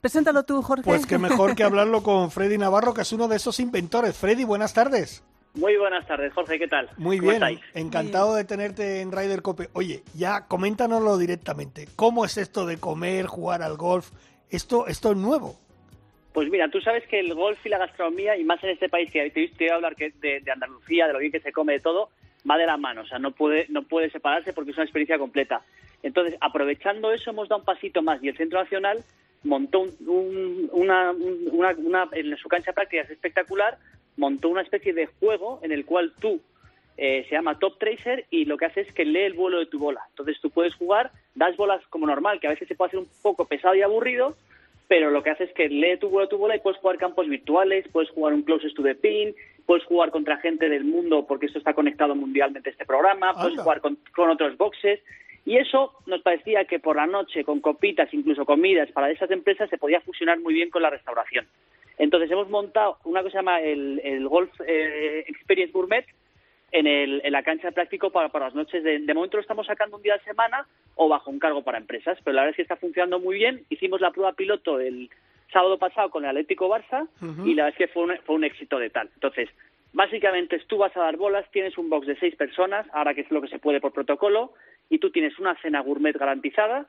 Preséntalo 0.00 0.44
tú, 0.44 0.62
Jorge. 0.62 0.84
Pues 0.84 1.06
que 1.06 1.18
mejor 1.18 1.54
que 1.54 1.64
hablarlo 1.64 2.02
con 2.02 2.30
Freddy 2.30 2.58
Navarro, 2.58 2.94
que 2.94 3.02
es 3.02 3.12
uno 3.12 3.28
de 3.28 3.36
esos 3.36 3.60
inventores. 3.60 4.16
Freddy, 4.16 4.44
buenas 4.44 4.72
tardes. 4.72 5.22
Muy 5.54 5.76
buenas 5.76 6.06
tardes, 6.06 6.32
Jorge, 6.32 6.58
¿qué 6.58 6.68
tal? 6.68 6.88
Muy 6.96 7.18
¿Cómo 7.18 7.30
bien, 7.32 7.42
estáis? 7.42 7.60
encantado 7.74 8.34
de 8.36 8.44
tenerte 8.44 9.00
en 9.00 9.10
Ryder 9.10 9.42
Cope. 9.42 9.68
Oye, 9.72 10.02
ya 10.14 10.46
coméntanoslo 10.46 11.18
directamente. 11.18 11.88
¿Cómo 11.96 12.24
es 12.24 12.36
esto 12.38 12.66
de 12.66 12.78
comer, 12.78 13.26
jugar 13.26 13.62
al 13.62 13.76
golf? 13.76 14.10
Esto, 14.50 14.86
esto 14.86 15.10
es 15.10 15.16
nuevo. 15.16 15.56
Pues 16.32 16.48
mira, 16.50 16.68
tú 16.70 16.80
sabes 16.80 17.04
que 17.08 17.18
el 17.18 17.34
golf 17.34 17.58
y 17.66 17.68
la 17.68 17.78
gastronomía, 17.78 18.36
y 18.36 18.44
más 18.44 18.62
en 18.62 18.70
este 18.70 18.88
país 18.88 19.10
que 19.10 19.28
te 19.30 19.50
voy 19.58 19.68
a 19.68 19.74
hablar 19.74 19.96
que 19.96 20.10
de, 20.20 20.38
de 20.40 20.52
Andalucía, 20.52 21.08
de 21.08 21.12
lo 21.14 21.18
bien 21.18 21.32
que 21.32 21.40
se 21.40 21.50
come 21.52 21.72
de 21.72 21.80
todo, 21.80 22.10
va 22.48 22.56
de 22.56 22.66
la 22.66 22.76
mano, 22.76 23.02
o 23.02 23.06
sea, 23.06 23.18
no 23.18 23.32
puede, 23.32 23.66
no 23.70 23.82
puede 23.82 24.08
separarse 24.10 24.52
porque 24.52 24.70
es 24.70 24.76
una 24.76 24.84
experiencia 24.84 25.18
completa. 25.18 25.62
Entonces, 26.04 26.36
aprovechando 26.40 27.10
eso, 27.12 27.30
hemos 27.30 27.48
dado 27.48 27.58
un 27.60 27.64
pasito 27.66 28.00
más 28.02 28.22
y 28.22 28.28
el 28.28 28.36
Centro 28.36 28.62
Nacional 28.62 29.02
montó 29.42 29.80
un- 29.80 29.96
un- 30.06 30.70
una, 30.72 31.10
un- 31.10 31.48
una, 31.52 31.70
una- 31.76 32.08
en 32.12 32.36
su 32.36 32.48
cancha 32.48 32.72
práctica 32.72 33.02
es 33.02 33.10
espectacular, 33.10 33.76
montó 34.20 34.50
una 34.50 34.60
especie 34.60 34.92
de 34.92 35.06
juego 35.06 35.58
en 35.62 35.72
el 35.72 35.84
cual 35.84 36.12
tú 36.20 36.40
eh, 36.96 37.24
se 37.28 37.34
llama 37.34 37.58
Top 37.58 37.78
Tracer 37.78 38.26
y 38.30 38.44
lo 38.44 38.58
que 38.58 38.66
hace 38.66 38.82
es 38.82 38.92
que 38.92 39.06
lee 39.06 39.22
el 39.22 39.32
vuelo 39.32 39.58
de 39.58 39.66
tu 39.66 39.78
bola. 39.78 40.02
Entonces 40.10 40.38
tú 40.40 40.50
puedes 40.50 40.74
jugar, 40.74 41.10
das 41.34 41.56
bolas 41.56 41.82
como 41.88 42.06
normal, 42.06 42.38
que 42.38 42.46
a 42.46 42.50
veces 42.50 42.68
se 42.68 42.74
puede 42.74 42.88
hacer 42.88 43.00
un 43.00 43.08
poco 43.22 43.46
pesado 43.46 43.74
y 43.74 43.82
aburrido, 43.82 44.36
pero 44.86 45.10
lo 45.10 45.22
que 45.22 45.30
hace 45.30 45.44
es 45.44 45.52
que 45.54 45.68
lee 45.70 45.96
tu 45.96 46.10
vuelo, 46.10 46.28
tu 46.28 46.36
bola 46.36 46.56
y 46.56 46.60
puedes 46.60 46.78
jugar 46.78 46.98
campos 46.98 47.26
virtuales, 47.26 47.88
puedes 47.90 48.10
jugar 48.10 48.34
un 48.34 48.42
closest 48.42 48.76
to 48.76 48.82
the 48.82 48.94
pin, 48.94 49.34
puedes 49.64 49.84
jugar 49.84 50.10
contra 50.10 50.36
gente 50.36 50.68
del 50.68 50.84
mundo 50.84 51.26
porque 51.26 51.46
esto 51.46 51.58
está 51.58 51.72
conectado 51.72 52.14
mundialmente 52.14 52.68
este 52.68 52.84
programa, 52.84 53.32
puedes 53.32 53.52
Anda. 53.52 53.62
jugar 53.62 53.80
con, 53.80 53.98
con 54.14 54.28
otros 54.28 54.58
boxes 54.58 55.00
y 55.44 55.56
eso 55.56 55.92
nos 56.06 56.22
parecía 56.22 56.64
que 56.64 56.78
por 56.78 56.96
la 56.96 57.06
noche 57.06 57.44
con 57.44 57.60
copitas, 57.60 58.12
incluso 58.12 58.44
comidas 58.44 58.90
para 58.92 59.10
esas 59.10 59.30
empresas 59.30 59.70
se 59.70 59.78
podía 59.78 60.00
fusionar 60.00 60.38
muy 60.40 60.54
bien 60.54 60.70
con 60.70 60.82
la 60.82 60.90
restauración. 60.90 61.46
Entonces 61.98 62.30
hemos 62.30 62.48
montado 62.48 62.98
una 63.04 63.22
cosa 63.22 63.30
que 63.30 63.32
se 63.32 63.38
llama 63.38 63.60
el, 63.60 64.00
el 64.04 64.28
Golf 64.28 64.50
eh, 64.66 65.24
Experience 65.28 65.72
Gourmet 65.72 66.06
en, 66.72 66.86
el, 66.86 67.20
en 67.24 67.32
la 67.32 67.42
cancha 67.42 67.68
de 67.68 67.72
práctico 67.72 68.10
para, 68.10 68.28
para 68.28 68.46
las 68.46 68.54
noches. 68.54 68.82
De, 68.82 69.00
de 69.00 69.14
momento 69.14 69.36
lo 69.36 69.42
estamos 69.42 69.66
sacando 69.66 69.96
un 69.96 70.02
día 70.02 70.14
a 70.14 70.16
la 70.16 70.24
semana 70.24 70.66
o 70.94 71.08
bajo 71.08 71.30
un 71.30 71.38
cargo 71.38 71.62
para 71.62 71.78
empresas, 71.78 72.18
pero 72.24 72.34
la 72.34 72.42
verdad 72.42 72.52
es 72.52 72.56
que 72.56 72.62
está 72.62 72.76
funcionando 72.76 73.20
muy 73.20 73.36
bien. 73.36 73.64
Hicimos 73.68 74.00
la 74.00 74.12
prueba 74.12 74.32
piloto 74.32 74.80
el 74.80 75.10
sábado 75.52 75.78
pasado 75.78 76.10
con 76.10 76.24
el 76.24 76.30
Atlético 76.30 76.68
Barça 76.68 77.08
y 77.44 77.54
la 77.54 77.64
verdad 77.64 77.80
es 77.80 77.86
que 77.86 77.92
fue 77.92 78.04
un, 78.04 78.16
fue 78.24 78.36
un 78.36 78.44
éxito 78.44 78.78
de 78.78 78.90
tal. 78.90 79.10
Entonces, 79.14 79.48
básicamente 79.92 80.58
tú 80.66 80.78
vas 80.78 80.96
a 80.96 81.00
dar 81.00 81.16
bolas, 81.16 81.50
tienes 81.50 81.76
un 81.76 81.90
box 81.90 82.06
de 82.06 82.16
seis 82.16 82.36
personas, 82.36 82.86
ahora 82.92 83.14
que 83.14 83.22
es 83.22 83.30
lo 83.30 83.42
que 83.42 83.48
se 83.48 83.58
puede 83.58 83.80
por 83.80 83.92
protocolo, 83.92 84.52
y 84.90 84.98
tú 84.98 85.10
tienes 85.10 85.38
una 85.38 85.54
cena 85.62 85.80
gourmet 85.80 86.16
garantizada, 86.16 86.86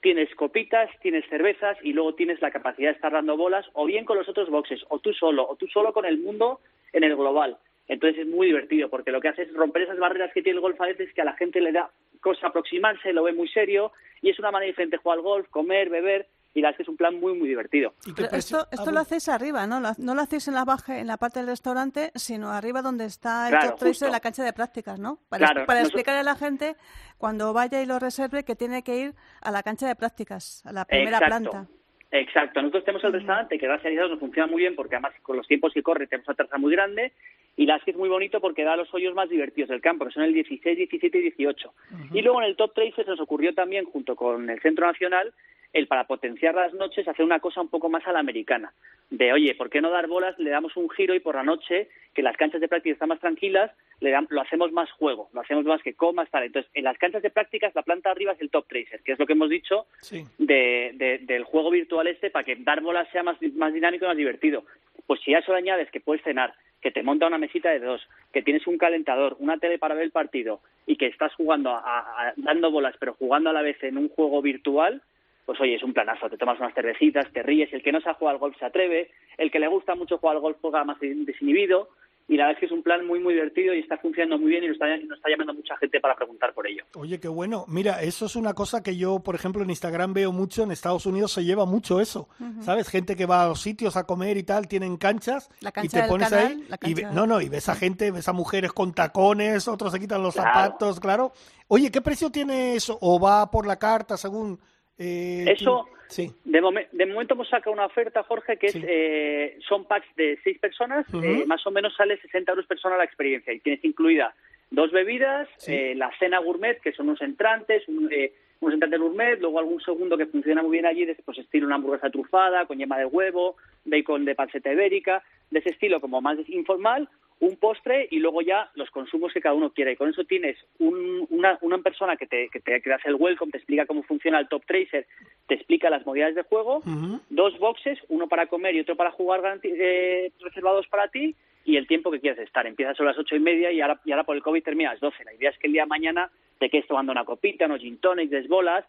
tienes 0.00 0.34
copitas, 0.34 0.88
tienes 1.02 1.28
cervezas 1.28 1.76
y 1.82 1.92
luego 1.92 2.14
tienes 2.14 2.40
la 2.40 2.50
capacidad 2.50 2.88
de 2.88 2.94
estar 2.94 3.12
dando 3.12 3.36
bolas 3.36 3.66
o 3.74 3.84
bien 3.84 4.06
con 4.06 4.16
los 4.16 4.28
otros 4.28 4.48
boxes, 4.48 4.80
o 4.88 5.00
tú 5.00 5.12
solo, 5.12 5.46
o 5.46 5.56
tú 5.56 5.66
solo 5.66 5.92
con 5.92 6.06
el 6.06 6.18
mundo 6.18 6.60
en 6.92 7.04
el 7.04 7.16
global. 7.16 7.58
Entonces 7.88 8.20
es 8.20 8.26
muy 8.26 8.46
divertido 8.46 8.88
porque 8.88 9.10
lo 9.10 9.20
que 9.20 9.28
hace 9.28 9.42
es 9.42 9.52
romper 9.52 9.82
esas 9.82 9.98
barreras 9.98 10.32
que 10.32 10.42
tiene 10.42 10.56
el 10.56 10.62
golf 10.62 10.80
a 10.80 10.86
veces 10.86 11.12
que 11.12 11.22
a 11.22 11.24
la 11.24 11.34
gente 11.34 11.60
le 11.60 11.72
da 11.72 11.90
cosa 12.20 12.46
aproximarse, 12.46 13.12
lo 13.12 13.24
ve 13.24 13.32
muy 13.32 13.48
serio 13.48 13.92
y 14.22 14.30
es 14.30 14.38
una 14.38 14.50
manera 14.50 14.70
diferente 14.70 14.96
de 14.96 15.02
jugar 15.02 15.18
al 15.18 15.24
golf, 15.24 15.48
comer, 15.48 15.90
beber 15.90 16.26
y 16.54 16.60
la 16.60 16.68
verdad 16.68 16.72
es 16.72 16.76
que 16.78 16.82
es 16.82 16.88
un 16.88 16.96
plan 16.96 17.18
muy 17.20 17.34
muy 17.38 17.48
divertido. 17.48 17.94
Pero 18.16 18.28
esto, 18.32 18.66
esto 18.70 18.90
lo 18.90 19.00
hacéis 19.00 19.28
arriba, 19.28 19.66
¿no? 19.66 19.80
Lo- 19.80 19.92
No 19.98 20.14
lo 20.14 20.22
hacéis 20.22 20.48
en 20.48 20.54
la 20.54 20.64
baja, 20.64 20.98
en 20.98 21.06
la 21.06 21.16
parte 21.16 21.38
del 21.40 21.48
restaurante, 21.48 22.10
sino 22.14 22.50
arriba 22.50 22.82
donde 22.82 23.04
está 23.04 23.48
el 23.48 23.58
Claro, 23.58 23.76
top 23.76 23.88
en 24.02 24.12
la 24.12 24.20
cancha 24.20 24.42
de 24.44 24.52
prácticas, 24.52 24.98
¿no? 24.98 25.18
Para, 25.28 25.46
Claro, 25.46 25.66
para 25.66 25.80
explicarle 25.82 26.20
a 26.20 26.24
la 26.24 26.36
gente 26.36 26.76
cuando 27.18 27.52
vaya 27.52 27.80
y 27.82 27.86
lo 27.86 27.98
reserve 27.98 28.44
que 28.44 28.56
tiene 28.56 28.82
que 28.82 28.96
ir 28.96 29.14
a 29.42 29.50
la 29.50 29.62
cancha 29.62 29.86
de 29.86 29.94
prácticas, 29.94 30.64
a 30.66 30.72
la 30.72 30.84
primera 30.84 31.18
Exacto. 31.18 31.50
planta. 31.50 31.70
Exacto, 32.12 32.60
nosotros 32.60 32.84
tenemos 32.84 33.04
el 33.04 33.12
restaurante 33.12 33.56
que 33.56 33.66
gracias 33.66 33.86
a 33.86 33.90
Dios 33.90 34.10
nos 34.10 34.18
funciona 34.18 34.50
muy 34.50 34.62
bien 34.62 34.74
porque 34.74 34.96
además 34.96 35.12
con 35.22 35.36
los 35.36 35.46
tiempos 35.46 35.72
que 35.72 35.80
corre 35.80 36.08
tenemos 36.08 36.26
una 36.26 36.34
terraza 36.34 36.58
muy 36.58 36.72
grande 36.72 37.12
y 37.56 37.66
la 37.66 37.74
verdad 37.74 37.82
es 37.82 37.84
que 37.84 37.90
es 37.92 37.96
muy 37.96 38.08
bonito 38.08 38.40
porque 38.40 38.64
da 38.64 38.76
los 38.76 38.92
hoyos 38.94 39.14
más 39.14 39.28
divertidos 39.28 39.68
del 39.70 39.80
campo, 39.80 40.06
que 40.06 40.12
son 40.12 40.22
el 40.22 40.32
16, 40.34 40.76
17 40.76 41.18
y 41.18 41.22
18. 41.22 41.74
Y 42.14 42.22
luego 42.22 42.40
en 42.42 42.48
el 42.48 42.56
Top 42.56 42.74
Tracer 42.74 43.04
se 43.04 43.10
nos 43.10 43.20
ocurrió 43.20 43.52
también, 43.54 43.84
junto 43.84 44.16
con 44.16 44.48
el 44.48 44.60
Centro 44.60 44.86
Nacional, 44.86 45.32
el 45.72 45.86
para 45.86 46.04
potenciar 46.08 46.54
las 46.54 46.72
noches 46.74 47.06
hacer 47.06 47.24
una 47.24 47.38
cosa 47.38 47.60
un 47.60 47.68
poco 47.68 47.88
más 47.88 48.04
a 48.06 48.12
la 48.12 48.18
americana. 48.18 48.72
De, 49.08 49.32
oye, 49.32 49.54
¿por 49.54 49.70
qué 49.70 49.80
no 49.80 49.90
dar 49.90 50.06
bolas? 50.08 50.36
Le 50.38 50.50
damos 50.50 50.76
un 50.76 50.88
giro 50.90 51.14
y 51.14 51.20
por 51.20 51.34
la 51.36 51.42
noche, 51.44 51.88
que 52.14 52.22
las 52.22 52.36
canchas 52.36 52.60
de 52.60 52.66
práctica 52.68 52.92
están 52.92 53.08
más 53.08 53.20
tranquilas, 53.20 53.70
le 54.00 54.10
dam- 54.12 54.26
lo 54.30 54.40
hacemos 54.40 54.72
más 54.72 54.90
juego, 54.92 55.28
lo 55.32 55.40
hacemos 55.40 55.64
más 55.64 55.80
que 55.82 55.94
comas, 55.94 56.28
tal. 56.30 56.44
Entonces, 56.44 56.70
en 56.74 56.84
las 56.84 56.96
canchas 56.98 57.22
de 57.22 57.30
prácticas, 57.30 57.74
la 57.74 57.82
planta 57.82 58.10
arriba 58.10 58.32
es 58.32 58.40
el 58.40 58.50
Top 58.50 58.66
Tracer, 58.68 59.00
que 59.04 59.12
es 59.12 59.18
lo 59.18 59.26
que 59.26 59.34
hemos 59.34 59.50
dicho 59.50 59.86
Sí. 60.00 60.24
de, 60.38 60.92
de- 60.94 61.18
del 61.18 61.44
juego 61.44 61.70
virtual 61.70 62.06
este 62.08 62.30
para 62.30 62.44
que 62.44 62.56
dar 62.56 62.80
bolas 62.80 63.08
sea 63.12 63.22
más, 63.22 63.36
más 63.54 63.72
dinámico 63.74 64.04
y 64.06 64.08
más 64.08 64.16
divertido. 64.16 64.64
Pues 65.06 65.20
si 65.20 65.34
a 65.34 65.38
eso 65.38 65.52
le 65.52 65.58
añades 65.58 65.90
que 65.90 66.00
puedes 66.00 66.22
cenar, 66.24 66.54
que 66.80 66.90
te 66.90 67.02
monta 67.02 67.26
una 67.26 67.38
mesita 67.38 67.70
de 67.70 67.80
dos, 67.80 68.06
que 68.32 68.42
tienes 68.42 68.66
un 68.66 68.78
calentador, 68.78 69.36
una 69.38 69.58
tele 69.58 69.78
para 69.78 69.94
ver 69.94 70.04
el 70.04 70.10
partido 70.10 70.60
y 70.86 70.96
que 70.96 71.06
estás 71.06 71.34
jugando, 71.34 71.70
a- 71.70 72.32
dando 72.36 72.70
bolas, 72.70 72.94
pero 72.98 73.14
jugando 73.14 73.50
a 73.50 73.52
la 73.52 73.62
vez 73.62 73.82
en 73.82 73.98
un 73.98 74.08
juego 74.08 74.40
virtual, 74.42 75.02
pues 75.46 75.60
oye, 75.60 75.74
es 75.74 75.82
un 75.82 75.92
planazo. 75.92 76.30
Te 76.30 76.36
tomas 76.38 76.58
unas 76.60 76.74
cervecitas, 76.74 77.30
te 77.32 77.42
ríes. 77.42 77.72
El 77.72 77.82
que 77.82 77.90
no 77.92 78.00
sabe 78.00 78.14
jugar 78.18 78.34
al 78.34 78.38
golf 78.40 78.56
se 78.58 78.64
atreve. 78.64 79.10
El 79.36 79.50
que 79.50 79.58
le 79.58 79.66
gusta 79.66 79.94
mucho 79.96 80.18
jugar 80.18 80.36
al 80.36 80.42
golf 80.42 80.58
juega 80.60 80.84
más 80.84 80.98
desinhibido. 81.00 81.88
Y 82.32 82.36
la 82.36 82.44
verdad 82.46 82.58
es 82.58 82.60
que 82.60 82.66
es 82.66 82.72
un 82.72 82.84
plan 82.84 83.04
muy, 83.04 83.18
muy 83.18 83.34
divertido 83.34 83.74
y 83.74 83.80
está 83.80 83.98
funcionando 83.98 84.38
muy 84.38 84.50
bien 84.52 84.62
y 84.62 84.68
nos 84.68 84.74
está, 84.76 84.86
nos 84.86 85.16
está 85.18 85.28
llamando 85.28 85.52
mucha 85.52 85.76
gente 85.78 85.98
para 86.00 86.14
preguntar 86.14 86.54
por 86.54 86.64
ello. 86.68 86.84
Oye, 86.94 87.18
qué 87.18 87.26
bueno. 87.26 87.64
Mira, 87.66 88.02
eso 88.02 88.26
es 88.26 88.36
una 88.36 88.54
cosa 88.54 88.84
que 88.84 88.96
yo, 88.96 89.18
por 89.18 89.34
ejemplo, 89.34 89.64
en 89.64 89.70
Instagram 89.70 90.14
veo 90.14 90.30
mucho. 90.30 90.62
En 90.62 90.70
Estados 90.70 91.06
Unidos 91.06 91.32
se 91.32 91.42
lleva 91.44 91.66
mucho 91.66 92.00
eso. 92.00 92.28
Ujú. 92.38 92.62
¿Sabes? 92.62 92.88
Gente 92.88 93.16
que 93.16 93.26
va 93.26 93.42
a 93.42 93.48
los 93.48 93.60
sitios 93.60 93.96
a 93.96 94.04
comer 94.04 94.36
y 94.36 94.44
tal, 94.44 94.68
tienen 94.68 94.96
canchas. 94.96 95.50
La 95.60 95.70
y 95.70 95.72
cancha 95.72 95.90
te 95.90 96.00
del 96.02 96.08
pones 96.08 96.28
canal, 96.30 96.46
ahí. 96.46 96.64
la 96.68 96.78
Y 96.82 96.94
ve- 96.94 97.02
cancha- 97.02 97.16
no, 97.16 97.26
no, 97.26 97.40
y 97.40 97.48
ves 97.48 97.68
a 97.68 97.74
gente, 97.74 98.12
ves 98.12 98.28
a 98.28 98.32
mujeres 98.32 98.72
con 98.72 98.94
tacones, 98.94 99.66
otros 99.66 99.90
se 99.92 99.98
quitan 99.98 100.22
los 100.22 100.34
Claro. 100.34 100.50
zapatos, 100.52 101.00
claro. 101.00 101.32
Oye, 101.66 101.90
¿qué 101.90 102.00
precio 102.00 102.30
tiene 102.30 102.76
eso? 102.76 102.96
¿O 103.00 103.18
va 103.18 103.50
por 103.50 103.66
la 103.66 103.76
carta 103.76 104.16
según.? 104.16 104.60
Eh, 105.00 105.44
Eso, 105.48 105.88
Sí. 106.08 106.28
De, 106.44 106.60
momen- 106.60 106.88
de 106.90 107.06
momento 107.06 107.34
hemos 107.34 107.48
sacado 107.48 107.72
una 107.72 107.86
oferta, 107.86 108.24
Jorge, 108.24 108.56
que 108.56 108.70
Sí. 108.70 108.78
es 108.78 108.84
eh, 108.88 109.58
son 109.68 109.84
packs 109.86 110.08
de 110.16 110.38
seis 110.42 110.58
personas, 110.58 111.06
eh, 111.22 111.44
más 111.46 111.64
o 111.68 111.70
menos 111.70 111.94
sale 111.94 112.16
60 112.20 112.50
euros 112.50 112.66
persona 112.66 112.96
la 112.96 113.04
experiencia 113.04 113.52
y 113.52 113.60
tienes 113.60 113.84
incluida 113.84 114.34
dos 114.72 114.90
bebidas, 114.90 115.48
Sí. 115.58 115.72
eh, 115.72 115.94
la 115.94 116.10
cena 116.18 116.40
gourmet, 116.40 116.80
que 116.80 116.90
son 116.92 117.08
unos 117.10 117.22
entrantes, 117.22 117.86
un, 117.86 118.08
eh, 118.12 118.32
unos 118.58 118.74
entrantes 118.74 118.98
gourmet, 119.00 119.36
luego 119.40 119.60
algún 119.60 119.80
segundo 119.82 120.16
que 120.18 120.26
funciona 120.26 120.62
muy 120.62 120.72
bien 120.72 120.86
allí, 120.86 121.04
de, 121.04 121.14
pues 121.24 121.38
estilo 121.38 121.66
una 121.66 121.76
hamburguesa 121.76 122.10
trufada, 122.10 122.66
con 122.66 122.78
yema 122.78 122.98
de 122.98 123.06
huevo, 123.06 123.54
bacon 123.84 124.24
de 124.24 124.34
panceta 124.34 124.72
ibérica, 124.72 125.22
de 125.52 125.60
ese 125.60 125.70
estilo 125.70 126.00
como 126.00 126.20
más 126.20 126.36
informal, 126.48 127.08
un 127.40 127.56
postre 127.56 128.06
y 128.10 128.18
luego 128.18 128.42
ya 128.42 128.70
los 128.74 128.90
consumos 128.90 129.32
que 129.32 129.40
cada 129.40 129.54
uno 129.54 129.70
quiera. 129.72 129.90
Y 129.90 129.96
con 129.96 130.10
eso 130.10 130.24
tienes 130.24 130.56
un- 130.78 131.26
una, 131.30 131.58
una 131.62 131.78
persona 131.78 132.16
que 132.16 132.26
te, 132.26 132.48
que 132.50 132.60
te 132.60 132.80
que 132.82 132.92
hace 132.92 133.08
el 133.08 133.14
welcome, 133.16 133.50
te 133.50 133.58
explica 133.58 133.86
cómo 133.86 134.02
funciona 134.02 134.38
el 134.38 134.48
top 134.48 134.64
tracer, 134.66 135.06
te 135.46 135.54
explica 135.54 135.88
las 135.90 136.04
modalidades 136.04 136.34
de 136.36 136.42
juego, 136.42 136.82
dos 137.30 137.58
boxes, 137.58 137.98
uno 138.08 138.28
para 138.28 138.46
comer 138.46 138.74
y 138.74 138.80
otro 138.80 138.94
para 138.94 139.10
jugar 139.10 139.40
eh, 139.62 140.30
reservados 140.40 140.86
para 140.88 141.08
ti 141.08 141.34
y 141.64 141.76
el 141.76 141.86
tiempo 141.86 142.10
que 142.10 142.20
quieras 142.20 142.38
estar. 142.40 142.66
Empiezas 142.66 143.00
a 143.00 143.04
las 143.04 143.18
ocho 143.18 143.34
y 143.36 143.40
media 143.40 143.72
y 143.72 143.80
ahora, 143.80 144.00
y 144.04 144.12
ahora 144.12 144.24
por 144.24 144.36
el 144.36 144.42
COVID 144.42 144.62
termina 144.62 144.90
a 144.90 144.92
las 144.94 145.00
doce. 145.00 145.24
La 145.24 145.32
idea 145.34 145.50
es 145.50 145.58
que 145.58 145.66
el 145.66 145.72
día 145.72 145.82
de 145.82 145.88
mañana 145.88 146.30
te 146.58 146.68
quedes 146.68 146.86
tomando 146.86 147.10
una 147.12 147.24
copita, 147.24 147.64
unos 147.66 147.80
gin 147.80 147.96
tonics, 147.98 148.30
desbolas 148.30 148.84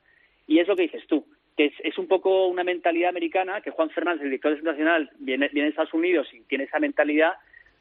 y 0.46 0.60
es 0.60 0.68
lo 0.68 0.76
que 0.76 0.84
dices 0.84 1.08
tú. 1.08 1.26
Que 1.56 1.66
es, 1.68 1.74
es 1.84 1.98
un 1.98 2.08
poco 2.08 2.48
una 2.48 2.64
mentalidad 2.66 3.10
americana 3.10 3.62
que 3.62 3.72
Juan 3.72 3.90
Fernández, 3.92 4.24
el 4.24 4.30
director 4.32 4.62
nacional, 4.64 5.10
viene, 5.20 5.48
viene 5.50 5.68
de 5.68 5.70
Estados 5.70 5.94
Unidos 5.94 6.28
y 6.34 6.42
tiene 6.42 6.66
esa 6.66 6.80
mentalidad 6.80 7.34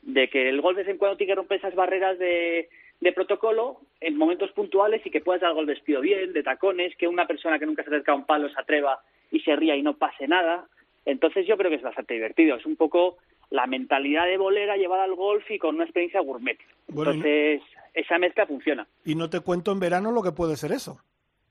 de 0.02 0.28
que 0.28 0.48
el 0.48 0.60
gol 0.60 0.74
de 0.76 0.82
vez 0.82 0.90
en 0.90 0.98
cuando 0.98 1.16
tiene 1.16 1.32
que 1.32 1.36
romper 1.36 1.58
esas 1.58 1.74
barreras 1.74 2.18
de, 2.18 2.68
de 3.00 3.12
protocolo 3.12 3.80
en 4.00 4.16
momentos 4.16 4.50
puntuales 4.52 5.04
y 5.04 5.10
que 5.10 5.20
puedas 5.20 5.40
dar 5.42 5.50
el 5.50 5.56
gol 5.56 5.66
vestido 5.66 6.00
bien, 6.00 6.32
de 6.32 6.42
tacones, 6.42 6.96
que 6.96 7.06
una 7.08 7.26
persona 7.26 7.58
que 7.58 7.66
nunca 7.66 7.82
se 7.82 7.90
acerca 7.90 8.12
a 8.12 8.16
un 8.16 8.24
palo 8.24 8.48
se 8.48 8.60
atreva 8.60 9.00
y 9.30 9.40
se 9.40 9.54
ría 9.56 9.76
y 9.76 9.82
no 9.82 9.96
pase 9.96 10.26
nada. 10.26 10.66
Entonces 11.04 11.46
yo 11.46 11.56
creo 11.56 11.70
que 11.70 11.76
es 11.76 11.82
bastante 11.82 12.14
divertido. 12.14 12.56
Es 12.56 12.66
un 12.66 12.76
poco 12.76 13.18
la 13.50 13.66
mentalidad 13.66 14.26
de 14.26 14.36
bolera 14.38 14.76
llevada 14.76 15.04
al 15.04 15.14
golf 15.14 15.50
y 15.50 15.58
con 15.58 15.74
una 15.74 15.84
experiencia 15.84 16.20
gourmet. 16.20 16.58
Bueno, 16.88 17.12
y 17.14 17.18
no- 17.18 17.24
Entonces 17.26 17.62
esa 17.94 18.18
mezcla 18.18 18.46
funciona. 18.46 18.86
Y 19.04 19.14
no 19.14 19.28
te 19.28 19.40
cuento 19.40 19.72
en 19.72 19.80
verano 19.80 20.12
lo 20.12 20.22
que 20.22 20.32
puede 20.32 20.56
ser 20.56 20.72
eso. 20.72 21.00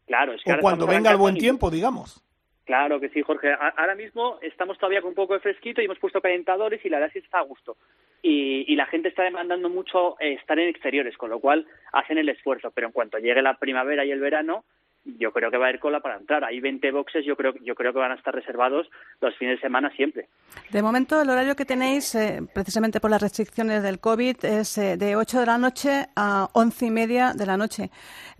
Claro, 0.07 0.33
es 0.33 0.41
que 0.43 0.53
O 0.53 0.59
cuando 0.59 0.87
venga 0.87 1.11
el 1.11 1.17
buen 1.17 1.35
y- 1.35 1.39
tiempo, 1.39 1.69
digamos. 1.69 2.23
Claro 2.69 2.99
que 2.99 3.09
sí, 3.09 3.23
Jorge. 3.23 3.51
Ahora 3.77 3.95
mismo 3.95 4.37
estamos 4.43 4.77
todavía 4.77 5.01
con 5.01 5.09
un 5.09 5.15
poco 5.15 5.33
de 5.33 5.39
fresquito 5.39 5.81
y 5.81 5.85
hemos 5.85 5.97
puesto 5.97 6.21
calentadores 6.21 6.85
y 6.85 6.89
la 6.89 6.99
verdad 6.99 7.11
que 7.11 7.17
está 7.17 7.39
a 7.39 7.41
gusto. 7.41 7.77
Y, 8.21 8.71
y 8.71 8.75
la 8.75 8.85
gente 8.85 9.09
está 9.09 9.23
demandando 9.23 9.69
mucho 9.69 10.17
eh, 10.19 10.33
estar 10.33 10.59
en 10.59 10.69
exteriores, 10.69 11.17
con 11.17 11.31
lo 11.31 11.39
cual 11.39 11.65
hacen 11.93 12.19
el 12.19 12.29
esfuerzo. 12.29 12.69
Pero 12.69 12.85
en 12.85 12.93
cuanto 12.93 13.17
llegue 13.17 13.41
la 13.41 13.55
primavera 13.55 14.05
y 14.05 14.11
el 14.11 14.19
verano, 14.19 14.65
yo 15.05 15.31
creo 15.31 15.49
que 15.49 15.57
va 15.57 15.65
a 15.65 15.69
haber 15.69 15.79
cola 15.79 15.99
para 15.99 16.17
entrar. 16.17 16.43
Hay 16.43 16.59
20 16.59 16.91
boxes, 16.91 17.25
yo 17.25 17.35
creo, 17.35 17.53
yo 17.63 17.75
creo 17.75 17.93
que 17.93 17.99
van 17.99 18.11
a 18.11 18.15
estar 18.15 18.33
reservados 18.33 18.89
los 19.21 19.35
fines 19.37 19.57
de 19.57 19.61
semana 19.61 19.89
siempre. 19.95 20.27
De 20.71 20.81
momento, 20.81 21.21
el 21.21 21.29
horario 21.29 21.55
que 21.55 21.65
tenéis, 21.65 22.13
eh, 22.15 22.41
precisamente 22.53 22.99
por 22.99 23.09
las 23.09 23.21
restricciones 23.21 23.83
del 23.83 23.99
COVID, 23.99 24.45
es 24.45 24.77
eh, 24.77 24.97
de 24.97 25.15
8 25.15 25.39
de 25.39 25.45
la 25.45 25.57
noche 25.57 26.05
a 26.15 26.49
11 26.53 26.85
y 26.85 26.91
media 26.91 27.33
de 27.33 27.45
la 27.45 27.57
noche. 27.57 27.89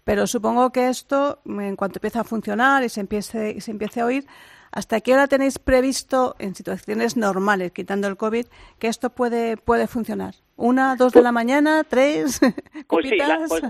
Pero 0.04 0.28
supongo 0.28 0.72
que 0.72 0.90
esto, 0.90 1.42
en 1.46 1.76
cuanto 1.76 1.98
empiece 1.98 2.20
a 2.20 2.24
funcionar 2.24 2.84
y 2.84 2.90
se 2.90 3.02
empiece, 3.02 3.52
y 3.52 3.62
se 3.62 3.72
empiece 3.72 4.02
a 4.02 4.06
oír, 4.06 4.26
¿hasta 4.72 5.02
qué 5.02 5.14
hora 5.14 5.28
tenéis 5.28 5.60
previsto, 5.60 6.36
en 6.40 6.56
situaciones 6.56 7.18
normales, 7.18 7.72
quitando 7.72 8.08
el 8.08 8.18
COVID, 8.18 8.46
que 8.80 8.88
esto 8.88 9.10
puede, 9.10 9.58
puede 9.58 9.88
funcionar? 9.88 10.36
¿Una, 10.56 10.98
dos 10.98 11.14
de 11.14 11.22
la 11.22 11.32
mañana, 11.32 11.84
tres? 11.84 12.42
Pues 12.88 13.08
sí, 13.08 13.18
pues, 13.48 13.64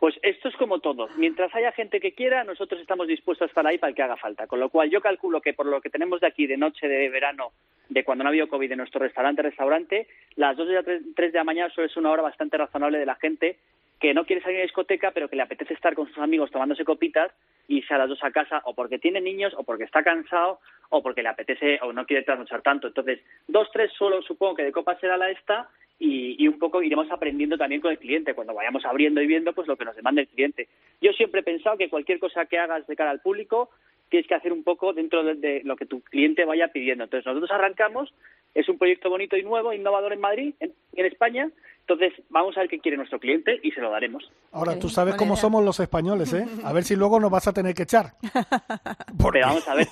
pues 0.00 0.14
esto 0.22 0.48
es 0.48 0.56
como 0.56 0.80
todo. 0.80 1.08
Mientras 1.16 1.52
haya 1.54 1.72
gente 1.72 1.98
que 1.98 2.12
quiera, 2.12 2.44
nosotros 2.44 2.80
estamos 2.80 3.08
dispuestos 3.08 3.46
a 3.46 3.48
estar 3.48 3.66
ahí 3.66 3.78
para 3.78 3.88
el 3.88 3.96
que 3.96 4.02
haga 4.02 4.16
falta. 4.16 4.46
Con 4.46 4.60
lo 4.60 4.68
cual, 4.68 4.90
yo 4.90 5.00
calculo 5.00 5.40
que 5.40 5.54
por 5.54 5.66
lo 5.66 5.80
que 5.80 5.88
tenemos 5.88 6.20
de 6.20 6.26
aquí 6.26 6.46
de 6.46 6.56
noche 6.56 6.86
de 6.86 7.08
verano, 7.08 7.52
de 7.88 8.04
cuando 8.04 8.22
no 8.22 8.28
ha 8.28 8.32
habido 8.32 8.48
COVID 8.48 8.70
en 8.70 8.78
nuestro 8.78 9.00
restaurante, 9.00 9.42
restaurante, 9.42 10.06
las 10.36 10.56
2 10.56 10.68
de 10.68 10.74
la 10.74 10.82
3, 10.82 11.32
de 11.32 11.38
la 11.38 11.44
mañana 11.44 11.72
suele 11.74 11.88
ser 11.88 12.00
una 12.00 12.10
hora 12.10 12.22
bastante 12.22 12.58
razonable 12.58 12.98
de 12.98 13.06
la 13.06 13.14
gente 13.16 13.58
que 14.00 14.12
no 14.12 14.26
quiere 14.26 14.42
salir 14.42 14.60
a 14.60 14.62
discoteca, 14.62 15.10
pero 15.12 15.28
que 15.28 15.36
le 15.36 15.42
apetece 15.42 15.74
estar 15.74 15.94
con 15.94 16.06
sus 16.08 16.18
amigos 16.18 16.50
tomándose 16.50 16.84
copitas 16.84 17.32
y 17.66 17.78
irse 17.78 17.94
a 17.94 17.98
las 17.98 18.08
dos 18.08 18.22
a 18.22 18.30
casa, 18.30 18.60
o 18.64 18.74
porque 18.74 18.98
tiene 18.98 19.20
niños, 19.20 19.54
o 19.56 19.64
porque 19.64 19.84
está 19.84 20.02
cansado, 20.02 20.60
o 20.90 21.02
porque 21.02 21.22
le 21.22 21.30
apetece, 21.30 21.78
o 21.82 21.92
no 21.92 22.06
quiere 22.06 22.22
trasnochar 22.22 22.62
tanto. 22.62 22.88
Entonces, 22.88 23.20
dos, 23.48 23.68
tres 23.72 23.90
solo 23.98 24.22
supongo 24.22 24.56
que 24.56 24.64
de 24.64 24.72
copa 24.72 24.98
será 25.00 25.16
la 25.16 25.30
esta, 25.30 25.68
y, 25.98 26.42
y 26.42 26.46
un 26.46 26.58
poco 26.58 26.82
iremos 26.82 27.10
aprendiendo 27.10 27.56
también 27.56 27.80
con 27.80 27.90
el 27.90 27.98
cliente, 27.98 28.34
cuando 28.34 28.54
vayamos 28.54 28.84
abriendo 28.84 29.22
y 29.22 29.26
viendo 29.26 29.54
pues 29.54 29.66
lo 29.66 29.76
que 29.76 29.86
nos 29.86 29.96
demanda 29.96 30.20
el 30.20 30.28
cliente. 30.28 30.68
Yo 31.00 31.12
siempre 31.12 31.40
he 31.40 31.44
pensado 31.44 31.78
que 31.78 31.88
cualquier 31.88 32.18
cosa 32.18 32.44
que 32.44 32.58
hagas 32.58 32.86
de 32.86 32.96
cara 32.96 33.10
al 33.10 33.20
público 33.20 33.70
tienes 34.10 34.28
que 34.28 34.34
hacer 34.34 34.52
un 34.52 34.62
poco 34.62 34.92
dentro 34.92 35.24
de, 35.24 35.62
lo 35.64 35.74
que 35.74 35.86
tu 35.86 36.02
cliente 36.02 36.44
vaya 36.44 36.68
pidiendo. 36.68 37.04
Entonces 37.04 37.26
nosotros 37.26 37.50
arrancamos, 37.50 38.12
es 38.54 38.68
un 38.68 38.78
proyecto 38.78 39.10
bonito 39.10 39.36
y 39.36 39.42
nuevo, 39.42 39.72
innovador 39.72 40.12
en 40.12 40.20
Madrid, 40.20 40.54
en 40.60 41.06
España, 41.06 41.50
entonces 41.88 42.12
vamos 42.30 42.56
a 42.56 42.60
ver 42.60 42.68
qué 42.68 42.80
quiere 42.80 42.96
nuestro 42.96 43.20
cliente 43.20 43.60
y 43.62 43.70
se 43.70 43.80
lo 43.80 43.90
daremos. 43.90 44.28
Ahora, 44.50 44.76
tú 44.78 44.88
sabes 44.88 45.14
cómo 45.14 45.36
somos 45.36 45.64
los 45.64 45.78
españoles, 45.78 46.32
¿eh? 46.32 46.44
A 46.64 46.72
ver 46.72 46.82
si 46.84 46.96
luego 46.96 47.20
nos 47.20 47.30
vas 47.30 47.46
a 47.46 47.52
tener 47.52 47.74
que 47.74 47.84
echar. 47.84 48.14
Porque- 49.18 49.40
Pero 49.40 49.46
vamos 49.48 49.68
a 49.68 49.74
ver, 49.74 49.86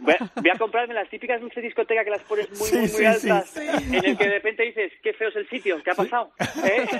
voy 0.00 0.14
a, 0.18 0.30
voy 0.40 0.50
a 0.50 0.58
comprarme 0.58 0.94
las 0.94 1.08
típicas 1.08 1.40
luces 1.40 1.56
de 1.56 1.62
discoteca 1.62 2.04
que 2.04 2.10
las 2.10 2.20
pones 2.22 2.48
muy, 2.50 2.58
Sí, 2.68 2.72
muy, 2.76 2.82
muy 2.82 2.88
sí, 2.88 3.04
altas, 3.06 3.48
sí. 3.50 3.60
en 3.96 4.04
el 4.04 4.18
que 4.18 4.24
de 4.24 4.30
repente 4.34 4.62
dices, 4.64 4.92
qué 5.02 5.12
feo 5.14 5.28
es 5.30 5.36
el 5.36 5.48
sitio, 5.48 5.82
¿qué 5.82 5.90
ha 5.90 5.94
pasado? 5.94 6.30
¿Eh? 6.64 6.86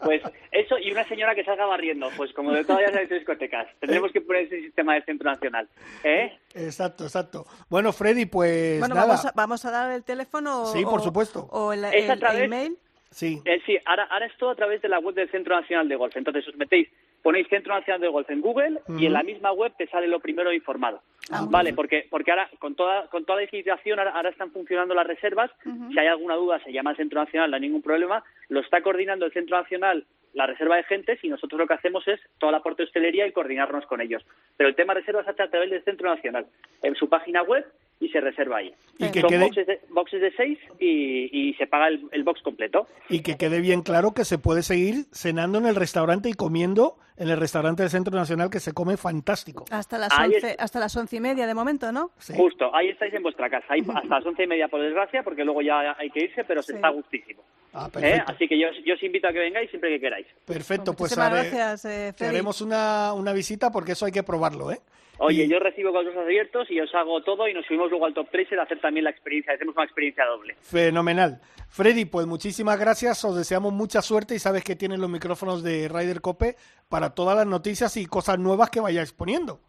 Pues 0.00 0.22
eso, 0.52 0.78
y 0.78 0.90
una 0.92 1.06
señora 1.06 1.34
que 1.34 1.44
salga 1.44 1.66
barriendo, 1.66 2.08
pues 2.16 2.32
como 2.32 2.52
de 2.52 2.64
todas 2.64 2.90
las 2.94 3.08
discotecas. 3.10 3.66
Tendremos 3.80 4.10
que 4.12 4.20
poner 4.22 4.44
ese 4.44 4.60
sistema 4.62 4.94
del 4.94 5.04
centro 5.04 5.30
nacional. 5.30 5.68
¿Eh? 6.02 6.32
Exacto, 6.54 7.04
exacto. 7.04 7.44
Bueno, 7.68 7.92
Freddy, 7.92 8.24
pues 8.24 8.78
bueno, 8.78 8.94
nada. 8.94 9.06
vamos 9.06 9.26
a, 9.26 9.32
vamos 9.34 9.64
a 9.66 9.70
dar 9.70 9.90
el 9.90 10.04
teléfono 10.04 10.62
o, 10.62 10.66
Sí, 10.72 10.82
por 10.84 11.00
o- 11.00 11.02
supuesto. 11.02 11.40
o 11.50 11.72
el, 11.74 11.84
el 11.84 12.18
través- 12.18 12.44
email. 12.44 12.78
Sí. 13.10 13.40
Eh, 13.44 13.60
sí, 13.66 13.78
ahora, 13.84 14.04
ahora 14.04 14.26
es 14.26 14.36
todo 14.36 14.50
a 14.50 14.54
través 14.54 14.82
de 14.82 14.88
la 14.88 14.98
web 14.98 15.14
del 15.14 15.30
Centro 15.30 15.54
Nacional 15.54 15.88
de 15.88 15.96
Golf. 15.96 16.16
Entonces 16.16 16.46
os 16.46 16.56
metéis 16.56 16.88
ponéis 17.22 17.48
Centro 17.48 17.74
Nacional 17.74 18.00
de 18.00 18.08
Golf 18.08 18.30
en 18.30 18.40
Google 18.40 18.80
y 18.98 19.06
en 19.06 19.12
la 19.12 19.22
misma 19.22 19.52
web 19.52 19.72
te 19.76 19.86
sale 19.88 20.06
lo 20.06 20.20
primero 20.20 20.52
informado. 20.52 21.02
Ah, 21.30 21.46
vale, 21.48 21.74
porque 21.74 22.06
porque 22.08 22.30
ahora 22.30 22.48
con 22.58 22.74
toda 22.74 23.08
con 23.08 23.24
toda 23.24 23.36
la 23.36 23.42
legislación 23.42 23.98
ahora, 23.98 24.12
ahora 24.12 24.30
están 24.30 24.50
funcionando 24.50 24.94
las 24.94 25.06
reservas. 25.06 25.50
Si 25.92 25.98
hay 25.98 26.06
alguna 26.06 26.34
duda 26.34 26.60
se 26.64 26.72
llama 26.72 26.90
al 26.90 26.96
Centro 26.96 27.20
Nacional, 27.20 27.50
no 27.50 27.56
hay 27.56 27.62
ningún 27.62 27.82
problema. 27.82 28.22
Lo 28.48 28.60
está 28.60 28.82
coordinando 28.82 29.26
el 29.26 29.32
Centro 29.32 29.58
Nacional 29.58 30.04
la 30.34 30.46
reserva 30.46 30.76
de 30.76 30.84
gentes 30.84 31.18
y 31.22 31.28
nosotros 31.28 31.58
lo 31.58 31.66
que 31.66 31.74
hacemos 31.74 32.06
es 32.06 32.20
toda 32.38 32.52
la 32.52 32.62
parte 32.62 32.82
de 32.82 32.86
hostelería 32.86 33.26
y 33.26 33.32
coordinarnos 33.32 33.86
con 33.86 34.00
ellos. 34.00 34.24
Pero 34.56 34.68
el 34.68 34.76
tema 34.76 34.94
reservas 34.94 35.24
se 35.24 35.32
hace 35.32 35.42
a 35.42 35.50
través 35.50 35.70
del 35.70 35.82
Centro 35.84 36.08
Nacional 36.14 36.46
en 36.82 36.94
su 36.94 37.08
página 37.08 37.42
web 37.42 37.66
y 38.00 38.08
se 38.10 38.20
reserva 38.20 38.58
ahí. 38.58 38.72
Y 38.98 39.10
que 39.10 39.20
Son 39.20 39.30
quede- 39.30 39.44
boxes, 39.44 39.66
de, 39.66 39.80
boxes 39.90 40.20
de 40.20 40.32
seis 40.36 40.58
y, 40.78 41.28
y 41.50 41.54
se 41.54 41.66
paga 41.66 41.88
el, 41.88 42.08
el 42.12 42.22
box 42.24 42.42
completo. 42.42 42.86
Y 43.08 43.22
que 43.22 43.36
quede 43.36 43.60
bien 43.60 43.82
claro 43.82 44.12
que 44.14 44.24
se 44.24 44.38
puede 44.38 44.62
seguir 44.62 45.06
cenando 45.12 45.58
en 45.58 45.66
el 45.66 45.74
restaurante 45.74 46.28
y 46.28 46.34
comiendo 46.34 46.96
en 47.16 47.28
el 47.28 47.36
restaurante 47.36 47.82
del 47.82 47.90
Centro 47.90 48.14
Nacional 48.16 48.48
que 48.50 48.60
se 48.60 48.72
come 48.72 48.96
fantástico. 48.96 49.64
Hasta 49.72 49.98
las, 49.98 50.16
Ahí 50.16 50.32
11, 50.34 50.56
hasta 50.58 50.78
las 50.78 50.96
once 50.96 51.16
y 51.16 51.20
media 51.20 51.46
de 51.48 51.54
momento, 51.54 51.90
¿no? 51.90 52.12
Justo, 52.36 52.72
ahí 52.74 52.88
estáis 52.90 53.12
en 53.14 53.22
vuestra 53.24 53.50
casa, 53.50 53.66
ahí 53.70 53.80
hasta 53.80 54.08
las 54.08 54.24
once 54.24 54.44
y 54.44 54.46
media 54.46 54.68
por 54.68 54.80
desgracia, 54.80 55.24
porque 55.24 55.44
luego 55.44 55.60
ya 55.62 55.96
hay 55.98 56.10
que 56.10 56.24
irse, 56.24 56.44
pero 56.44 56.62
se 56.62 56.72
Sí. 56.72 56.76
está 56.76 56.90
gustísimo. 56.90 57.42
Ah, 57.74 57.90
¿Eh? 58.00 58.22
Así 58.26 58.48
que 58.48 58.58
yo, 58.58 58.68
yo 58.84 58.94
os 58.94 59.02
invito 59.02 59.28
a 59.28 59.32
que 59.32 59.38
vengáis 59.40 59.68
siempre 59.70 59.90
que 59.90 60.00
queráis. 60.00 60.26
Perfecto, 60.46 60.94
pues 60.94 61.16
haré- 61.18 61.50
gracias, 61.50 61.84
eh, 61.84 62.12
te 62.16 62.26
haremos 62.26 62.60
una, 62.60 63.12
una 63.12 63.32
visita 63.32 63.70
porque 63.70 63.92
eso 63.92 64.06
hay 64.06 64.12
que 64.12 64.22
probarlo, 64.22 64.72
¿eh? 64.72 64.80
Oye, 65.20 65.44
Y- 65.44 65.48
yo 65.48 65.58
recibo 65.58 65.92
con 65.92 66.04
los 66.04 66.16
abiertos 66.16 66.70
y 66.70 66.80
os 66.80 66.94
hago 66.94 67.20
todo 67.22 67.48
y 67.48 67.52
nos 67.52 67.66
subimos 67.66 67.90
luego 67.90 68.06
al 68.06 68.14
Top 68.14 68.30
Tracer 68.30 68.58
a 68.60 68.62
hacer 68.62 68.80
también 68.80 69.04
la 69.04 69.10
experiencia, 69.10 69.52
hacemos 69.52 69.74
una 69.74 69.84
experiencia 69.84 70.24
doble. 70.24 70.54
Fenomenal. 70.60 71.40
Freddy, 71.68 72.04
pues 72.04 72.26
muchísimas 72.26 72.78
gracias, 72.78 73.24
os 73.24 73.36
deseamos 73.36 73.72
mucha 73.72 74.00
suerte 74.00 74.34
y 74.34 74.38
sabes 74.38 74.62
que 74.64 74.76
tienen 74.76 75.00
los 75.00 75.10
micrófonos 75.10 75.62
de 75.62 75.88
Ryder 75.88 76.20
Cope 76.20 76.56
para 76.88 77.10
todas 77.10 77.36
las 77.36 77.46
noticias 77.46 77.96
y 77.96 78.06
cosas 78.06 78.38
nuevas 78.38 78.70
que 78.70 78.80
vayáis 78.80 79.12
poniendo. 79.12 79.60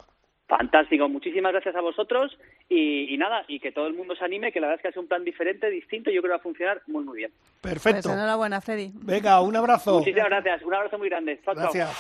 Fantástico, 0.50 1.08
muchísimas 1.08 1.52
gracias 1.52 1.76
a 1.76 1.82
vosotros 1.82 2.36
y, 2.68 3.14
y 3.14 3.18
nada, 3.18 3.46
y 3.48 3.60
que 3.60 3.72
todo 3.72 3.86
el 3.86 3.94
mundo 3.94 4.16
se 4.16 4.26
anime, 4.26 4.52
que 4.52 4.60
la 4.60 4.66
verdad 4.66 4.80
es 4.80 4.82
que 4.82 4.88
hace 4.88 5.00
un 5.00 5.08
plan 5.08 5.24
diferente, 5.24 5.70
distinto, 5.70 6.10
y 6.10 6.16
yo 6.16 6.22
creo 6.22 6.32
que 6.32 6.38
va 6.38 6.40
a 6.40 6.44
funcionar 6.44 6.82
muy, 6.88 7.04
muy 7.04 7.18
bien. 7.18 7.32
Perfecto. 7.62 8.10
Pues 8.10 8.16
enhorabuena, 8.16 8.60
Freddy. 8.60 8.92
Venga, 8.96 9.42
un 9.42 9.56
abrazo. 9.56 10.00
Muchísimas 10.00 10.30
gracias, 10.30 10.64
un 10.64 10.74
abrazo 10.74 10.98
muy 10.98 11.08
grande. 11.08 11.40
Chao, 11.46 11.54
chao. 11.54 11.64
Gracias. 11.72 11.96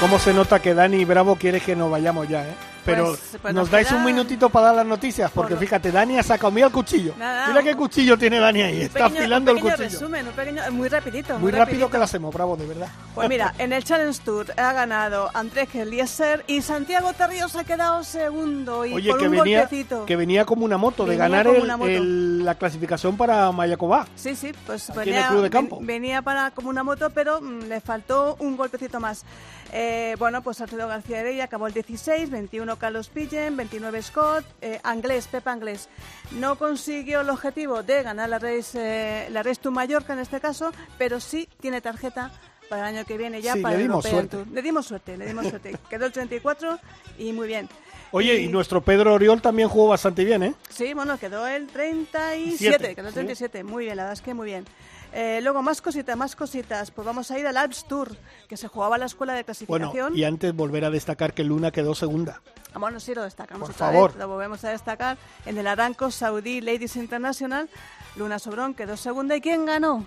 ¿Cómo 0.00 0.18
se 0.18 0.34
nota 0.34 0.60
que 0.60 0.74
Dani 0.74 1.04
Bravo 1.04 1.36
quiere 1.36 1.60
que 1.60 1.76
nos 1.76 1.88
vayamos 1.88 2.26
ya, 2.26 2.48
eh? 2.48 2.54
Pero 2.90 3.04
Pues- 3.06 3.20
pues 3.42 3.54
nos 3.54 3.62
nos 3.64 3.70
dais 3.70 3.90
un 3.92 4.04
minutito 4.04 4.48
para 4.50 4.66
dar 4.66 4.74
las 4.76 4.86
noticias, 4.86 5.30
porque 5.30 5.54
Por 5.54 5.60
fíjate, 5.64 5.90
Dani 5.92 6.18
ha 6.18 6.22
sacado 6.22 6.50
mira 6.50 6.66
el 6.66 6.72
cuchillo. 6.72 7.14
Nada, 7.18 7.48
Mira 7.48 7.62
qué 7.62 7.74
cuchillo 7.76 8.16
tiene 8.18 8.38
Dani 8.40 8.62
ahí, 8.62 8.80
está 8.82 9.04
pequeño- 9.04 9.20
afilando 9.20 9.50
el 9.52 9.60
cuchillo. 9.60 9.76
resumen, 9.76 10.26
un 10.28 10.32
pequeño, 10.34 10.62
muy 10.72 10.88
rapidito. 10.88 11.38
Muy 11.38 11.50
rápido 11.52 11.64
rapidito. 11.64 11.90
que 11.90 11.98
lo 11.98 12.04
hacemos, 12.04 12.34
Bravo, 12.34 12.56
de 12.56 12.66
verdad. 12.66 12.88
Pues 13.14 13.28
mira, 13.28 13.54
en 13.58 13.72
el 13.72 13.84
Challenge 13.84 14.18
Tour 14.24 14.46
ha 14.56 14.72
ganado 14.72 15.30
Andrés 15.34 15.74
Eliezer 15.74 16.44
y 16.46 16.62
Santiago 16.62 17.12
Terríos 17.12 17.54
ha 17.56 17.64
quedado 17.64 18.02
segundo 18.04 18.84
y 18.86 18.92
Oye, 18.94 19.10
por 19.10 19.20
que 19.20 19.26
un 19.26 19.32
venía, 19.32 19.60
golpecito. 19.60 20.06
que 20.06 20.16
venía 20.16 20.44
como 20.44 20.64
una 20.64 20.78
moto, 20.78 21.04
de 21.06 21.16
ganar 21.16 21.44
como 21.46 21.58
el- 21.58 21.64
una 21.64 21.76
moto. 21.76 21.90
el- 21.90 22.44
la 22.44 22.54
clasificación 22.54 23.16
para 23.16 23.50
Mayacobá. 23.52 24.06
Sí, 24.14 24.34
sí, 24.34 24.52
pues 24.66 24.90
Aquí 24.90 24.98
en 25.00 25.04
venía, 25.04 25.20
el 25.20 25.26
Club 25.26 25.36
de 25.38 25.42
ven- 25.42 25.50
Campo. 25.52 25.78
venía 25.82 26.22
para 26.22 26.50
como 26.52 26.68
una 26.70 26.82
moto, 26.82 27.10
pero 27.10 27.40
mm, 27.40 27.64
le 27.68 27.80
faltó 27.80 28.36
un 28.40 28.56
golpecito 28.56 29.00
más. 29.00 29.24
Eh, 29.72 30.16
bueno, 30.18 30.42
pues 30.42 30.60
Alfredo 30.60 30.88
García 30.88 31.20
Heredia 31.20 31.44
acabó 31.44 31.66
el 31.66 31.72
16, 31.72 32.30
21 32.30 32.76
Carlos 32.76 33.08
Pillen, 33.08 33.56
29 33.56 34.02
Scott, 34.02 34.44
eh, 34.60 34.80
Anglés, 34.82 35.28
Pepa 35.28 35.52
Anglés. 35.52 35.88
No 36.32 36.56
consiguió 36.56 37.20
el 37.20 37.30
objetivo 37.30 37.82
de 37.82 38.02
ganar 38.02 38.28
la 38.28 38.38
Race, 38.38 38.76
eh, 38.76 39.30
la 39.30 39.42
Race 39.42 39.60
to 39.60 39.70
Mallorca 39.70 40.12
en 40.12 40.18
este 40.18 40.40
caso, 40.40 40.72
pero 40.98 41.20
sí 41.20 41.48
tiene 41.60 41.80
tarjeta 41.80 42.32
para 42.70 42.88
el 42.88 42.96
año 42.96 43.04
que 43.06 43.18
viene 43.18 43.42
ya 43.42 43.52
Sí, 43.54 43.60
para 43.60 43.76
le 43.76 43.82
el 43.82 43.88
dimos 43.88 44.04
European 44.06 44.30
suerte. 44.30 44.54
Le 44.54 44.62
dimos 44.62 44.86
suerte, 44.86 45.16
le 45.18 45.26
dimos 45.26 45.46
suerte. 45.48 45.76
Quedó 45.90 46.06
el 46.06 46.12
34 46.12 46.78
y 47.18 47.32
muy 47.32 47.46
bien. 47.48 47.68
Oye, 48.12 48.40
y 48.40 48.48
nuestro 48.48 48.80
Pedro 48.80 49.12
Oriol 49.14 49.40
también 49.42 49.68
jugó 49.68 49.88
bastante 49.88 50.24
bien, 50.24 50.42
¿eh? 50.42 50.54
Sí, 50.68 50.94
bueno, 50.94 51.16
quedó 51.18 51.46
el 51.46 51.66
37, 51.68 52.56
Siete, 52.56 52.94
quedó 52.96 53.06
el 53.08 53.12
sí. 53.12 53.18
37, 53.18 53.62
muy 53.62 53.84
bien, 53.84 53.96
la 53.96 54.04
verdad 54.04 54.14
es 54.14 54.22
que 54.22 54.34
muy 54.34 54.46
bien. 54.46 54.64
Eh, 55.12 55.40
luego, 55.42 55.60
más 55.62 55.80
cositas, 55.82 56.16
más 56.16 56.34
cositas, 56.36 56.90
pues 56.90 57.04
vamos 57.04 57.30
a 57.30 57.38
ir 57.38 57.46
al 57.46 57.56
Alps 57.56 57.84
Tour, 57.86 58.16
que 58.48 58.56
se 58.56 58.66
jugaba 58.68 58.96
en 58.96 59.00
la 59.00 59.06
escuela 59.06 59.32
de 59.34 59.42
Bueno, 59.66 59.90
clasificación. 59.90 60.16
y 60.16 60.24
antes 60.24 60.54
volver 60.54 60.84
a 60.84 60.90
destacar 60.90 61.34
que 61.34 61.44
Luna 61.44 61.70
quedó 61.72 61.94
segunda. 61.94 62.40
Ah, 62.72 62.78
Bueno, 62.80 62.98
sí, 63.00 63.14
lo 63.14 63.22
destacamos 63.22 63.68
Por 63.68 63.74
otra 63.76 63.86
favor. 63.88 64.10
vez, 64.12 64.18
lo 64.20 64.28
volvemos 64.28 64.64
a 64.64 64.70
destacar. 64.70 65.16
En 65.46 65.58
el 65.58 65.66
Aranco 65.68 66.10
Saudí 66.12 66.60
Ladies 66.60 66.96
International, 66.96 67.68
Luna 68.16 68.38
Sobrón 68.40 68.74
quedó 68.74 68.96
segunda. 68.96 69.36
¿Y 69.36 69.40
quién 69.40 69.66
ganó? 69.66 70.04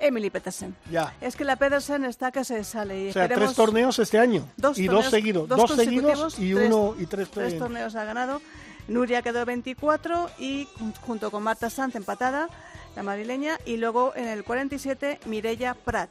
Emily 0.00 0.30
Petersen. 0.30 0.74
Ya. 0.90 1.14
Es 1.20 1.36
que 1.36 1.44
la 1.44 1.56
Pedersen 1.56 2.04
está 2.04 2.30
que 2.32 2.44
se 2.44 2.62
sale. 2.64 3.06
Y 3.06 3.10
O 3.10 3.12
sea, 3.12 3.28
tres 3.28 3.54
torneos 3.54 3.98
este 3.98 4.18
año. 4.18 4.44
Dos 4.56 4.78
y 4.78 4.86
torneos- 4.86 5.04
dos 5.04 5.10
seguidos. 5.10 5.48
dos 5.48 5.58
Dos, 5.58 5.76
seguidos 5.76 6.38
y 6.38 6.54
tres- 6.54 6.66
uno 6.72 6.94
y 6.98 7.06
tres, 7.06 7.30
Tres 7.30 7.52
eh, 7.54 7.58
torneos 7.58 7.94
ha 7.96 8.04
ganado. 8.04 8.40
Nuria 8.88 9.20
quedó 9.22 9.44
24 9.44 10.30
y 10.38 10.66
jun- 10.78 10.94
junto 11.06 11.30
con 11.30 11.42
Marta 11.42 11.68
Sanz 11.68 11.94
empatada, 11.94 12.48
la 12.96 13.02
madrileña, 13.02 13.58
y 13.66 13.76
luego 13.76 14.12
en 14.16 14.26
el 14.28 14.44
47 14.44 15.20
Mirella 15.26 15.74
Prat. 15.74 16.08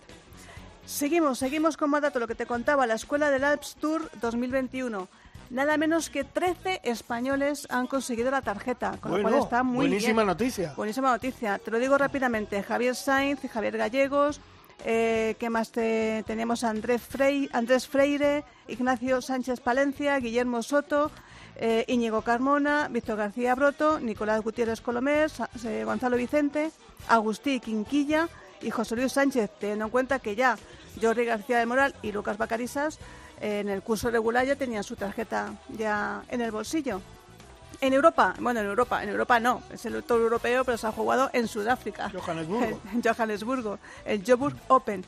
Seguimos, 0.85 1.39
seguimos 1.39 1.75
con 1.75 1.89
más 1.89 2.01
datos, 2.01 2.19
lo 2.21 2.27
que 2.27 2.35
te 2.35 2.45
contaba, 2.45 2.87
la 2.87 2.93
Escuela 2.93 3.29
del 3.29 3.43
Alps 3.43 3.75
Tour 3.75 4.09
2021. 4.21 5.07
Nada 5.49 5.77
menos 5.77 6.09
que 6.09 6.23
13 6.25 6.81
españoles 6.83 7.67
han 7.69 7.87
conseguido 7.87 8.31
la 8.31 8.41
tarjeta, 8.41 8.97
con 8.99 9.11
lo 9.11 9.17
Bueno, 9.21 9.29
cual 9.29 9.43
está 9.43 9.63
muy 9.63 9.87
buenísima 9.87 10.21
bien. 10.23 10.27
noticia. 10.27 10.73
Buenísima 10.75 11.09
noticia. 11.11 11.57
Te 11.59 11.71
lo 11.71 11.79
digo 11.79 11.97
rápidamente. 11.97 12.61
Javier 12.63 12.95
Sainz, 12.95 13.39
Javier 13.49 13.77
Gallegos, 13.77 14.41
eh, 14.83 15.35
¿qué 15.39 15.49
más 15.49 15.71
te- 15.71 16.23
teníamos? 16.27 16.63
Andrés, 16.65 17.01
Frei- 17.09 17.49
Andrés 17.53 17.87
Freire, 17.87 18.43
Ignacio 18.67 19.21
Sánchez 19.21 19.61
Palencia, 19.61 20.17
Guillermo 20.19 20.61
Soto, 20.63 21.11
eh, 21.55 21.85
Íñigo 21.87 22.21
Carmona, 22.23 22.89
Víctor 22.89 23.17
García 23.17 23.55
Broto, 23.55 23.99
Nicolás 24.01 24.41
Gutiérrez 24.41 24.81
Colomer, 24.81 25.29
Sa- 25.29 25.49
eh, 25.65 25.83
Gonzalo 25.85 26.17
Vicente, 26.17 26.71
Agustí 27.07 27.61
Quinquilla 27.61 28.27
y 28.61 28.69
José 28.69 28.95
Luis 28.97 29.13
Sánchez, 29.13 29.49
teniendo 29.59 29.85
en 29.85 29.91
cuenta 29.91 30.19
que 30.19 30.35
ya 30.35 30.57
Jordi 31.01 31.23
García 31.25 31.59
de 31.59 31.65
Moral 31.65 31.95
y 32.01 32.11
Lucas 32.11 32.37
Bacarisas 32.37 32.95
eh, 32.97 32.99
en 33.41 33.69
el 33.69 33.81
curso 33.81 34.09
regular 34.09 34.45
ya 34.45 34.55
tenían 34.55 34.83
su 34.83 34.95
tarjeta 34.95 35.53
ya 35.69 36.23
en 36.29 36.41
el 36.41 36.51
bolsillo. 36.51 37.01
En 37.79 37.93
Europa, 37.93 38.33
bueno, 38.39 38.59
en 38.59 38.65
Europa, 38.65 39.03
en 39.03 39.09
Europa 39.09 39.39
no, 39.39 39.61
es 39.71 39.85
el 39.85 40.03
Tour 40.03 40.21
Europeo, 40.21 40.65
pero 40.65 40.77
se 40.77 40.87
ha 40.87 40.91
jugado 40.91 41.29
en 41.33 41.47
Sudáfrica. 41.47 42.09
Johannesburgo. 42.09 42.79
En 42.93 43.03
Johannesburgo, 43.03 43.79
el 44.05 44.23
Joburg 44.25 44.55
Open. 44.69 45.05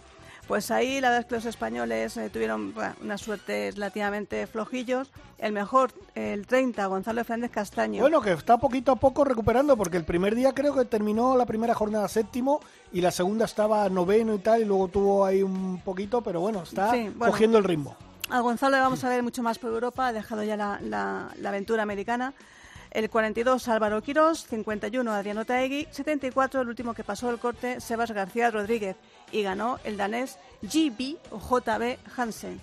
Pues 0.47 0.71
ahí 0.71 0.99
la 0.99 1.09
verdad 1.09 1.21
es 1.21 1.25
que 1.27 1.35
los 1.35 1.45
españoles 1.45 2.17
eh, 2.17 2.29
tuvieron 2.31 2.73
bueno, 2.73 2.95
una 3.03 3.17
suerte 3.19 3.69
relativamente 3.71 4.45
flojillos. 4.47 5.11
El 5.37 5.53
mejor, 5.53 5.91
el 6.15 6.47
30, 6.47 6.85
Gonzalo 6.87 7.23
Fernández 7.23 7.51
Castaño. 7.51 8.01
Bueno, 8.01 8.19
que 8.19 8.31
está 8.33 8.57
poquito 8.57 8.91
a 8.91 8.95
poco 8.95 9.23
recuperando, 9.23 9.77
porque 9.77 9.97
el 9.97 10.05
primer 10.05 10.33
día 10.35 10.53
creo 10.53 10.73
que 10.75 10.85
terminó 10.85 11.37
la 11.37 11.45
primera 11.45 11.73
jornada 11.75 12.07
séptimo 12.07 12.61
y 12.91 13.01
la 13.01 13.11
segunda 13.11 13.45
estaba 13.45 13.87
noveno 13.89 14.33
y 14.33 14.39
tal, 14.39 14.61
y 14.61 14.65
luego 14.65 14.87
tuvo 14.87 15.23
ahí 15.23 15.43
un 15.43 15.81
poquito, 15.85 16.21
pero 16.21 16.41
bueno, 16.41 16.63
está 16.63 16.91
Sí, 16.91 17.09
bueno. 17.15 17.31
cogiendo 17.31 17.57
el 17.59 17.63
ritmo. 17.63 17.95
A 18.29 18.41
Gonzalo 18.41 18.75
le 18.75 18.81
vamos 18.81 19.03
a 19.03 19.09
ver 19.09 19.23
mucho 19.23 19.41
más 19.41 19.57
por 19.57 19.71
Europa, 19.71 20.07
ha 20.07 20.13
dejado 20.13 20.43
ya 20.43 20.55
la, 20.55 20.79
la- 20.81 21.29
aventura 21.49 21.83
americana. 21.83 22.33
El 22.91 23.09
42, 23.09 23.67
Álvaro 23.67 24.01
Quirós, 24.01 24.45
51, 24.47 25.11
Adriano 25.11 25.45
Taegui, 25.45 25.87
74, 25.91 26.61
el 26.61 26.67
último 26.69 26.93
que 26.95 27.03
pasó 27.03 27.29
el 27.29 27.37
corte, 27.37 27.79
Sebas 27.81 28.11
García 28.11 28.49
Rodríguez, 28.49 28.95
y 29.31 29.43
ganó 29.43 29.79
el 29.83 29.95
danés 29.97 30.37
GB 30.63 31.17
o 31.31 31.39
JB 31.39 31.97
Hansen. 32.17 32.59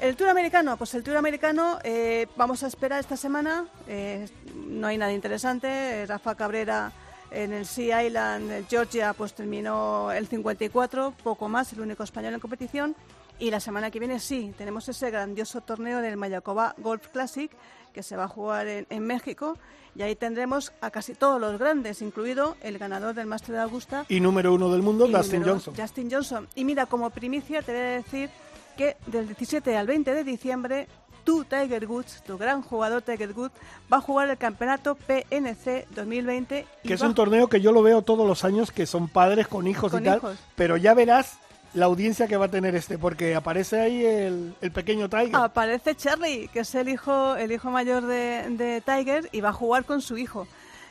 El 0.00 0.16
Tour 0.16 0.30
americano, 0.30 0.76
pues 0.76 0.94
el 0.94 1.04
Tour 1.04 1.16
americano 1.16 1.78
eh, 1.84 2.26
vamos 2.36 2.62
a 2.64 2.66
esperar 2.66 2.98
esta 3.00 3.16
semana, 3.16 3.66
eh, 3.86 4.28
no 4.56 4.86
hay 4.88 4.98
nada 4.98 5.12
interesante, 5.12 6.06
Rafa 6.06 6.34
Cabrera 6.34 6.90
en 7.30 7.52
el 7.52 7.66
Sea 7.66 8.02
Island, 8.04 8.66
Georgia, 8.68 9.12
pues 9.12 9.34
terminó 9.34 10.10
el 10.10 10.26
54, 10.26 11.14
poco 11.22 11.48
más, 11.48 11.72
el 11.72 11.80
único 11.82 12.02
español 12.02 12.34
en 12.34 12.40
competición. 12.40 12.96
Y 13.40 13.50
la 13.50 13.58
semana 13.58 13.90
que 13.90 13.98
viene 13.98 14.20
sí, 14.20 14.52
tenemos 14.56 14.88
ese 14.88 15.10
grandioso 15.10 15.60
torneo 15.62 16.00
del 16.00 16.16
Mayacoba 16.16 16.74
Golf 16.78 17.08
Classic 17.08 17.50
que 17.94 18.02
se 18.02 18.16
va 18.16 18.24
a 18.24 18.28
jugar 18.28 18.68
en, 18.68 18.86
en 18.90 19.04
México 19.06 19.56
y 19.96 20.02
ahí 20.02 20.14
tendremos 20.14 20.72
a 20.80 20.90
casi 20.90 21.14
todos 21.14 21.40
los 21.40 21.58
grandes, 21.58 22.02
incluido 22.02 22.56
el 22.62 22.78
ganador 22.78 23.14
del 23.14 23.26
Máster 23.26 23.54
de 23.56 23.62
Augusta. 23.62 24.04
Y 24.08 24.20
número 24.20 24.54
uno 24.54 24.70
del 24.70 24.82
mundo, 24.82 25.08
número- 25.08 25.52
Johnson. 25.54 25.74
Justin 25.76 26.10
Johnson. 26.10 26.48
Y 26.54 26.64
mira, 26.64 26.86
como 26.86 27.08
primicia 27.10 27.62
te 27.62 27.72
voy 27.72 27.80
a 27.80 27.84
decir 27.84 28.30
que 28.76 28.96
del 29.06 29.26
17 29.26 29.76
al 29.76 29.86
20 29.86 30.14
de 30.14 30.22
diciembre 30.22 30.86
tu 31.24 31.44
Tiger 31.44 31.86
Woods, 31.86 32.22
tu 32.24 32.38
gran 32.38 32.62
jugador 32.62 33.02
Tiger 33.02 33.32
Woods, 33.32 33.52
va 33.92 33.96
a 33.96 34.00
jugar 34.00 34.28
el 34.30 34.36
campeonato 34.38 34.94
PNC 34.94 35.86
2020. 35.94 36.66
y 36.84 36.88
Que 36.88 36.94
es 36.94 37.00
un 37.00 37.14
torneo 37.14 37.48
que 37.48 37.60
yo 37.60 37.72
lo 37.72 37.82
veo 37.82 38.02
todos 38.02 38.26
los 38.26 38.44
años, 38.44 38.70
que 38.70 38.86
son 38.86 39.08
padres 39.08 39.48
con 39.48 39.66
hijos 39.66 39.90
Con 39.90 40.02
y 40.02 40.04
tal, 40.06 40.20
pero 40.54 40.76
ya 40.76 40.94
verás 40.94 41.38
la 41.74 41.86
audiencia 41.86 42.26
que 42.26 42.36
va 42.36 42.46
a 42.46 42.50
tener 42.50 42.74
este, 42.74 42.98
porque 42.98 43.34
aparece 43.34 43.80
ahí 43.80 44.04
el, 44.04 44.54
el 44.60 44.72
pequeño 44.72 45.08
Tiger. 45.08 45.36
Aparece 45.36 45.94
Charlie, 45.94 46.48
que 46.48 46.60
es 46.60 46.74
el 46.74 46.88
hijo, 46.88 47.36
el 47.36 47.52
hijo 47.52 47.70
mayor 47.70 48.06
de, 48.06 48.46
de 48.50 48.80
Tiger, 48.80 49.28
y 49.32 49.40
va 49.40 49.50
a 49.50 49.52
jugar 49.52 49.84
con 49.84 50.00
su 50.02 50.18
hijo. 50.18 50.46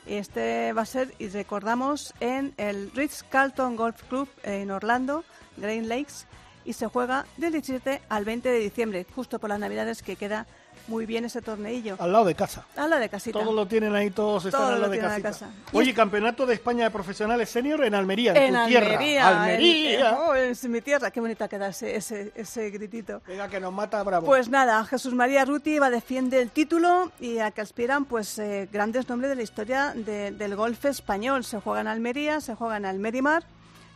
Y 0.08 0.16
este 0.16 0.74
va 0.74 0.84
a 0.84 0.86
ser, 0.86 1.14
y 1.20 1.28
recordamos, 1.28 2.14
en 2.20 2.54
el 2.58 2.92
Ritz 2.92 3.24
Carlton 3.30 3.76
Golf 3.76 4.02
Club 4.04 4.30
en 4.44 4.72
Orlando, 4.72 5.24
Green 5.58 5.90
Lakes, 5.90 6.26
y 6.66 6.74
se 6.74 6.88
juega 6.88 7.26
del 7.38 7.52
17 7.52 8.02
al 8.10 8.26
20 8.26 8.50
de 8.50 8.60
diciembre, 8.60 9.06
justo 9.16 9.40
por 9.40 9.50
las 9.50 9.60
Navidades, 9.60 10.02
que 10.02 10.16
queda 10.16 10.48
muy 10.90 11.06
bien 11.06 11.24
ese 11.26 11.42
torneillo. 11.42 11.96
Al 12.00 12.12
lado 12.12 12.26
de 12.26 12.36
casa. 12.36 12.66
Habla 12.76 13.00
de 13.00 13.08
casita. 13.10 13.40
Todos 13.40 13.54
lo 13.56 13.66
tienen 13.68 13.96
ahí, 13.96 14.10
todos 14.10 14.44
están 14.46 14.60
Todo 14.62 14.70
al 14.74 14.80
lado 14.82 14.92
de 14.92 15.00
casita. 15.00 15.30
casa. 15.30 15.50
Oye, 15.72 15.94
Campeonato 15.94 16.46
de 16.46 16.56
España 16.56 16.84
de 16.86 16.92
Profesionales 16.92 17.50
Senior 17.50 17.84
en 17.86 17.96
Almería, 17.96 18.34
en, 18.34 18.56
En 18.56 18.62
tu 18.64 18.68
tierra. 18.68 18.88
Almería. 18.94 19.28
Almería. 19.44 20.10
en- 20.10 20.16
oh, 20.16 20.34
es 20.36 20.64
mi 20.68 20.82
tierra. 20.82 21.12
Qué 21.12 21.20
bonita 21.22 21.48
queda 21.48 21.68
ese, 21.70 21.96
ese, 21.96 22.32
ese 22.36 22.70
gritito. 22.72 23.22
Venga, 23.28 23.48
que 23.48 23.60
nos 23.60 23.72
mata 23.72 24.02
bravo. 24.04 24.26
Pues 24.26 24.50
nada, 24.50 24.84
Jesús 24.86 25.14
María 25.14 25.46
Ruti 25.46 25.80
va 25.80 25.90
defiende 25.90 26.42
el 26.42 26.50
título 26.52 27.12
y 27.20 27.38
a 27.40 27.52
que 27.52 27.62
aspiran 27.62 28.06
pues 28.06 28.40
eh, 28.40 28.68
grandes 28.72 29.08
nombres 29.08 29.30
de 29.30 29.36
la 29.36 29.44
historia 29.44 29.94
de- 29.96 30.32
del 30.32 30.56
golf 30.56 30.84
español. 30.86 31.44
Se 31.44 31.60
juega 31.62 31.82
en 31.82 31.88
Almería, 31.88 32.42
se 32.42 32.56
juega 32.56 32.78
en 32.78 32.86
Almerimar, 32.86 33.44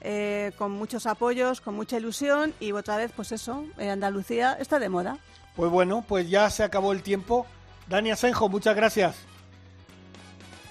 eh, 0.01 0.51
con 0.57 0.71
muchos 0.71 1.05
apoyos, 1.07 1.61
con 1.61 1.75
mucha 1.75 1.97
ilusión 1.97 2.53
y 2.59 2.71
otra 2.73 2.97
vez 2.97 3.11
pues 3.15 3.31
eso, 3.31 3.65
eh, 3.77 3.89
Andalucía 3.89 4.57
está 4.59 4.77
de 4.79 4.89
moda. 4.89 5.17
Pues 5.55 5.69
bueno, 5.71 6.03
pues 6.07 6.29
ya 6.29 6.49
se 6.49 6.63
acabó 6.63 6.93
el 6.93 7.03
tiempo. 7.03 7.45
Dani 7.87 8.11
Asenjo, 8.11 8.49
muchas 8.49 8.75
gracias. 8.75 9.15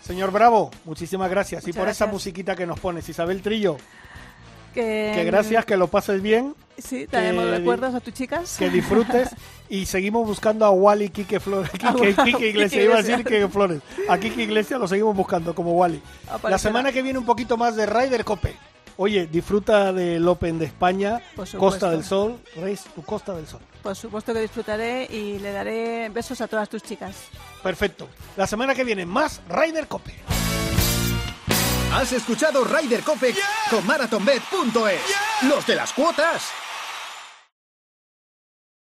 Señor 0.02 0.32
Bravo, 0.32 0.70
muchísimas 0.84 1.30
gracias. 1.30 1.66
y 1.68 1.72
por 1.72 1.88
esa 1.88 2.06
musiquita 2.06 2.56
que 2.56 2.66
nos 2.66 2.80
pones, 2.80 3.08
Isabel 3.08 3.40
Trillo, 3.40 3.76
Que, 4.74 5.12
que 5.14 5.24
gracias, 5.24 5.64
que 5.64 5.76
lo 5.76 5.86
pases 5.86 6.20
bien, 6.20 6.54
Sí, 6.78 7.06
traemos 7.06 7.44
que- 7.44 7.50
recuerdos 7.52 7.94
a 7.94 8.00
tus 8.00 8.12
chicas. 8.14 8.56
que 8.58 8.68
disfrutes 8.70 9.28
y 9.68 9.86
seguimos 9.86 10.26
buscando 10.26 10.64
a 10.64 10.70
Wally 10.70 11.10
Quique 11.10 11.38
Flores. 11.38 11.70
Quique, 11.78 12.14
Quique 12.24 12.48
Iglesias, 12.48 12.84
iba 12.84 12.94
a 12.94 13.02
decir. 13.02 13.16
Quique 13.18 13.46
Flores. 13.48 13.80
A 14.08 14.18
Quique 14.18 14.42
Iglesias 14.42 14.80
lo 14.80 14.88
seguimos 14.88 15.14
buscando 15.14 15.54
como 15.54 15.72
Wally. 15.74 16.02
La 16.48 16.58
semana 16.58 16.90
que 16.90 17.02
viene 17.02 17.18
un 17.20 17.26
poquito 17.26 17.56
más 17.56 17.76
de 17.76 17.86
Ryder 17.86 18.24
Cope. 18.24 18.56
Oye, 18.96 19.26
disfruta 19.26 19.92
del 19.92 20.26
Open 20.26 20.58
de 20.58 20.64
España. 20.66 21.20
Costa 21.58 21.90
del 21.90 22.02
Sol, 22.02 22.40
Reis, 22.56 22.84
tu 22.94 23.02
Costa 23.02 23.34
del 23.34 23.46
Sol. 23.46 23.60
Por 23.82 23.96
supuesto 23.96 24.32
que 24.32 24.40
disfrutaré 24.40 25.06
y 25.10 25.38
le 25.38 25.52
daré 25.52 26.08
besos 26.08 26.40
a 26.40 26.48
todas 26.48 26.68
tus 26.68 26.82
chicas. 26.82 27.16
Perfecto. 27.62 28.08
La 28.36 28.46
semana 28.46 28.74
que 28.74 28.84
viene 28.84 29.04
más 29.04 29.40
Ryder 29.48 29.88
Cope. 29.88 30.14
Has 31.92 32.12
escuchado 32.12 32.64
Ryder 32.64 33.02
Cope 33.02 33.34
con 33.68 33.86
MarathonBet.es. 33.86 35.00
Los 35.48 35.66
de 35.66 35.74
las 35.74 35.92
cuotas. 35.92 36.50